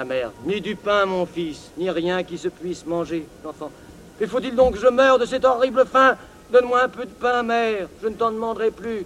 [0.00, 3.26] La mère, ni du pain, mon fils, ni rien qui se puisse manger.
[3.44, 3.70] L'enfant,
[4.18, 6.16] mais faut-il donc que je meure de cette horrible faim?
[6.50, 9.04] Donne-moi un peu de pain, mère, je ne t'en demanderai plus.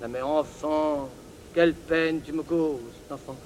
[0.00, 1.08] La mère, enfant,
[1.54, 3.36] quelle peine tu me causes, enfant.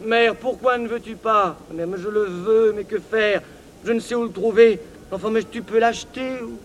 [0.00, 1.56] Mère, pourquoi ne veux-tu pas?
[1.72, 3.40] Mère, mais je le veux, mais que faire?
[3.84, 4.80] Je ne sais où le trouver.
[5.12, 6.58] Enfant, mais tu peux l'acheter ou,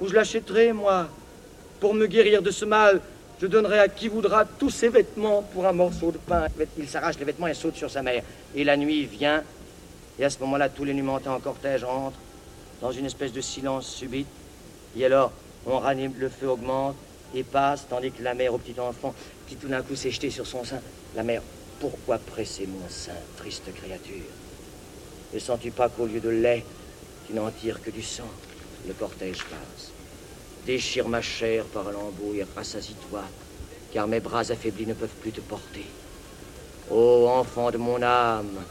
[0.00, 1.06] ou je l'achèterai, moi.
[1.80, 3.00] Pour me guérir de ce mal,
[3.40, 6.46] je donnerai à qui voudra tous ses vêtements pour un morceau de pain.
[6.78, 8.22] Il s'arrache les vêtements et saute sur sa mère.
[8.54, 9.42] Et la nuit vient,
[10.18, 12.18] et à ce moment-là, tous les numentés en cortège rentrent
[12.80, 14.28] dans une espèce de silence subite.
[14.96, 15.32] Et alors,
[15.66, 16.96] on ranime, le feu augmente
[17.34, 19.14] et passe, tandis que la mère au petit enfant,
[19.46, 20.80] qui tout d'un coup s'est jeté sur son sein,
[21.14, 21.42] la mère,
[21.80, 24.24] pourquoi presser mon sein, triste créature?
[25.34, 26.64] Ne sens-tu pas qu'au lieu de lait,
[27.26, 28.30] tu n'en tires que du sang?
[28.86, 29.90] Le cortège passe.
[30.66, 33.22] Déchire ma chair par lambeaux et rassasie-toi,
[33.92, 35.86] car mes bras affaiblis ne peuvent plus te porter.
[36.90, 38.64] Ô enfant de mon âme,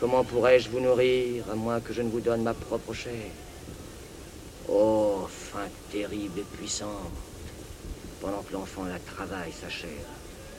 [0.00, 3.30] comment pourrais-je vous nourrir à moins que je ne vous donne ma propre chair?
[4.66, 7.12] Oh, faim terrible et puissante,
[8.22, 10.06] pendant que l'enfant la travaille, sa chair,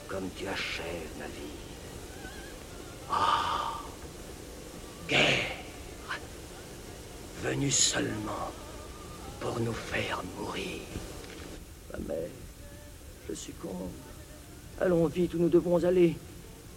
[0.07, 1.57] comme tu achèves ma vie.
[3.09, 3.79] Ah,
[5.09, 5.57] guerre,
[7.41, 8.51] venue seulement
[9.39, 10.81] pour nous faire mourir.
[11.91, 12.29] Ma mère,
[13.29, 13.89] je succombe.
[14.79, 16.15] Allons vite où nous devons aller.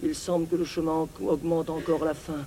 [0.03, 2.47] Il semble que le chemin augmente encore la faim.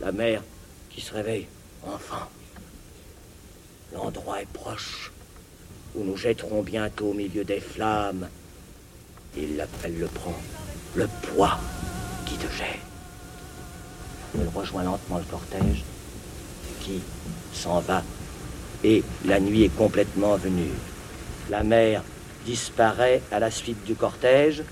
[0.00, 0.42] La mère
[0.90, 1.46] qui se réveille.
[1.86, 2.28] Enfant,
[3.94, 5.12] l'endroit est proche
[5.94, 8.28] où nous jetterons bientôt au milieu des flammes.
[9.36, 10.34] Il l'appelle le prend,
[10.96, 11.58] le poids
[12.26, 12.80] qui te jette.
[14.34, 15.84] Elle rejoint lentement le cortège
[16.80, 17.00] qui
[17.52, 18.02] s'en va
[18.84, 20.70] et la nuit est complètement venue.
[21.50, 22.02] La mer
[22.44, 24.62] disparaît à la suite du cortège.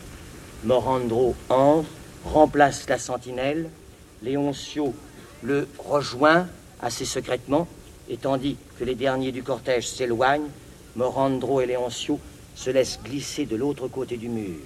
[0.64, 1.88] Morandro entre,
[2.24, 3.68] remplace la sentinelle.
[4.22, 4.94] Léoncio
[5.42, 6.48] le rejoint
[6.80, 7.68] assez secrètement,
[8.08, 10.48] et tandis que les derniers du cortège s'éloignent,
[10.96, 12.18] Morandro et Léoncio
[12.54, 14.56] se laissent glisser de l'autre côté du mur.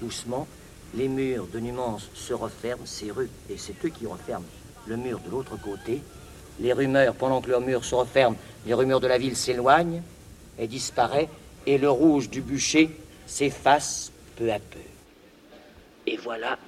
[0.00, 0.46] Doucement,
[0.94, 4.44] les murs de Numance se referment, c'est eux, et c'est eux qui referment
[4.86, 6.02] le mur de l'autre côté,
[6.60, 8.36] les rumeurs, pendant que leurs murs se referment,
[8.66, 10.02] les rumeurs de la ville s'éloignent
[10.58, 11.28] et disparaissent,
[11.66, 12.90] et le rouge du bûcher
[13.26, 14.78] s'efface peu à peu.
[16.06, 16.58] Et voilà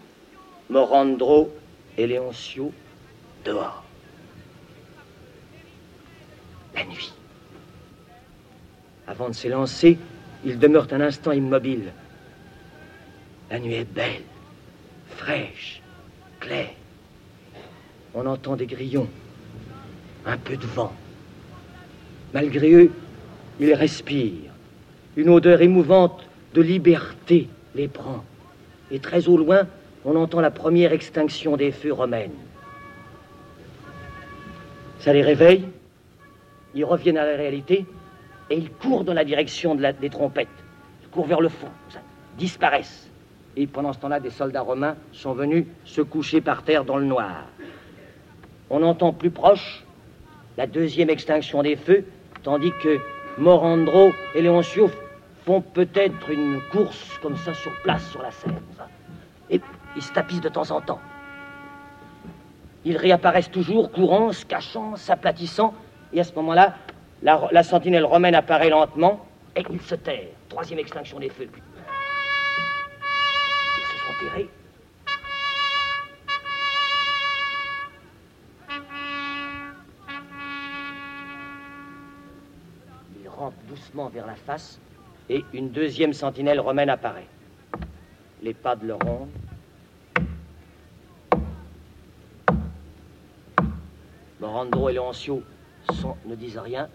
[0.70, 1.52] Morandro
[1.96, 2.72] et Léoncio
[3.44, 3.84] dehors.
[6.74, 7.12] La nuit.
[9.06, 9.98] Avant de s'élancer,
[10.44, 11.92] ils demeurent un instant immobiles.
[13.50, 14.22] La nuit est belle,
[15.16, 15.80] fraîche,
[16.40, 16.70] claire.
[18.14, 19.08] On entend des grillons
[20.26, 20.92] un peu de vent.
[22.34, 22.90] Malgré eux,
[23.60, 24.52] ils respirent.
[25.16, 28.24] Une odeur émouvante de liberté les prend.
[28.90, 29.66] Et très au loin,
[30.04, 32.34] on entend la première extinction des feux romaines.
[34.98, 35.64] Ça les réveille,
[36.74, 37.86] ils reviennent à la réalité
[38.50, 40.48] et ils courent dans la direction des trompettes.
[41.02, 41.68] Ils courent vers le fond,
[42.36, 43.08] disparaissent.
[43.56, 47.06] Et pendant ce temps-là, des soldats romains sont venus se coucher par terre dans le
[47.06, 47.46] noir.
[48.68, 49.85] On entend plus proche
[50.56, 52.04] la deuxième extinction des feux,
[52.42, 52.98] tandis que
[53.38, 54.90] Morandro et Léoncio
[55.44, 58.58] font peut-être une course comme ça sur place sur la scène.
[59.50, 59.60] Et
[59.94, 61.00] ils se tapissent de temps en temps.
[62.84, 65.74] Ils réapparaissent toujours, courant, se cachant, s'aplatissant,
[66.12, 66.76] et à ce moment-là,
[67.22, 69.26] la, la, sentinelle romaine apparaît lentement,
[69.56, 70.28] et ils se terrent.
[70.48, 71.48] Troisième extinction des feux.
[73.78, 74.48] Ils se sont terrés.
[84.12, 84.78] Vers la face
[85.28, 87.26] et une deuxième sentinelle romaine apparaît.
[88.42, 89.28] Les pas de ronde.
[94.40, 95.42] Morandro et Léoncio
[96.26, 96.88] ne disent rien.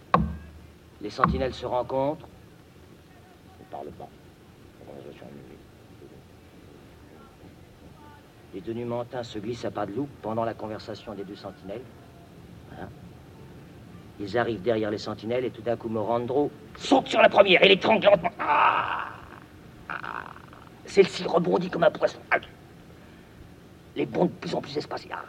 [1.02, 2.28] Les sentinelles se rencontrent.
[3.60, 4.08] Ne parlent pas.
[8.53, 11.82] Les deux Numantins se glissent à pas de loup pendant la conversation des deux sentinelles.
[14.22, 17.69] Ils arrivent derrière les sentinelles et tout d'un coup Morandro saute sur la première et
[17.69, 18.31] l'étrangle lentement.
[18.39, 19.07] Ah
[19.89, 19.95] ah
[20.85, 22.19] Celle-ci rebondit comme un poisson.
[23.95, 25.10] Les bonds de plus en plus espacés.
[25.11, 25.23] Ah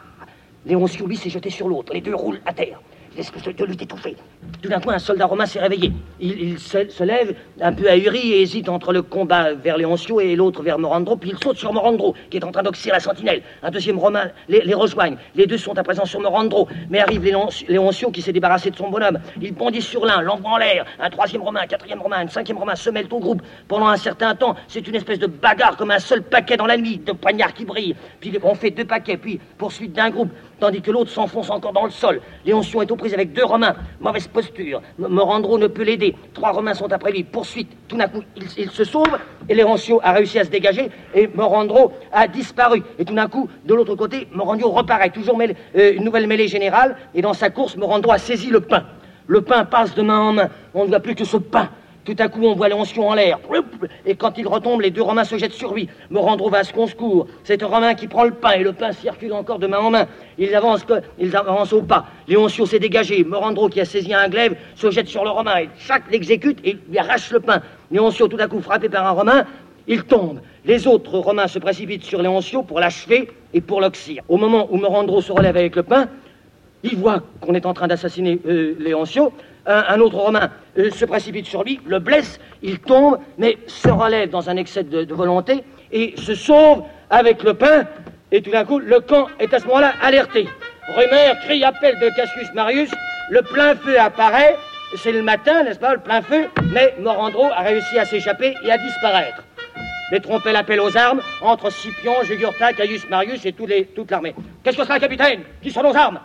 [0.65, 1.93] Léoncio, lui, s'est jeté sur l'autre.
[1.93, 2.79] Les deux roulent à terre
[3.17, 4.15] espèce de lutte étouffée.
[4.61, 5.91] Tout d'un coup, un soldat romain s'est réveillé.
[6.19, 10.63] Il, se, lève, un peu ahuri, et hésite entre le combat vers Léoncio et l'autre
[10.63, 13.41] vers Morandro, puis il saute sur Morandro, qui est en train d'oxyre la sentinelle.
[13.61, 15.17] Un deuxième romain les, les, rejoigne.
[15.35, 17.23] Les deux sont à présent sur Morandro, mais arrive
[17.67, 19.19] Léoncio qui s'est débarrassé de son bonhomme.
[19.41, 20.85] Il bondit sur l'un, l'envoie en l'air.
[20.99, 23.41] Un troisième romain, un quatrième romain, un cinquième romain se mêlent au groupe.
[23.67, 26.77] Pendant un certain temps, c'est une espèce de bagarre comme un seul paquet dans la
[26.77, 27.95] nuit, de poignards qui brillent.
[28.19, 30.29] Puis on fait deux paquets, puis poursuite d'un groupe
[30.63, 32.21] tandis que l'autre s'enfonce encore dans le sol.
[32.45, 33.75] Léoncio est aux prises avec deux Romains.
[33.99, 34.81] Mauvaise posture.
[34.97, 36.15] Morandro ne peut l'aider.
[36.33, 37.25] Trois Romains sont après lui.
[37.25, 37.69] Poursuite.
[37.89, 38.21] Tout d'un coup,
[38.57, 39.19] il, se sauve
[39.49, 42.81] et Léoncio a réussi à se dégager et Morandro a disparu.
[42.97, 45.09] Et tout d'un coup, de l'autre côté, Morandro reparaît.
[45.09, 46.95] Toujours euh, une nouvelle mêlée générale.
[47.13, 48.85] Et dans sa course, Morandro a saisi le pain.
[49.27, 50.49] Le pain passe de main en main.
[50.73, 51.67] On ne voit plus que ce pain.
[52.05, 53.39] Tout à coup, on voit Léoncio en l'air.
[54.05, 55.87] Et quand il retombe, les deux Romains se jettent sur lui.
[56.09, 57.27] Morandro va à son secours.
[57.45, 59.89] C'est un Romain qui prend le pain et le pain circule encore de main en
[59.89, 60.07] main.
[60.37, 60.85] Ils avancent,
[61.17, 62.05] ils avancent au pas.
[62.27, 63.23] Léoncio s'est dégagé.
[63.23, 65.59] Morandro, qui a saisi un glaive, se jette sur le Romain.
[65.59, 67.61] Et chaque l'exécute et lui arrache le pain.
[67.89, 69.45] Léoncio, tout à coup frappé par un Romain,
[69.87, 70.39] il tombe.
[70.65, 74.23] Les autres Romains se précipitent sur Léoncio pour l'achever et pour l'oxyre.
[74.27, 76.09] Au moment où Morandro se relève avec le pain,
[76.83, 79.31] il voit qu'on est en train d'assassiner euh, Léoncio
[79.65, 84.29] un, autre Romain euh, se précipite sur lui, le blesse, il tombe, mais se relève
[84.29, 87.85] dans un excès de, volonté et se sauve avec le pain.
[88.31, 90.47] Et tout d'un coup, le camp est à ce moment-là alerté.
[90.95, 92.89] Rumeur, crie, appel de Cassius Marius,
[93.29, 94.55] le plein feu apparaît,
[94.97, 98.71] c'est le matin, n'est-ce pas, le plein feu, mais Morandro a réussi à s'échapper et
[98.71, 99.43] à disparaître.
[100.11, 104.35] Les trompettes l'appel aux armes entre Scipion, Jugurtha, Caius Marius et toute l'armée.
[104.63, 105.41] Qu'est-ce que sera, capitaine?
[105.61, 106.19] Qui sont nos armes?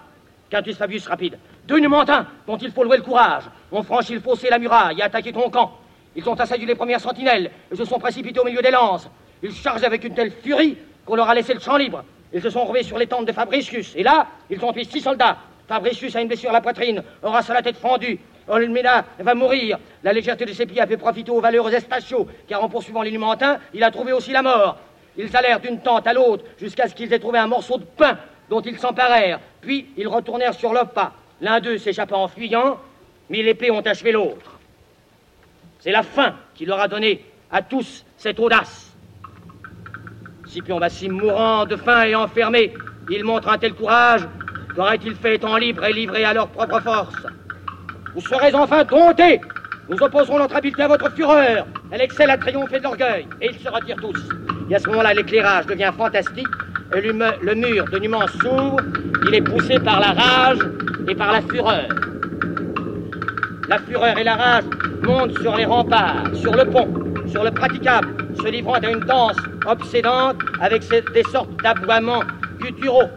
[0.50, 1.38] Quintus Fabius rapide.
[1.68, 5.00] Deux Numantins dont il faut louer le courage ont franchi le fossé et la muraille
[5.00, 5.74] et attaqué ton camp.
[6.16, 9.06] Ils ont assailli les premières sentinelles et se sont précipités au milieu des lances.
[9.42, 12.04] Ils chargent avec une telle furie qu'on leur a laissé le champ libre.
[12.32, 13.92] Ils se sont revés sur les tentes de Fabricius.
[13.96, 15.36] Et là, ils ont tué six soldats.
[15.68, 18.18] Fabricius a une blessure à la poitrine, aura sa la tête fendue.
[18.48, 19.78] Olmeda va mourir.
[20.02, 23.10] La légèreté de ses pieds a fait profiter aux valeureux Estachio, car en poursuivant les
[23.10, 24.78] Numantins, il a trouvé aussi la mort.
[25.18, 28.16] Ils allèrent d'une tente à l'autre jusqu'à ce qu'ils aient trouvé un morceau de pain
[28.48, 29.40] dont ils s'emparèrent.
[29.60, 31.12] Puis ils retournèrent sur le pas.
[31.40, 32.78] L'un d'eux s'échappa en fuyant,
[33.30, 34.58] mais les ont achevé l'autre.
[35.80, 38.92] C'est la faim qui leur a donné à tous cette audace.
[40.46, 42.72] Scipion Bassim, mourant de faim et enfermé,
[43.10, 44.26] il montre un tel courage
[44.74, 47.26] qu'aurait-il fait étant libre et livré à leur propre force?
[48.14, 49.40] Vous serez enfin domptés
[49.88, 53.58] Nous opposerons notre habileté à votre fureur Elle excelle à triompher de l'orgueil Et ils
[53.58, 54.28] se retirent tous.
[54.70, 56.48] Et à ce moment-là, l'éclairage devient fantastique
[56.94, 57.12] et le,
[57.54, 58.78] mur de Numance s'ouvre,
[59.26, 60.58] il est poussé par la rage
[61.06, 61.88] et par la fureur.
[63.68, 64.64] La fureur et la rage
[65.02, 66.88] montent sur les remparts, sur le pont,
[67.26, 68.08] sur le praticable,
[68.42, 69.36] se livrant à une danse
[69.66, 72.22] obsédante avec des sortes d'aboiements
[72.58, 73.10] gutturaux.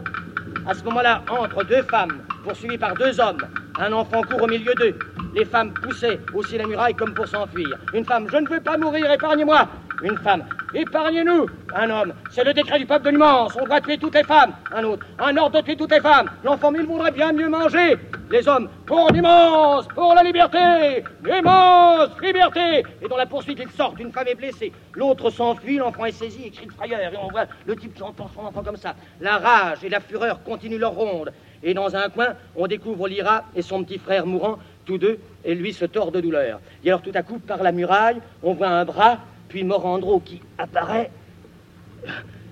[0.68, 3.38] À ce moment-là, entre deux femmes, poursuivies par deux hommes,
[3.78, 4.94] un enfant court au milieu d'eux.
[5.34, 7.78] Les femmes poussaient aussi la muraille comme pour s'enfuir.
[7.94, 9.66] Une femme, je ne veux pas mourir, épargnez-moi.
[10.02, 10.44] Une femme,
[10.74, 11.46] épargnez-nous.
[11.74, 14.52] Un homme, c'est le décret du peuple de Numance, on doit tuer toutes les femmes.
[14.74, 16.28] Un autre, un ordre de tuer toutes les femmes.
[16.44, 17.96] L'enfant, il voudrait bien mieux manger.
[18.30, 21.04] Les hommes, pour Numance, pour la liberté.
[21.22, 22.84] Numance, liberté.
[23.00, 24.72] Et dans la poursuite, ils sortent, une femme est blessée.
[24.94, 27.00] L'autre s'enfuit, l'enfant est saisi et crie de frayeur.
[27.00, 28.94] Et on voit le type qui entend son enfant comme ça.
[29.20, 31.32] La rage et la fureur continuent leur ronde.
[31.62, 35.54] Et dans un coin, on découvre Lyra et son petit frère mourant, tous deux, et
[35.54, 36.60] lui se tord de douleur.
[36.84, 39.18] Et alors tout à coup, par la muraille, on voit un bras
[39.52, 41.10] puis Morandro qui apparaît.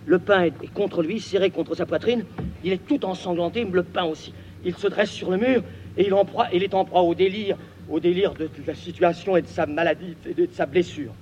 [0.05, 2.25] Le pain est contre lui, serré contre sa poitrine.
[2.63, 4.35] Il est tout ensanglanté, le pain aussi.
[4.65, 5.63] Il se dresse sur le mur
[5.97, 7.57] et il, est en proie au délire,
[7.89, 11.13] au délire de, la situation et de sa maladie et de, sa blessure.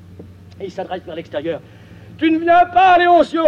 [0.60, 1.60] Et il s'adresse vers l'extérieur.
[2.18, 3.44] Tu ne viens pas, Léoncio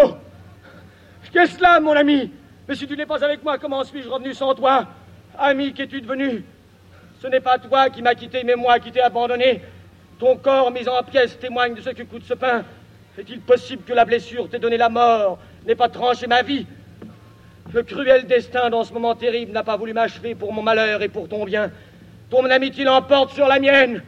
[1.33, 2.31] Qu'est-ce cela, mon ami
[2.69, 4.87] Mais si tu n'es pas avec moi, comment suis-je revenu sans toi?
[5.37, 6.45] Ami, qu'es-tu devenu?
[7.21, 9.61] Ce n'est pas toi qui m'as quitté, mais moi qui t'ai abandonné.
[10.19, 12.65] Ton corps mis en pièces témoigne de ce que coûte ce pain.
[13.19, 16.67] Est-il possible que la blessure t'ait donné la mort, n'ait pas tranché ma vie?
[17.73, 21.09] Le cruel destin dans ce moment terrible n'a pas voulu m'achever pour mon malheur et
[21.09, 21.71] pour ton bien.
[22.31, 24.03] Ton amitié l'emporte sur la mienne.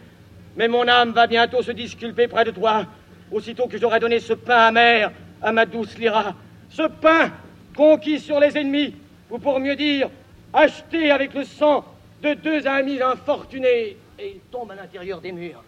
[0.56, 2.86] Mais mon âme va bientôt se disculper près de toi,
[3.30, 5.12] aussitôt que j'aurai donné ce pain amer
[5.42, 6.34] à ma douce Lyra.
[6.70, 7.30] Ce pain
[7.76, 8.94] conquis sur les ennemis,
[9.30, 10.08] ou pour mieux dire,
[10.52, 11.84] acheté avec le sang
[12.22, 13.96] de deux amis infortunés.
[14.18, 15.62] Et il tombe à l'intérieur des murs.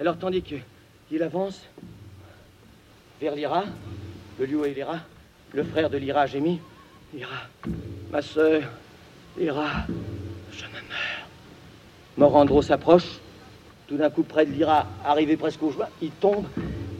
[0.00, 1.60] Alors, tandis qu'il avance
[3.20, 3.64] vers Lyra,
[4.38, 5.00] le lieu est Lyra,
[5.52, 6.60] le frère de Lyra gémit.
[7.14, 7.42] Lyra,
[8.10, 8.62] ma sœur,
[9.36, 9.86] Lyra,
[10.50, 11.26] je me meurs.
[12.16, 13.20] Morandro s'approche.
[13.86, 16.46] Tout d'un coup, près de Lyra, arrivé presque au joie, il tombe,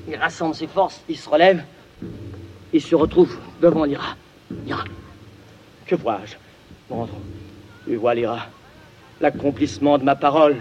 [0.06, 1.64] il rassemble ses forces, il se relève,
[2.72, 4.14] il se retrouve devant Lyra.
[4.66, 4.84] Lyra,
[5.86, 6.36] que vois-je
[6.90, 7.16] Morandro,
[7.86, 8.14] tu vois,
[9.20, 10.56] l'accomplissement de ma parole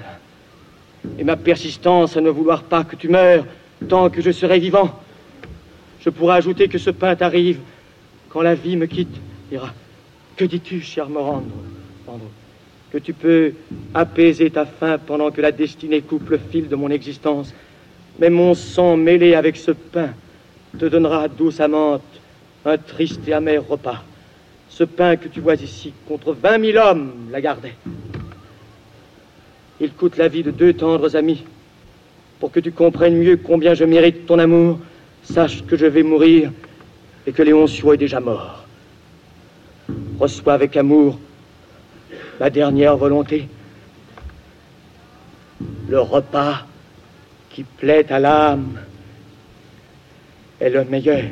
[1.18, 3.46] et ma persistance à ne vouloir pas que tu meurs
[3.88, 4.92] tant que je serai vivant.
[6.00, 7.60] Je pourrais ajouter que ce pain t'arrive
[8.30, 9.16] quand la vie me quitte.
[9.52, 9.70] Lyra,
[10.36, 11.52] que dis-tu, cher Morandro
[12.92, 13.54] Que tu peux
[13.94, 17.54] apaiser ta faim pendant que la destinée coupe le fil de mon existence.
[18.20, 20.10] Mais mon sang mêlé avec ce pain
[20.78, 22.02] te donnera, douce amante,
[22.66, 24.04] un triste et amer repas.
[24.72, 27.76] Ce pain que tu vois ici, contre vingt mille hommes la gardaient.
[29.82, 31.44] Il coûte la vie de deux tendres amis.
[32.40, 34.80] Pour que tu comprennes mieux combien je mérite ton amour,
[35.24, 36.52] sache que je vais mourir
[37.28, 38.66] et que Léoncio est déjà mort.
[40.20, 41.20] Reçois avec amour
[42.40, 43.50] ma dernière volonté.
[45.90, 46.66] Le repas
[47.50, 48.80] qui plaît à l'âme
[50.62, 51.24] est le meilleur,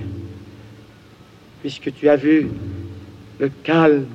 [1.61, 2.49] puisque tu as vu
[3.39, 4.07] le calme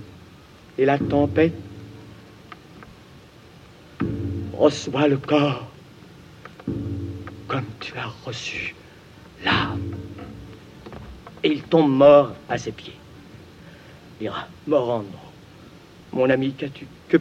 [0.78, 1.54] et la tempête.
[4.52, 5.66] Reçois le corps
[7.48, 8.74] comme tu as reçu
[9.44, 9.80] l'âme.
[11.42, 12.96] Et il tombe mort à ses pieds.
[14.20, 15.18] Ira, Morandro,
[16.12, 17.18] mon ami, qu'as-tu que,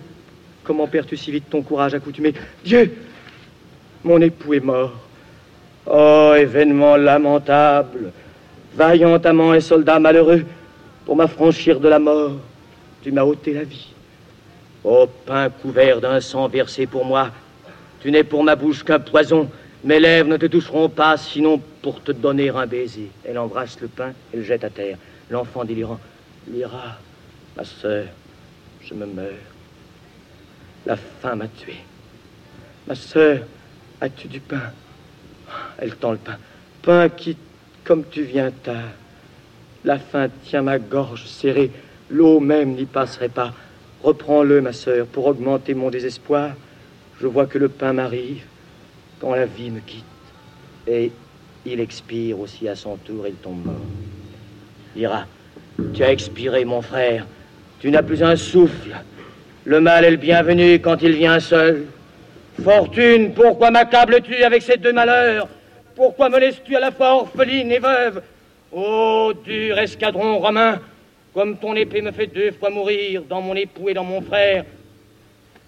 [0.63, 2.33] Comment perds-tu si vite ton courage accoutumé?
[2.63, 2.95] Dieu
[4.03, 4.93] Mon époux est mort.
[5.85, 8.13] Oh, événement lamentable
[8.75, 10.45] Vaillant amant et soldat malheureux,
[11.05, 12.37] pour m'affranchir de la mort,
[13.01, 13.89] tu m'as ôté la vie.
[14.83, 17.29] Ô pain couvert d'un sang versé pour moi,
[18.01, 19.49] tu n'es pour ma bouche qu'un poison.
[19.83, 23.09] Mes lèvres ne te toucheront pas, sinon pour te donner un baiser.
[23.25, 24.97] Elle embrasse le pain et le jette à terre.
[25.29, 25.99] L'enfant délirant.
[26.49, 26.97] Lyra,
[27.55, 28.05] ma sœur,
[28.81, 29.31] je me meurs.
[30.85, 31.75] La faim m'a tué.
[32.87, 33.39] Ma sœur,
[34.01, 34.71] as-tu du pain?
[35.77, 36.37] Elle tend le pain.
[36.81, 37.37] Pain qui,
[37.83, 38.91] comme tu viens tard.
[39.85, 41.71] La faim tient ma gorge serrée.
[42.09, 43.53] L'eau même n'y passerait pas.
[44.01, 46.51] Reprends-le, ma sœur, pour augmenter mon désespoir.
[47.21, 48.43] Je vois que le pain m'arrive
[49.19, 50.03] quand la vie me quitte.
[50.87, 51.11] Et
[51.65, 53.75] il expire aussi à son tour il tombe mort.
[54.95, 55.25] Ira,
[55.93, 57.25] tu as expiré, mon frère.
[57.79, 58.95] Tu n'as plus un souffle.
[59.65, 61.85] Le mal est le bienvenu quand il vient seul.
[62.61, 65.47] Fortune, pourquoi m'accables-tu avec ces deux malheurs?
[65.95, 68.21] Pourquoi me laisses-tu à la fois orpheline et veuve?
[68.73, 70.81] Ô dur escadron romain,
[71.31, 74.65] comme ton épée me fait deux fois mourir dans mon époux et dans mon frère,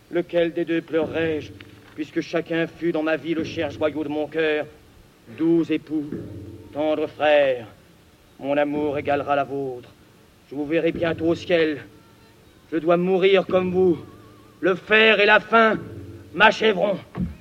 [0.10, 1.52] lequel des deux pleurerai-je,
[1.94, 4.65] puisque chacun fut dans ma vie le cher joyau de mon cœur?
[5.38, 6.10] Douze époux,
[6.73, 7.68] tendres frères,
[8.40, 9.90] mon amour égalera la vôtre.
[10.49, 11.84] Je vous verrai bientôt au ciel.
[12.72, 13.99] Je dois mourir comme vous.
[14.61, 15.77] Le fer et la faim
[16.34, 16.98] m'achèveront.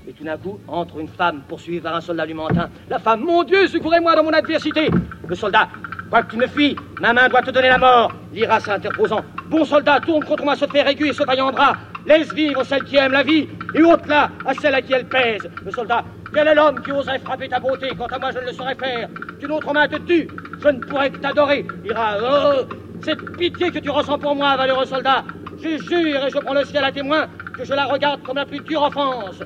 [0.06, 2.68] Et tout d'un coup, entre une femme poursuivie par un soldat du Mantin.
[2.90, 4.90] La femme, mon Dieu, secourez-moi dans mon adversité.
[5.26, 5.68] Le soldat,
[6.10, 8.12] quoi que tu me fuis, ma main doit te donner la mort.
[8.32, 9.24] Lyra s'interposant.
[9.48, 11.72] Bon soldat, tourne contre moi ce fer aigu et ce vaillant bras.
[12.04, 15.48] Laisse vivre celle qui aime la vie et ôte-la à celle à qui elle pèse.
[15.64, 16.04] Le soldat,
[16.34, 18.74] quel est l'homme qui oserait frapper ta beauté Quant à moi, je ne le saurais
[18.74, 19.08] faire?
[19.40, 20.28] Qu'une autre main te tue,
[20.62, 21.66] je ne pourrais que t'adorer.
[21.82, 22.64] Ira, oh,
[23.02, 25.24] cette pitié que tu ressens pour moi, valeureux soldat,
[25.62, 27.26] je jure et je prends le ciel à témoin
[27.56, 29.42] que je la regarde comme la plus dure offense.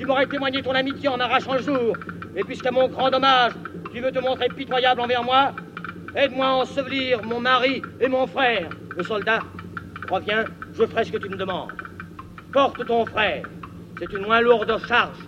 [0.00, 1.94] Tu m'aurais témoigné ton amitié en arrachant le jour,
[2.34, 3.52] et puisqu'à mon grand dommage,
[3.92, 5.52] tu veux te montrer pitoyable envers moi,
[6.16, 8.70] aide-moi à ensevelir mon mari et mon frère.
[8.96, 9.40] Le soldat,
[10.10, 11.72] reviens, je ferai ce que tu me demandes.
[12.50, 13.44] Porte ton frère,
[13.98, 15.18] c'est une moins lourde charge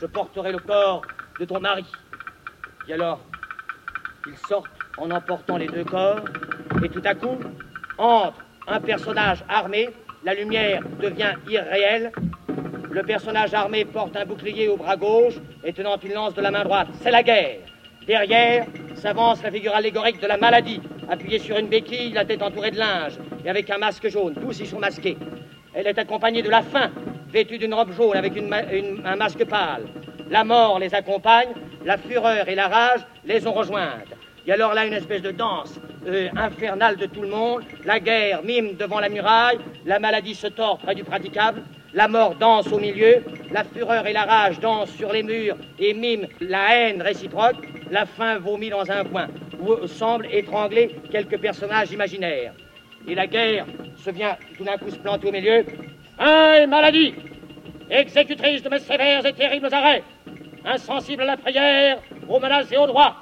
[0.00, 1.02] je porterai le corps
[1.40, 1.84] de ton mari.
[2.88, 3.20] Et alors,
[4.26, 4.68] ils sortent
[4.98, 6.24] en emportant les deux corps,
[6.84, 7.38] et tout à coup,
[7.98, 9.88] entre un personnage armé,
[10.22, 12.12] la lumière devient irréelle.
[12.94, 15.34] Le personnage armé porte un bouclier au bras gauche
[15.64, 16.86] et tenant une lance de la main droite.
[17.00, 17.58] C'est la guerre.
[18.06, 20.80] Derrière s'avance la figure allégorique de la maladie,
[21.10, 23.14] appuyée sur une béquille, la tête entourée de linge,
[23.44, 24.36] et avec un masque jaune.
[24.40, 25.16] Tous y sont masqués.
[25.74, 26.92] Elle est accompagnée de la faim,
[27.32, 29.86] vêtus d'une robe jaune avec un masque pâle.
[30.30, 31.48] La mort les accompagne,
[31.84, 34.14] la fureur et la rage les ont rejointes.
[34.46, 37.64] Il y a alors là une espèce de danse euh, infernale de tout le monde.
[37.84, 41.62] La guerre mime devant la muraille, la maladie se tord près du praticable,
[41.94, 43.22] la mort danse au milieu,
[43.52, 48.04] la fureur et la rage dansent sur les murs et miment la haine réciproque, la
[48.04, 49.28] faim vomit dans un coin,
[49.60, 52.52] où semble étrangler quelques personnages imaginaires.
[53.06, 53.66] Et la guerre
[53.96, 55.64] se vient tout d'un coup se planter au milieu.
[56.18, 57.14] Un maladie,
[57.88, 60.02] exécutrice de mes sévères et terribles arrêts,
[60.64, 61.98] insensible à la prière,
[62.28, 63.16] aux menaces et aux droits.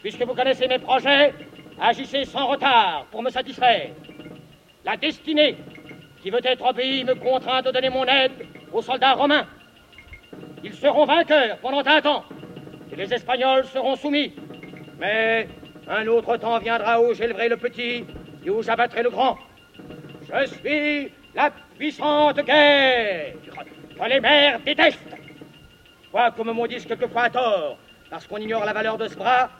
[0.00, 1.34] Puisque vous connaissez mes projets,
[1.78, 3.90] agissez sans retard pour me satisfaire.
[4.84, 5.56] La destinée
[6.22, 8.32] qui veut être obéie me contraint de donner mon aide
[8.72, 9.46] aux soldats romains.
[10.64, 12.24] Ils seront vainqueurs pendant un temps,
[12.92, 14.34] et les Espagnols seront soumis.
[14.98, 15.48] Mais
[15.88, 18.04] un autre temps viendra où j'élèverai le petit
[18.44, 19.38] et où j'abattrai le grand.
[20.22, 23.34] Je suis la puissante guerre
[23.98, 24.98] que les mères détestent.
[26.10, 27.78] Quoi qu'on me maudisse quelquefois à tort,
[28.10, 29.50] parce qu'on ignore la valeur de ce bras,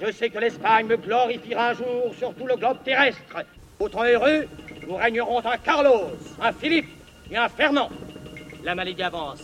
[0.00, 3.20] je sais que l'Espagne me glorifiera un jour sur tout le globe terrestre.
[3.78, 4.46] Autant heureux,
[4.86, 6.10] nous régnerons un Carlos,
[6.40, 6.88] un Philippe
[7.30, 7.90] et un Fernand.
[8.64, 9.40] La maladie avance.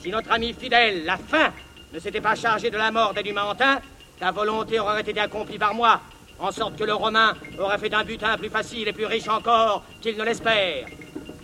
[0.00, 1.52] Si notre ami fidèle, la faim,
[1.92, 3.80] ne s'était pas chargé de la mort des Numantin,
[4.18, 6.00] ta volonté aurait été accomplie par moi,
[6.38, 9.84] en sorte que le Romain aurait fait un butin plus facile et plus riche encore
[10.00, 10.86] qu'il ne l'espère.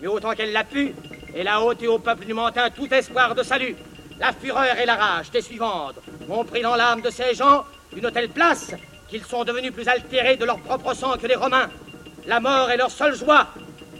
[0.00, 0.94] Mais autant qu'elle l'a pu,
[1.34, 3.76] elle a ôté au peuple Numantin tout espoir de salut.
[4.18, 5.96] La fureur et la rage des suivantes
[6.28, 7.64] ont pris dans l'âme de ces gens
[7.96, 8.72] une telle place
[9.08, 11.68] qu'ils sont devenus plus altérés de leur propre sang que les Romains.
[12.28, 13.48] La mort est leur seule joie.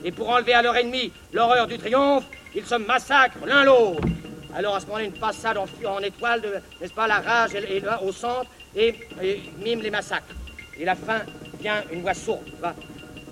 [0.05, 2.25] Et pour enlever à leur ennemi l'horreur du triomphe,
[2.55, 4.07] ils se massacrent l'un l'autre.
[4.55, 8.13] Alors à ce moment-là, une passade en, en étoile, n'est-ce pas, la rage est, au
[8.13, 8.95] centre et,
[9.65, 10.35] mime les massacres.
[10.79, 11.21] Et la fin
[11.59, 12.45] vient une voix sourde.
[12.61, 12.75] Va.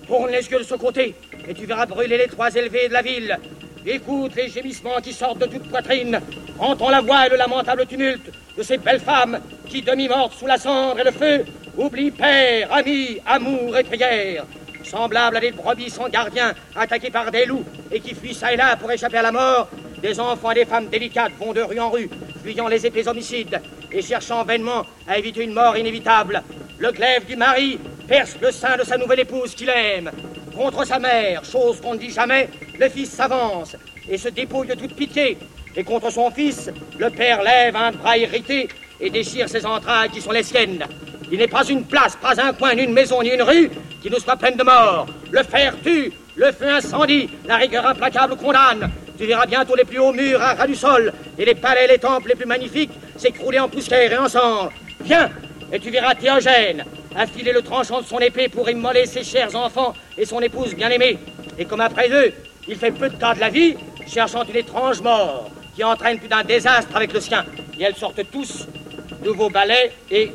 [0.07, 1.13] Tourne les yeux de ce côté
[1.47, 3.37] et tu verras brûler les trois élevés de la ville.
[3.85, 6.19] Écoute les gémissements qui sortent de toute poitrine.
[6.57, 10.57] Entends la voix et le lamentable tumulte de ces belles femmes qui, demi-mortes sous la
[10.57, 11.45] cendre et le feu,
[11.77, 14.43] oublient père, ami, amour et prière.
[14.83, 18.57] Semblables à des brebis sans gardien, attaqués par des loups et qui fuient ça et
[18.57, 19.67] là pour échapper à la mort,
[20.01, 22.09] des enfants et des femmes délicates vont de rue en rue,
[22.43, 23.59] fuyant les épées homicides
[23.91, 26.41] et cherchant vainement à éviter une mort inévitable.
[26.77, 30.11] Le glaive du mari perce le sein de sa nouvelle épouse qu'il aime.
[30.55, 32.49] Contre sa mère, chose qu'on ne dit jamais,
[32.79, 33.75] le fils s'avance
[34.09, 35.37] et se dépouille de toute pitié.
[35.75, 38.67] Et contre son fils, le père lève un bras irrité
[38.99, 40.85] et déchire ses entrailles qui sont les siennes.
[41.31, 43.69] Il n'est pas une place, pas un coin, ni une maison, ni une rue
[44.01, 45.07] qui nous soit pleine de morts.
[45.31, 48.89] Le fer tue, le feu incendie, la rigueur implacable condamne.
[49.17, 51.97] Tu verras bientôt les plus hauts murs à ras du sol et les palais les
[51.97, 54.69] temples les plus magnifiques s'écrouler en poussière et en sang.
[55.01, 55.29] Viens,
[55.71, 56.85] et tu verras Théogène
[57.15, 61.17] affiler le tranchant de son épée pour immoler ses chers enfants et son épouse bien-aimée.
[61.57, 62.31] Et comme après eux,
[62.67, 63.75] il fait peu de cas de la vie,
[64.07, 67.43] cherchant une étrange mort qui entraîne plus d'un désastre avec le sien.
[67.79, 68.67] Et elles sortent tous,
[69.23, 70.31] nouveaux balais, et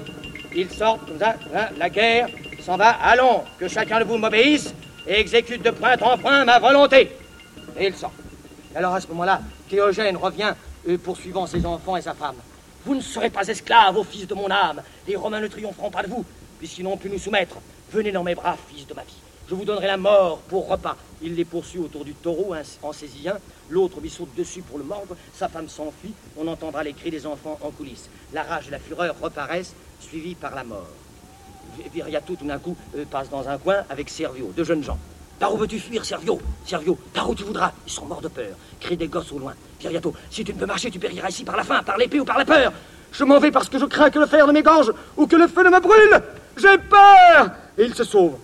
[0.54, 1.10] ils sortent
[1.78, 2.28] la guerre
[2.62, 2.90] s'en va.
[2.90, 4.74] Allons, que chacun de vous m'obéisse
[5.06, 7.10] et exécute de point en point ma volonté.
[7.78, 8.14] Et ils sortent.
[8.74, 10.54] Alors à ce moment-là, Théogène revient,
[10.88, 12.36] euh, poursuivant ses enfants et sa femme.
[12.84, 14.82] Vous ne serez pas esclaves, ô fils de mon âme.
[15.06, 16.24] Les Romains ne triompheront pas de vous,
[16.58, 17.56] puisqu'ils n'ont pu nous soumettre.
[17.92, 19.16] Venez dans mes bras, fils de ma vie.
[19.48, 20.96] Je vous donnerai la mort pour repas.
[21.20, 23.38] Il les poursuit autour du taureau, en saisit un.
[23.68, 25.16] L'autre lui saute dessus pour le mordre.
[25.34, 26.14] Sa femme s'enfuit.
[26.38, 28.08] On entendra les cris des enfants en coulisses.
[28.32, 30.88] La rage et la fureur reparaissent, suivis par la mort.
[31.92, 34.98] Viriato, tout d'un coup, euh, passe dans un coin avec Servio, deux jeunes gens.
[35.38, 36.40] Par où veux-tu fuir, Servio?
[36.66, 37.72] Servio, par où tu voudras?
[37.86, 38.54] Ils sont morts de peur.
[38.80, 39.54] Crient des gosses au loin.
[39.80, 42.24] Viriato, si tu ne peux marcher, tu périras ici par la faim, par l'épée ou
[42.24, 42.72] par la peur.
[43.12, 45.48] Je m'en vais parce que je crains que le fer ne m'égorge ou que le
[45.48, 46.22] feu ne me brûle.
[46.56, 48.38] J'ai peur Et ils se sauvent.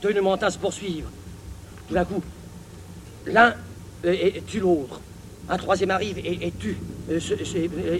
[0.00, 1.08] Deux Numantins se poursuivent.
[1.88, 2.22] Tout d'un coup,
[3.26, 3.54] l'un
[4.46, 5.00] tue l'autre.
[5.52, 6.78] Un troisième arrive et, tue,
[7.10, 7.20] euh,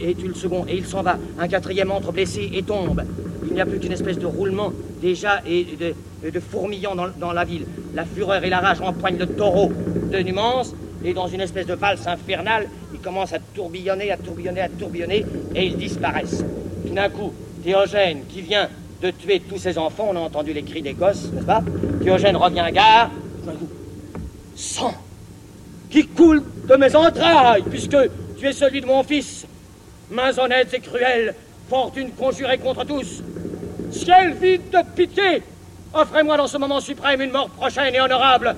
[0.02, 1.18] et tue le second, et il s'en va.
[1.38, 3.02] Un quatrième entre blessé et tombe.
[3.46, 4.72] Il n'y a plus qu'une espèce de roulement
[5.02, 7.66] déjà et de, de fourmillant dans, la ville.
[7.94, 9.70] La fureur et la rage empoignent le taureau
[10.10, 10.74] de Numance,
[11.04, 15.26] et dans une espèce de valse infernale, ils commencent à tourbillonner, à tourbillonner, à tourbillonner,
[15.54, 16.42] et ils disparaissent.
[16.86, 18.66] Tout d'un coup, Théogène, qui vient
[19.02, 21.62] de tuer tous ses enfants, on a entendu les cris des gosses, n'est-ce pas?
[22.02, 23.10] Théogène revient à gare,
[23.44, 23.68] d'un coup,
[24.56, 24.94] sang
[25.92, 27.96] qui coule de mes entrailles, puisque
[28.38, 29.46] tu es celui de mon fils.
[30.10, 31.34] Mains honnêtes et cruelles,
[31.68, 33.22] fortune conjurée contre tous.
[33.92, 35.42] Ciel vide de pitié,
[35.92, 38.56] offrez-moi dans ce moment suprême une mort prochaine et honorable.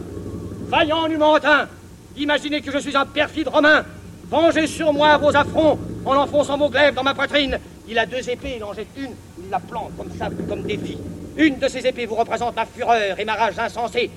[0.69, 1.69] Vaillant Numantin,
[2.17, 3.85] imaginez que je suis un perfide romain.
[4.31, 7.59] Vengez sur moi vos affronts en enfonçant vos glaives dans ma poitrine.
[7.89, 9.13] Il a deux épées, il en jette une,
[9.43, 10.97] il la plante comme ça, comme défi.
[11.37, 14.11] Une de ces épées vous représente ma fureur et ma rage insensée,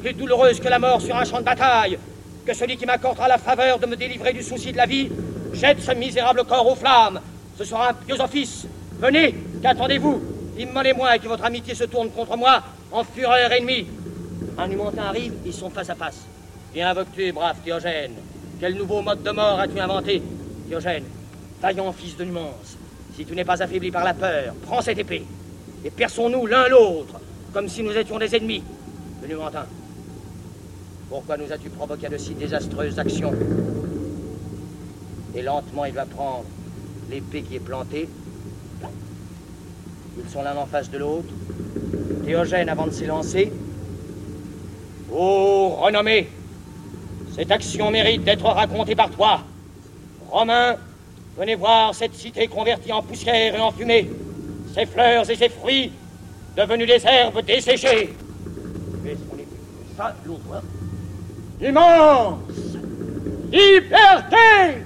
[0.00, 1.98] plus douloureuse que la mort sur un champ de bataille
[2.46, 5.10] que celui qui m'accordera la faveur de me délivrer du souci de la vie
[5.52, 7.20] jette ce misérable corps aux flammes.
[7.56, 8.66] Ce sera un pieux office.
[8.98, 10.22] Venez, qu'attendez-vous?
[10.58, 13.86] Immolez-moi et que votre amitié se tourne contre moi en fureur ennemie.
[14.58, 16.26] Un humantin arrive, ils sont face à face.
[16.74, 18.14] Et invoque-tu, brave Théogène
[18.60, 20.22] Quel nouveau mode de mort as-tu inventé?
[20.68, 21.04] Théogène,
[21.60, 22.76] vaillant fils de Numance,
[23.16, 25.24] si tu n'es pas affaibli par la peur, prends cette épée
[25.84, 27.20] et perçons-nous l'un l'autre
[27.52, 28.62] comme si nous étions des ennemis.
[29.20, 29.66] Le Numantin,
[31.12, 33.34] pourquoi nous as-tu provoqué de si désastreuses actions
[35.34, 36.44] Et lentement, il va prendre
[37.10, 38.08] l'épée qui est plantée.
[40.16, 41.28] Ils sont l'un en face de l'autre.
[42.24, 43.52] Théogène, avant de s'élancer.
[45.12, 46.30] Oh, renommé
[47.36, 49.42] Cette action mérite d'être racontée par toi.
[50.30, 50.76] Romain,
[51.36, 54.10] venez voir cette cité convertie en poussière et en fumée.
[54.74, 55.92] Ses fleurs et ses fruits
[56.56, 58.14] devenus des herbes desséchées.
[59.04, 59.46] Mais on est
[59.94, 60.62] ça, l'autre.
[61.62, 62.40] Immense
[63.52, 64.82] Liberté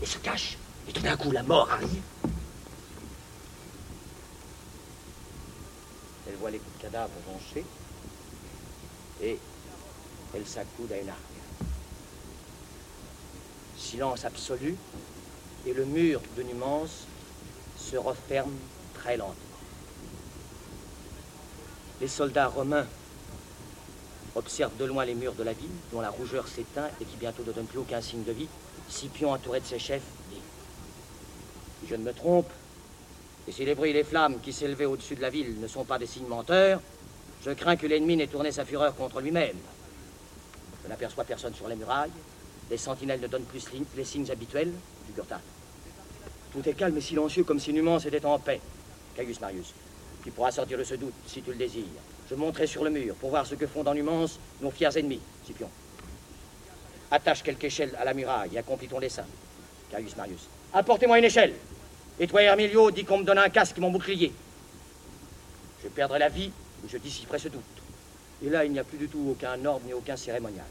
[0.00, 0.56] et se cache.
[0.88, 2.02] Et tout d'un coup, la mort arrive.
[6.26, 7.64] Elle voit les cadavres ronchés
[9.22, 9.38] et
[10.34, 11.18] elle s'accoude à une arme.
[13.92, 14.74] Silence absolu
[15.66, 17.04] et le mur de Numance
[17.76, 18.54] se referme
[18.94, 19.34] très lentement.
[22.00, 22.86] Les soldats romains
[24.34, 27.42] observent de loin les murs de la ville, dont la rougeur s'éteint et qui bientôt
[27.46, 28.48] ne donne plus aucun signe de vie.
[28.88, 30.00] Scipion, entouré de ses chefs,
[30.30, 30.40] dit
[31.82, 32.50] Si je ne me trompe,
[33.46, 35.84] et si les bruits et les flammes qui s'élevaient au-dessus de la ville ne sont
[35.84, 36.80] pas des signes menteurs,
[37.44, 39.58] je crains que l'ennemi n'ait tourné sa fureur contre lui-même.
[40.82, 42.10] Je n'aperçois personne sur les murailles.
[42.70, 43.66] Les sentinelles ne donnent plus
[43.96, 44.72] les signes habituels
[45.06, 45.40] du Gurtat.
[46.52, 48.60] Tout est calme et silencieux comme si Numance était en paix.
[49.16, 49.72] Caius Marius,
[50.22, 51.84] tu pourras sortir de ce doute si tu le désires.
[52.30, 55.20] Je monterai sur le mur pour voir ce que font dans Numance nos fiers ennemis,
[55.44, 55.68] Scipion.
[57.10, 59.24] Attache quelque échelle à la muraille et accomplis ton dessin.
[59.90, 60.48] Caius Marius.
[60.72, 61.54] Apportez-moi une échelle.
[62.18, 64.32] Et toi, Hermilio, dis qu'on me donne un casque et mon bouclier.
[65.82, 66.50] Je perdrai la vie
[66.84, 67.62] ou je dissiperai ce doute.
[68.44, 70.64] Et là, il n'y a plus du tout aucun ordre ni aucun cérémonial.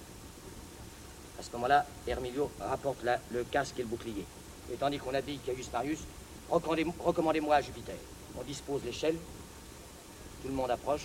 [1.42, 3.00] À ce moment-là, Hermilio rapporte
[3.32, 4.24] le casque et le bouclier.
[4.72, 5.98] Et tandis qu'on habille Caius Marius,
[6.52, 7.96] recommandez-moi à Jupiter.
[8.40, 9.16] On dispose l'échelle.
[10.44, 11.02] Tout le monde approche.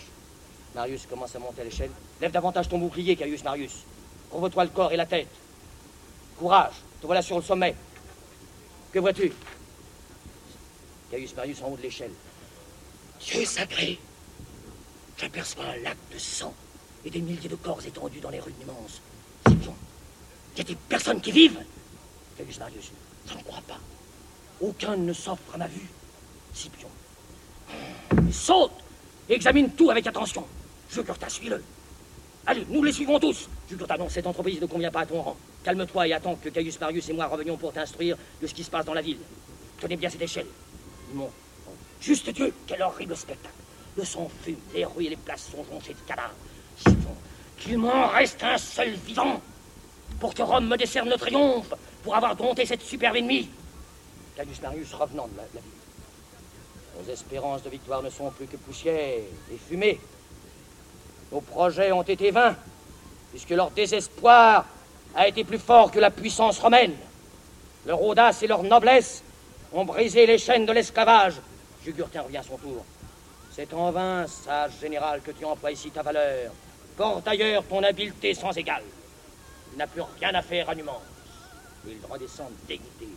[0.74, 1.90] Marius commence à monter l'échelle.
[2.20, 3.84] Lève davantage ton bouclier, Caius Marius.
[4.30, 5.30] Couvre-toi le corps et la tête.
[6.38, 7.74] Courage, te voilà sur le sommet.
[8.92, 9.32] Que vois-tu?
[11.10, 12.12] Caius Marius en haut de l'échelle.
[13.20, 13.98] Dieu sacré
[15.16, 16.52] J'aperçois un lac de sang
[17.06, 19.00] et des milliers de corps étendus dans les rues immenses.
[19.48, 19.74] Scipion,
[20.57, 21.59] y a-t-il personnes qui vivent
[22.37, 22.91] Caius Marius,
[23.28, 23.78] je ne crois pas.
[24.61, 25.89] Aucun ne s'offre à ma vue.
[26.53, 26.89] Scipion.
[28.31, 28.73] saute
[29.28, 30.45] Examine tout avec attention.
[30.95, 31.62] Que suis-le.
[32.47, 33.49] Allez, nous les suivons tous.
[33.69, 35.37] Jugurtha, non, cette entreprise ne convient pas à ton rang.
[35.65, 38.70] Calme-toi et attends que Caius Marius et moi revenions pour t'instruire de ce qui se
[38.70, 39.19] passe dans la ville.
[39.81, 40.47] Tenez bien cette échelle.
[41.12, 41.28] Mon
[42.01, 43.55] juste Dieu, quel horrible spectacle.
[43.97, 46.35] Le sang fume, les rues et les places sont jonchées de cadavres.
[47.59, 49.41] qu'il m'en reste un seul vivant
[50.20, 53.48] pour que Rome me décerne le triomphe, pour avoir dompté cette superbe ennemie.
[54.36, 55.70] Caius Marius revenant de la, ville.
[56.98, 59.20] Nos espérances de victoire ne sont plus que poussière
[59.52, 60.01] et fumée.
[61.32, 62.56] Nos projets ont été vains,
[63.30, 64.66] puisque leur désespoir
[65.14, 66.94] a été plus fort que la puissance romaine.
[67.86, 69.22] Leur audace et leur noblesse
[69.72, 71.34] ont brisé les chaînes de l'esclavage.
[71.84, 72.84] Jugurthin revient à son tour.
[73.52, 76.52] C'est en vain, sage général, que tu emploies ici ta valeur.
[76.97, 78.82] Porte ailleurs ton habileté sans égale.
[79.77, 81.03] N'a plus rien à faire à Numance.
[81.86, 83.09] Il redescend dégoûté.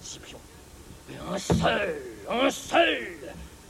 [0.00, 0.38] Scipion.
[1.30, 1.96] Un seul,
[2.30, 3.18] un seul,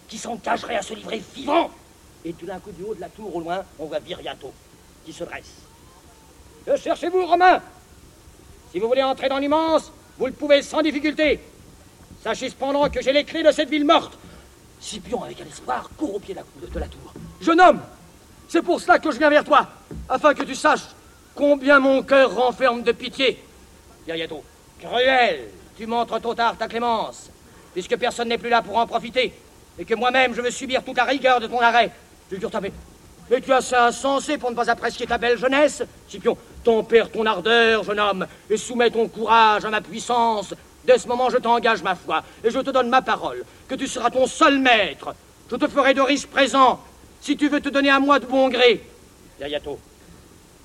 [0.07, 1.71] qui s'engagerait à se livrer vivant
[2.25, 4.53] et tout d'un coup, du haut de la tour, au loin, on voit Viriato
[5.05, 5.55] qui se dresse.
[6.65, 7.61] Que cherchez-vous, Romain?
[8.71, 11.41] Si vous voulez entrer dans l'immense, vous le pouvez sans difficulté.
[12.23, 14.17] Sachez cependant que j'ai les clés de cette ville morte.
[14.81, 17.13] Scipion, avec un espoir, court au pied de la, tour.
[17.41, 17.81] Jeune homme,
[18.49, 19.69] c'est pour cela que je viens vers toi,
[20.09, 20.87] afin que tu saches
[21.35, 23.43] combien mon cœur renferme de pitié.
[24.07, 24.43] Viriato,
[24.81, 27.31] cruel, tu montres tôt tard ta clémence,
[27.73, 29.33] puisque personne n'est plus là pour en profiter,
[29.79, 31.91] et que moi-même je veux subir toute la rigueur de ton arrêt.
[33.31, 37.25] Mais tu as assez insensé pour ne pas apprécier ta belle jeunesse Scipion, tempère ton
[37.27, 40.55] ardeur, jeune homme, et soumets ton courage à ma puissance.
[40.85, 43.87] Dès ce moment, je t'engage ma foi, et je te donne ma parole, que tu
[43.87, 45.15] seras ton seul maître.
[45.51, 46.81] Je te ferai de riches présents,
[47.21, 48.85] si tu veux te donner à moi de bon gré.
[49.41, 49.79] Yayato,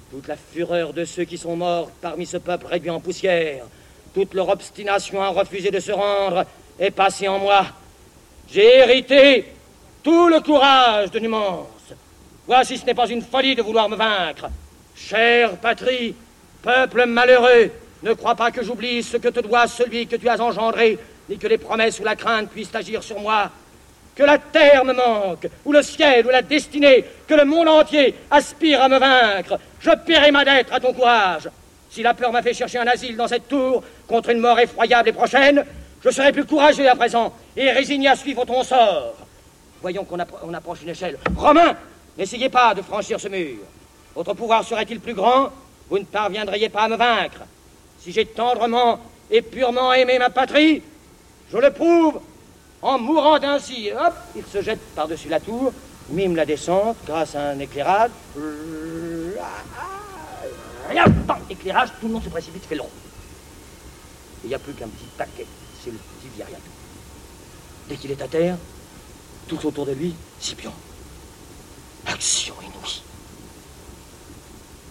[0.09, 3.65] toute la fureur de ceux qui sont morts parmi ce peuple réduit en poussière,
[4.13, 6.45] toute leur obstination à refuser de se rendre,
[6.79, 7.65] est passée en moi.
[8.49, 9.45] J'ai hérité
[10.03, 11.67] tout le courage de Numance.
[12.45, 14.49] Voici, ce n'est pas une folie de vouloir me vaincre.
[14.95, 16.15] Chère patrie,
[16.61, 17.69] peuple malheureux,
[18.03, 20.97] ne crois pas que j'oublie ce que te doit celui que tu as engendré,
[21.27, 23.51] ni que les promesses ou la crainte puissent agir sur moi.
[24.17, 28.15] Que la terre me manque, ou le ciel, ou la destinée, que le monde entier
[28.31, 31.47] aspire à me vaincre, je paierai ma dette à ton courage.
[31.91, 35.09] Si la peur m'a fait chercher un asile dans cette tour contre une mort effroyable
[35.09, 35.63] et prochaine,
[36.03, 39.13] je serai plus courageux à présent et résigné à suivre ton sort.
[39.83, 40.19] Voyons qu'on
[40.53, 41.19] approche une échelle.
[41.35, 41.77] Romain,
[42.17, 43.57] n'essayez pas de franchir ce mur.
[44.15, 45.49] Votre pouvoir serait-il plus grand?
[45.91, 47.41] Vous ne parviendriez pas à me vaincre.
[47.99, 48.99] Si j'ai tendrement
[49.29, 50.81] et purement aimé ma patrie,
[51.51, 52.19] je le prouve
[52.81, 53.91] en mourant ainsi.
[53.91, 55.71] Hop, il se jette par-dessus la tour,
[56.09, 58.11] mime la descente grâce à un éclairage.
[60.89, 61.05] Rien,
[61.49, 62.89] éclairage, tout le monde se précipite, fait long.
[64.43, 65.45] Il n'y a plus qu'un petit paquet,
[65.83, 66.71] c'est le petit Viriatou.
[67.89, 68.57] Dès qu'il est à terre,
[69.47, 70.73] tout autour de lui, Scipion.
[72.05, 73.01] Action inouïe.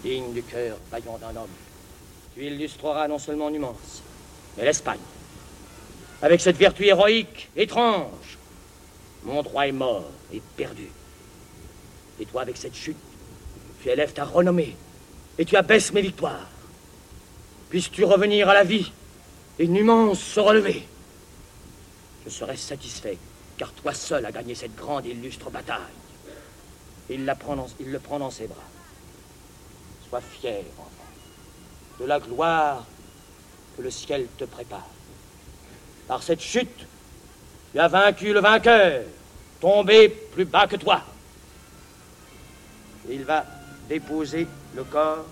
[0.03, 1.49] Digne du cœur vaillant d'un homme,
[2.35, 4.03] tu illustreras non seulement Numance,
[4.55, 4.99] mais l'Espagne.
[6.21, 8.37] Avec cette vertu héroïque, étrange,
[9.23, 10.87] mon droit est mort et perdu.
[12.19, 12.97] Et toi, avec cette chute,
[13.81, 14.75] tu élèves ta renommée
[15.37, 16.47] et tu abaisses mes victoires.
[17.69, 18.91] Puisses-tu revenir à la vie
[19.59, 20.87] et Numance se relever?
[22.25, 23.17] Je serai satisfait,
[23.57, 25.77] car toi seul as gagné cette grande et illustre bataille.
[27.09, 27.31] Il,
[27.79, 28.57] il le prend dans ses bras.
[30.09, 30.89] Sois fier, enfant,
[31.99, 32.85] de la gloire
[33.77, 34.89] que le ciel te prépare.
[36.07, 36.85] Par cette chute,
[37.73, 39.01] tu as vaincu le vainqueur,
[39.59, 41.01] tombé plus bas que toi.
[43.09, 43.45] Il va
[43.89, 45.25] déposer le corps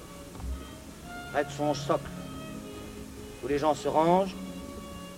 [1.32, 2.04] près de son socle.
[3.42, 4.36] Tous les gens se rangent,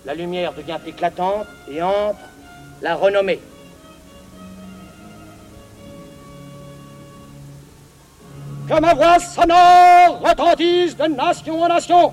[0.04, 2.18] la lumière devient éclatante et entre
[2.80, 3.40] la renommée.
[8.68, 12.12] Que ma voix sonore retentisse de nation en nation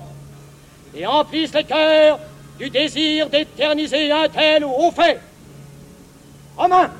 [0.94, 2.18] et emplisse les cœurs
[2.58, 5.20] du désir d'éterniser un tel ou haut fait.
[6.56, 6.90] Romain,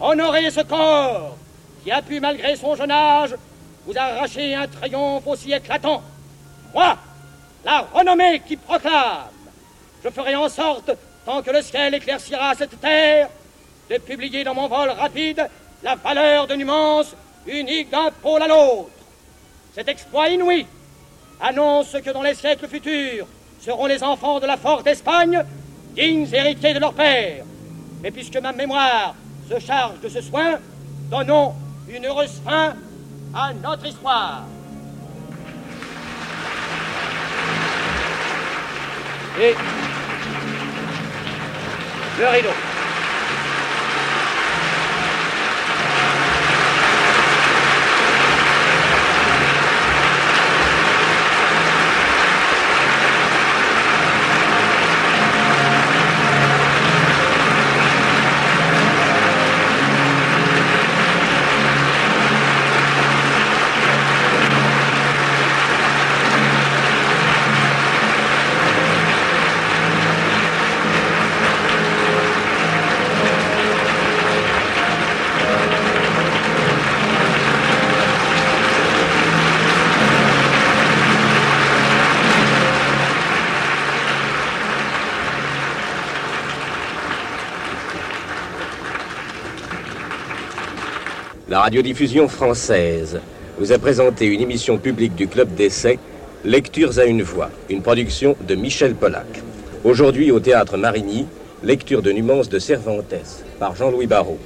[0.00, 1.36] honorez ce corps
[1.82, 3.34] qui a pu, malgré son jeune âge,
[3.84, 6.02] vous arracher un triomphe aussi éclatant.
[6.72, 6.96] Moi,
[7.64, 9.28] la renommée qui proclame,
[10.02, 10.90] je ferai en sorte,
[11.26, 13.28] tant que le ciel éclaircira cette terre,
[13.90, 15.46] de publier dans mon vol rapide
[15.82, 17.14] la valeur de Numance
[17.46, 18.90] unique d'un pôle à l'autre.
[19.74, 20.66] Cet exploit inouï
[21.40, 23.26] annonce que dans les siècles futurs
[23.64, 25.42] seront les enfants de la forte Espagne,
[25.94, 27.44] dignes héritiers de leur père.
[28.02, 29.14] Mais puisque ma mémoire
[29.50, 30.58] se charge de ce soin,
[31.10, 31.54] donnons
[31.88, 32.74] une heureuse fin
[33.34, 34.44] à notre histoire.
[39.40, 39.54] Et
[42.18, 42.50] le rideau.
[91.64, 93.22] Radiodiffusion française
[93.58, 95.98] vous a présenté une émission publique du Club d'essai,
[96.44, 99.40] Lectures à une voix, une production de Michel Pollack.
[99.82, 101.24] Aujourd'hui au théâtre Marigny,
[101.62, 103.14] lecture de Numance de Cervantes
[103.58, 104.40] par Jean-Louis Barrault,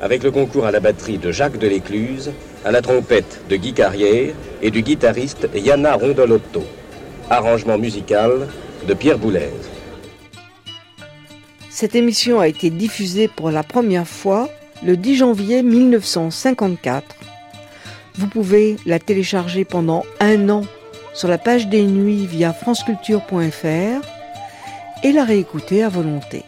[0.00, 2.32] avec le concours à la batterie de Jacques Delécluse,
[2.64, 4.32] à la trompette de Guy Carrière
[4.62, 6.64] et du guitariste Yana Rondolotto.
[7.28, 8.48] Arrangement musical
[8.88, 9.50] de Pierre Boulez.
[11.68, 14.48] Cette émission a été diffusée pour la première fois
[14.82, 17.16] le 10 janvier 1954.
[18.16, 20.62] Vous pouvez la télécharger pendant un an
[21.14, 24.06] sur la page des nuits via franceculture.fr
[25.02, 26.44] et la réécouter à volonté.